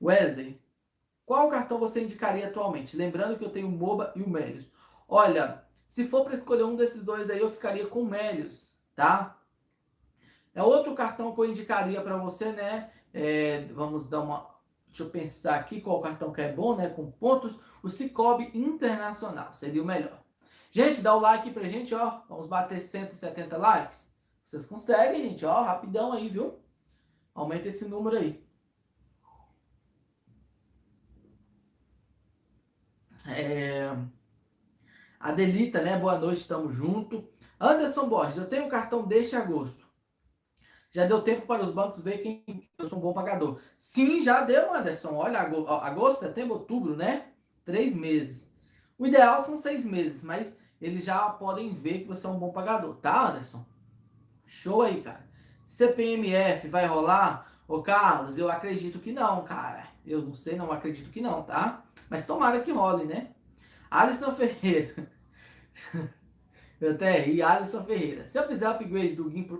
[0.01, 0.59] Wesley,
[1.29, 2.97] Qual cartão você indicaria atualmente?
[2.97, 4.65] Lembrando que eu tenho o MOBA e o Melius.
[5.07, 9.39] Olha, se for para escolher um desses dois aí, eu ficaria com o Melius, tá?
[10.55, 12.89] É outro cartão que eu indicaria para você, né?
[13.13, 14.48] É, vamos dar uma.
[14.89, 16.89] Deixa eu pensar aqui qual cartão que é bom, né?
[16.89, 17.57] Com pontos.
[17.81, 20.19] O Cicobi Internacional seria o melhor.
[20.71, 22.21] Gente, dá o like pra gente, ó.
[22.27, 24.13] Vamos bater 170 likes.
[24.45, 25.61] Vocês conseguem, gente, ó.
[25.63, 26.59] Rapidão aí, viu?
[27.33, 28.43] Aumenta esse número aí.
[33.27, 33.95] É...
[35.19, 35.97] Adelita, né?
[35.97, 37.27] Boa noite, estamos junto.
[37.59, 39.88] Anderson Borges, eu tenho um cartão deste agosto.
[40.91, 43.59] Já deu tempo para os bancos ver quem eu sou um bom pagador.
[43.77, 45.13] Sim, já deu, Anderson.
[45.13, 47.27] Olha, agosto, setembro, outubro, né?
[47.63, 48.51] Três meses.
[48.97, 52.51] O ideal são seis meses, mas eles já podem ver que você é um bom
[52.51, 53.63] pagador, tá, Anderson?
[54.45, 55.27] Show aí, cara.
[55.67, 57.49] CPMF vai rolar?
[57.67, 59.87] Ô, Carlos, eu acredito que não, cara.
[60.03, 61.83] Eu não sei, não acredito que não, tá?
[62.09, 63.29] Mas tomara que role, né?
[63.91, 65.07] Alisson Ferreira.
[66.81, 68.23] eu até ri, Alisson Ferreira.
[68.23, 69.51] Se eu fizer upgrade do GIMP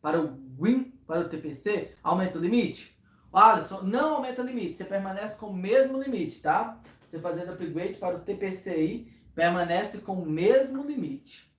[0.00, 2.96] para o Green, para o TPC, aumenta o limite?
[3.32, 6.80] Alisson, não aumenta o limite, você permanece com o mesmo limite, tá?
[7.06, 11.54] Você fazendo upgrade para o TPC aí, permanece com o mesmo limite.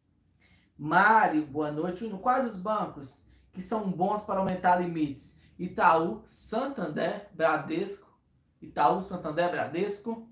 [0.78, 2.08] Mário, boa noite.
[2.22, 5.40] Quais os bancos que são bons para aumentar limites?
[5.58, 8.08] Itaú, Santander, Bradesco.
[8.62, 10.30] Itaú, Santander, Bradesco.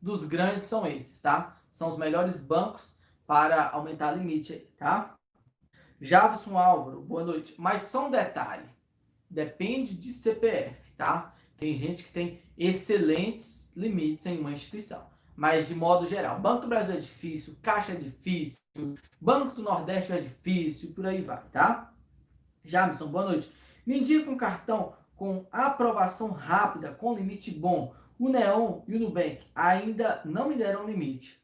[0.00, 1.60] Dos grandes são esses, tá?
[1.72, 5.15] São os melhores bancos para aumentar limite, tá?
[6.00, 7.54] Javison Álvaro, boa noite.
[7.58, 8.68] Mas só um detalhe:
[9.30, 11.34] depende de CPF, tá?
[11.58, 15.06] Tem gente que tem excelentes limites em uma instituição.
[15.34, 18.58] Mas de modo geral, Banco do Brasil é difícil, Caixa é difícil,
[19.20, 21.92] Banco do Nordeste é difícil, por aí vai, tá?
[22.64, 23.52] Jamison, boa noite.
[23.86, 27.94] Me indica um cartão com aprovação rápida, com limite bom.
[28.18, 31.38] O Neon e o Nubank ainda não me deram limite.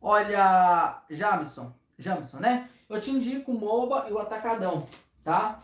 [0.00, 2.70] Olha, Jamison, Jamison, né?
[2.94, 4.86] Eu te indico o MOBA e o Atacadão,
[5.24, 5.58] tá?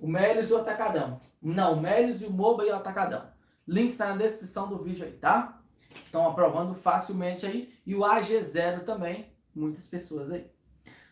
[0.00, 1.20] O Melios e o Atacadão.
[1.40, 3.30] Não, o Melios e o MOBA e o Atacadão.
[3.68, 5.62] Link tá na descrição do vídeo aí, tá?
[5.94, 7.72] Estão aprovando facilmente aí.
[7.86, 9.32] E o AG0 também.
[9.54, 10.50] Muitas pessoas aí.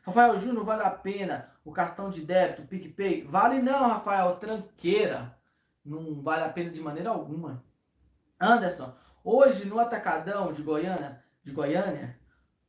[0.02, 3.22] Rafael Júnior, vale a pena o cartão de débito, PicPay?
[3.22, 4.36] Vale não, Rafael.
[4.36, 5.38] Tranqueira.
[5.84, 7.62] Não vale a pena de maneira alguma.
[8.40, 8.92] Anderson,
[9.22, 12.17] hoje no Atacadão de Goiânia, de Goiânia,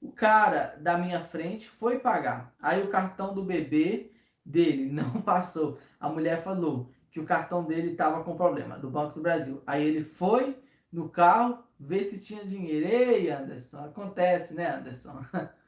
[0.01, 2.53] o cara da minha frente foi pagar.
[2.61, 4.11] Aí o cartão do bebê
[4.45, 5.79] dele não passou.
[5.99, 9.61] A mulher falou que o cartão dele estava com problema, do Banco do Brasil.
[9.65, 10.57] Aí ele foi
[10.91, 12.87] no carro ver se tinha dinheiro.
[12.87, 15.23] Ei, Anderson, acontece, né, Anderson?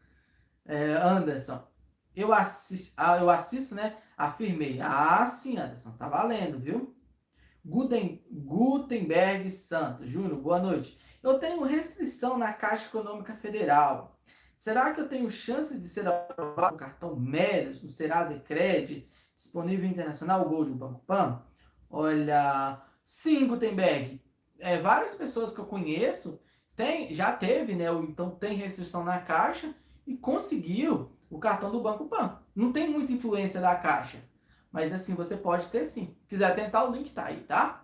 [0.64, 1.68] É, Anderson,
[2.16, 3.98] eu assisto, ah, eu assisto, né?
[4.16, 4.80] Afirmei.
[4.80, 6.96] Ah, sim, Anderson, tá valendo, viu?
[7.66, 10.98] Guten, Gutenberg Santos, Júnior, boa noite.
[11.22, 14.11] Eu tenho restrição na Caixa Econômica Federal.
[14.62, 19.90] Será que eu tenho chance de ser aprovado no cartão Mérios, no Serasa Cred, disponível
[19.90, 21.42] internacional, Gold, Banco Pan?
[21.90, 24.24] Olha, sim, Gutenberg.
[24.60, 26.40] É, várias pessoas que eu conheço
[26.76, 27.86] tem, já teve, né?
[28.08, 29.74] Então tem restrição na Caixa
[30.06, 32.40] e conseguiu o cartão do Banco Pan.
[32.56, 34.20] Não tem muita influência da Caixa.
[34.72, 36.16] Mas assim, você pode ter sim.
[36.28, 37.81] Quiser tentar, o link tá aí, tá?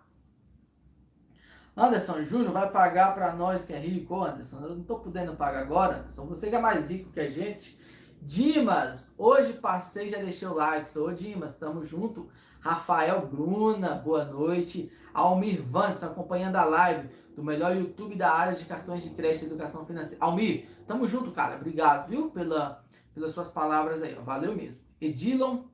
[1.78, 4.24] Anderson Júnior vai pagar para nós que é rico.
[4.24, 6.26] Anderson, eu não tô podendo pagar agora, Anderson.
[6.26, 7.80] Você que é mais rico que a gente.
[8.20, 10.90] Dimas, hoje passei, já deixei o like.
[10.90, 12.30] Sou Dimas, tamo junto.
[12.60, 14.92] Rafael Bruna, boa noite.
[15.14, 19.46] Almir Vantes, acompanhando a live do melhor YouTube da área de cartões de crédito e
[19.46, 20.18] educação financeira.
[20.20, 21.58] Almir, tamo junto, cara.
[21.58, 22.84] Obrigado, viu, pela,
[23.14, 24.16] pelas suas palavras aí.
[24.16, 24.82] Valeu mesmo.
[25.00, 25.66] Edilon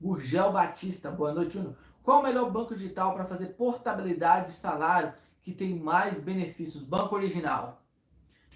[0.00, 1.76] Gurgel Batista, boa noite, Uno.
[2.00, 5.12] Qual o melhor banco digital para fazer portabilidade de salário
[5.48, 6.82] que tem mais benefícios?
[6.82, 7.82] Banco Original.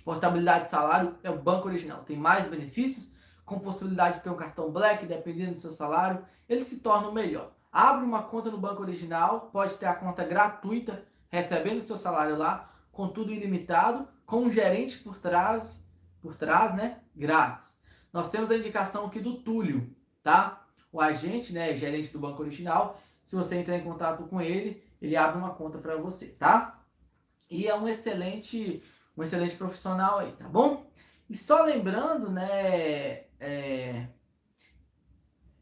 [0.04, 2.02] Portabilidade de salário é o Banco Original.
[2.02, 3.10] Tem mais benefícios,
[3.46, 7.14] com possibilidade de ter um cartão Black, dependendo do seu salário, ele se torna o
[7.14, 7.52] melhor.
[7.72, 12.36] Abre uma conta no Banco Original, pode ter a conta gratuita, recebendo o seu salário
[12.36, 15.82] lá, com tudo ilimitado, com um gerente por trás,
[16.20, 16.98] por trás, né?
[17.16, 17.80] Grátis.
[18.12, 19.90] Nós temos a indicação aqui do Túlio,
[20.22, 20.66] tá?
[20.92, 25.16] O agente, né, gerente do Banco Original, se você entrar em contato com ele, ele
[25.16, 26.81] abre uma conta para você, tá?
[27.52, 28.82] E é um excelente,
[29.14, 30.90] um excelente profissional aí, tá bom?
[31.28, 34.06] E só lembrando, né, é,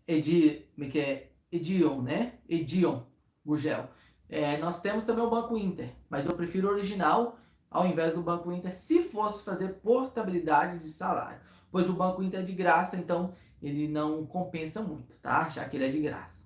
[0.07, 1.33] Edi, é que é?
[1.51, 2.35] Edion, né?
[2.49, 3.03] Edion
[3.45, 3.89] Gurgel.
[4.29, 8.23] É, nós temos também o Banco Inter, mas eu prefiro o original ao invés do
[8.23, 11.41] Banco Inter se fosse fazer portabilidade de salário.
[11.73, 15.49] Pois o Banco Inter é de graça, então ele não compensa muito, tá?
[15.49, 16.45] Já que ele é de graça.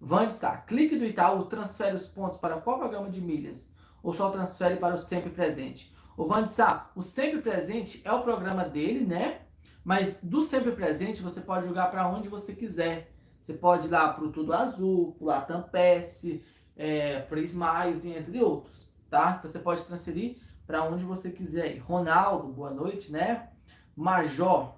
[0.00, 3.73] Vandestar, clique do Itaú, transfere os pontos para qual programa de milhas?
[4.04, 5.92] Ou só transfere para o Sempre Presente?
[6.16, 9.40] O Van Sá, o Sempre Presente é o programa dele, né?
[9.82, 13.12] Mas do Sempre Presente você pode jogar para onde você quiser.
[13.42, 16.44] Você pode ir lá para o Tudo Azul, para Tampesse,
[16.76, 19.36] é, para entre outros, tá?
[19.38, 21.78] Então você pode transferir para onde você quiser.
[21.78, 23.48] Ronaldo, boa noite, né?
[23.96, 24.76] Major,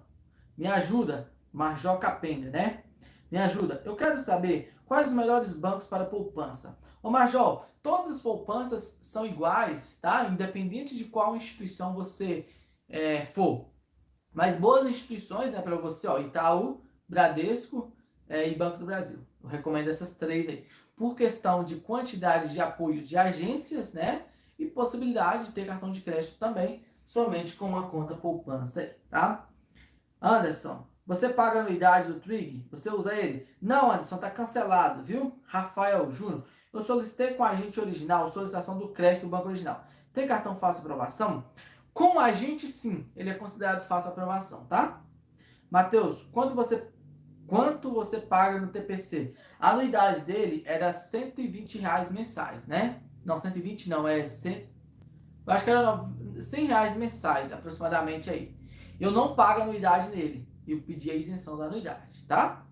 [0.57, 1.32] me ajuda.
[1.53, 2.82] Major Capenga, né?
[3.31, 3.82] Me ajuda.
[3.85, 6.78] Eu quero saber quais os melhores bancos para poupança.
[7.06, 10.24] Ô Major, todas as poupanças são iguais, tá?
[10.24, 12.48] Independente de qual instituição você
[12.88, 13.70] é, for.
[14.32, 17.92] Mas boas instituições, né, para você, ó, Itaú, Bradesco
[18.28, 19.20] é, e Banco do Brasil.
[19.40, 20.66] Eu recomendo essas três aí.
[20.96, 24.24] Por questão de quantidade de apoio de agências, né?
[24.58, 29.48] E possibilidade de ter cartão de crédito também, somente com uma conta poupança aí, tá?
[30.20, 32.66] Anderson, você paga a anuidade do Trig?
[32.68, 33.46] Você usa ele?
[33.62, 35.38] Não, Anderson, tá cancelado, viu?
[35.44, 36.42] Rafael Júnior.
[36.77, 39.85] Eu solicitei com agente original, solicitação do crédito do banco original.
[40.12, 41.44] Tem cartão fácil aprovação?
[41.93, 45.03] Com agente, sim, ele é considerado fácil aprovação, tá?
[45.70, 46.86] Matheus, quanto você,
[47.47, 49.35] quanto você paga no TPC?
[49.59, 53.03] A anuidade dele era 120 reais mensais, né?
[53.24, 54.69] Não, 120 não, é 100,
[55.47, 56.05] eu acho que era
[56.40, 58.57] 100 reais mensais, aproximadamente aí.
[58.98, 60.48] Eu não pago anuidade nele.
[60.66, 62.66] Eu pedi a isenção da anuidade, tá?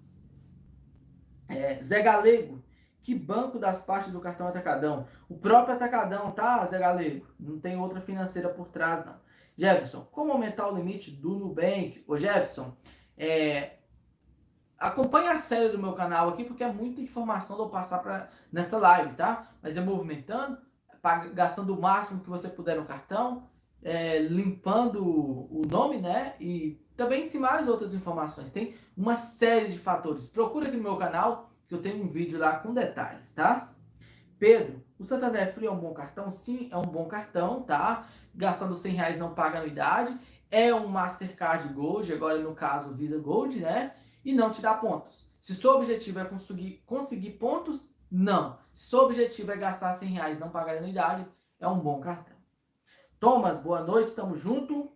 [1.49, 2.64] É, Zé Galego,
[3.05, 5.07] que banco das partes do cartão Atacadão?
[5.29, 7.27] O próprio Atacadão, tá, Zé Galego?
[7.39, 9.17] Não tem outra financeira por trás, não.
[9.57, 12.03] Jefferson, como aumentar o limite do Nubank?
[12.09, 12.75] Ô Jefferson,
[13.17, 13.75] é,
[14.79, 18.31] acompanhe a série do meu canal aqui, porque é muita informação de eu passar pra,
[18.51, 19.51] nessa live, tá?
[19.63, 20.59] Mas é movimentando,
[21.35, 23.51] gastando o máximo que você puder no cartão,
[23.83, 26.37] é, limpando o nome, né?
[26.41, 28.51] E também se mais outras informações.
[28.51, 30.27] Tem uma série de fatores.
[30.27, 33.73] Procura aqui no meu canal que eu tenho um vídeo lá com detalhes, tá?
[34.39, 36.31] Pedro, o Santander Free é um bom cartão?
[36.31, 38.07] Sim, é um bom cartão, tá?
[38.35, 40.19] Gastando 100 reais não paga anuidade.
[40.51, 43.95] É um Mastercard Gold, agora no caso Visa Gold, né?
[44.25, 45.33] E não te dá pontos.
[45.41, 48.59] Se seu objetivo é conseguir, conseguir pontos, não.
[48.73, 51.27] Se seu objetivo é gastar 100 reais não pagar anuidade,
[51.61, 52.35] é um bom cartão.
[53.19, 54.93] Thomas, boa noite, tamo junto.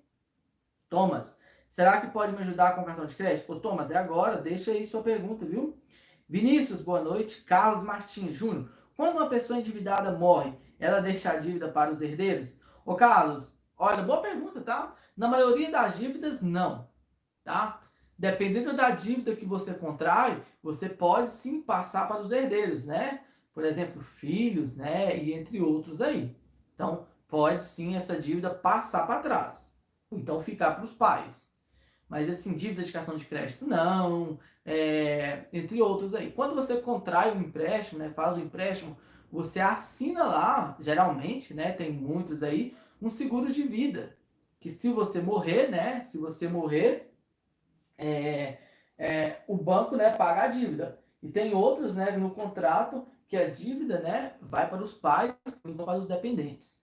[0.89, 1.39] Thomas,
[1.69, 3.51] será que pode me ajudar com o cartão de crédito?
[3.53, 5.81] Ô Thomas, é agora, deixa aí sua pergunta, viu?
[6.29, 7.41] Vinícius, boa noite.
[7.41, 8.69] Carlos Martins Júnior.
[8.95, 12.61] Quando uma pessoa endividada morre, ela deixa a dívida para os herdeiros?
[12.85, 14.95] Ô Carlos, olha, boa pergunta, tá?
[15.17, 16.87] Na maioria das dívidas, não,
[17.43, 17.81] tá?
[18.19, 23.25] Dependendo da dívida que você contrai, você pode sim passar para os herdeiros, né?
[23.55, 25.17] Por exemplo, filhos, né?
[25.17, 26.37] E entre outros aí.
[26.75, 29.73] Então, pode sim essa dívida passar para trás.
[30.13, 31.51] Então, ficar para os pais.
[32.07, 34.39] Mas assim, dívida de cartão de crédito, não
[34.69, 36.31] é, entre outros aí.
[36.31, 38.99] Quando você contrai um empréstimo, né, faz o um empréstimo,
[39.32, 44.15] você assina lá, geralmente, né, tem muitos aí, um seguro de vida.
[44.61, 47.15] Que se você morrer, né, se você morrer,
[47.97, 48.59] é,
[48.99, 51.01] é, o banco, né, paga a dívida.
[51.23, 55.35] E tem outros, né, no contrato que a dívida, né, vai para os pais,
[55.65, 56.82] então para os dependentes.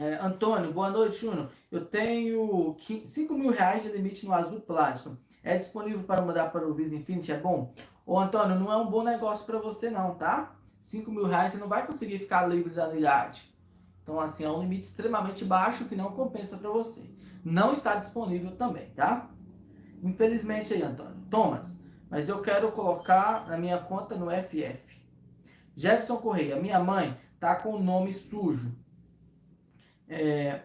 [0.00, 1.50] É, Antônio, boa noite, Juno.
[1.72, 5.16] Eu tenho 5 mil reais de limite no Azul Platinum.
[5.42, 7.32] É disponível para mudar para o Visa Infinity?
[7.32, 7.74] É bom?
[8.06, 10.54] Ô, Antônio, não é um bom negócio para você não, tá?
[10.80, 13.52] 5 mil reais você não vai conseguir ficar livre da anuidade.
[14.00, 17.02] Então, assim, é um limite extremamente baixo que não compensa para você.
[17.44, 19.28] Não está disponível também, tá?
[20.00, 21.16] Infelizmente aí, Antônio.
[21.28, 24.96] Thomas, mas eu quero colocar na minha conta no FF.
[25.76, 28.72] Jefferson Correia, minha mãe tá com o nome sujo
[30.08, 30.60] é,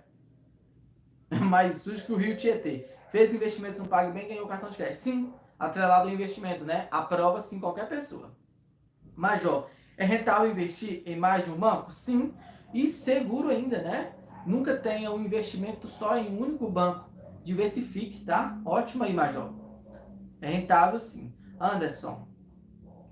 [1.42, 2.88] mais sujo que o Rio Tietê.
[3.10, 4.98] Fez investimento no PagBem, ganhou cartão de crédito.
[4.98, 6.88] Sim, atrelado ao investimento, né?
[6.90, 8.32] Aprova sim qualquer pessoa.
[9.16, 11.92] Major, é rentável investir em mais de um banco?
[11.92, 12.34] Sim.
[12.74, 14.14] E seguro ainda, né?
[14.46, 17.10] Nunca tenha um investimento só em um único banco.
[17.44, 18.60] Diversifique, tá?
[18.66, 19.54] Ótimo aí, Major.
[20.42, 21.34] É rentável sim.
[21.60, 22.28] Anderson,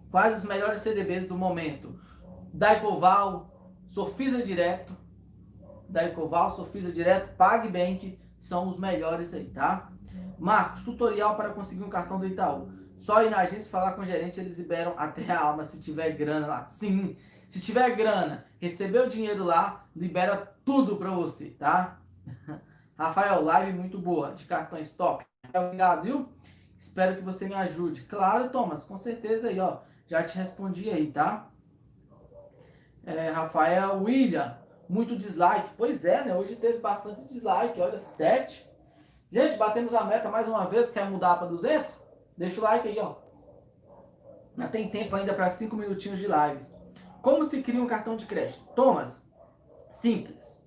[0.10, 2.00] quais os melhores CDBs do momento?
[2.54, 3.50] Daicoval,
[3.88, 4.98] Sofisa Direto,
[5.92, 9.92] da Ecoval, Sofisa Direto, PagBank são os melhores aí, tá?
[10.40, 12.72] Marcos, tutorial para conseguir um cartão do Itaú.
[12.96, 16.12] Só ir na agência falar com o gerente, eles liberam até a alma se tiver
[16.12, 16.70] grana lá.
[16.70, 17.16] Sim,
[17.48, 22.00] se tiver grana, receber o dinheiro lá, libera tudo para você, tá?
[22.98, 25.26] Rafael, live muito boa, de cartões top.
[25.54, 26.30] Obrigado, viu?
[26.78, 28.04] Espero que você me ajude.
[28.04, 29.80] Claro, Thomas, com certeza aí, ó.
[30.08, 31.50] Já te respondi aí, tá?
[33.04, 34.58] É, Rafael, William,
[34.92, 35.70] muito dislike.
[35.78, 36.36] Pois é, né?
[36.36, 37.80] Hoje teve bastante dislike.
[37.80, 38.70] Olha, 7.
[39.32, 40.92] Gente, batemos a meta mais uma vez.
[40.92, 41.90] Quer mudar para 200?
[42.38, 43.16] Deixa o like aí, ó.
[44.58, 46.66] Ainda tem tempo ainda para 5 minutinhos de live.
[47.22, 48.60] Como se cria um cartão de crédito?
[48.76, 49.26] Thomas,
[49.92, 50.62] simples.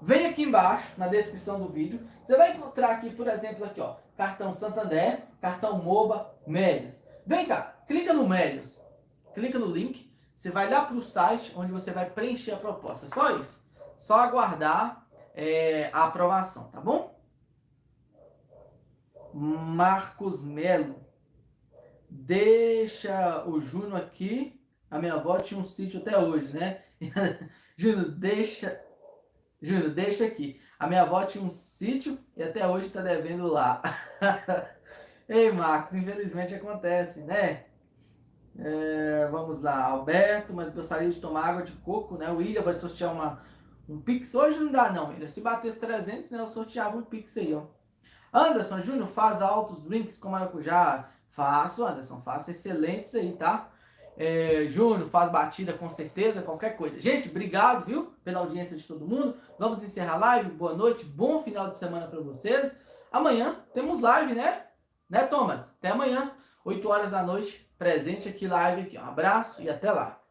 [0.00, 3.96] Vem aqui embaixo, na descrição do vídeo, você vai encontrar aqui, por exemplo, aqui, ó,
[4.16, 6.94] cartão Santander, cartão MOBA, Melios.
[7.26, 8.78] Vem cá, clica no Melios,
[9.32, 13.06] clica no link, você vai lá para o site onde você vai preencher a proposta.
[13.06, 13.63] Só isso.
[13.96, 17.14] Só aguardar é, a aprovação, tá bom?
[19.32, 21.04] Marcos Melo.
[22.08, 24.60] Deixa o Júnior aqui.
[24.90, 26.82] A minha avó tinha um sítio até hoje, né?
[27.76, 28.80] Júnior, deixa.
[29.60, 30.60] Júnior, deixa aqui.
[30.78, 33.82] A minha avó tinha um sítio e até hoje está devendo lá.
[35.28, 37.64] Ei, Marcos, infelizmente acontece, né?
[38.56, 42.30] É, vamos lá, Alberto, mas gostaria de tomar água de coco, né?
[42.30, 43.42] O William vai sortear uma,
[43.88, 44.34] um Pix.
[44.34, 45.28] Hoje não dá, não, William.
[45.28, 46.40] Se batesse 300, né?
[46.40, 47.62] Eu sorteava um Pix aí, ó.
[48.32, 51.08] Anderson Júnior, faz altos drinks com maracujá.
[51.30, 53.70] Faço, Anderson, faço excelentes aí, tá?
[54.16, 57.00] É, Júnior, faz batida com certeza, qualquer coisa.
[57.00, 59.36] Gente, obrigado, viu, pela audiência de todo mundo.
[59.58, 60.50] Vamos encerrar a live.
[60.50, 62.74] Boa noite, bom final de semana para vocês.
[63.10, 64.66] Amanhã temos live, né?
[65.08, 65.70] Né, Thomas?
[65.78, 66.32] Até amanhã,
[66.64, 68.98] 8 horas da noite presente aqui live aqui.
[68.98, 70.23] Um abraço e até lá.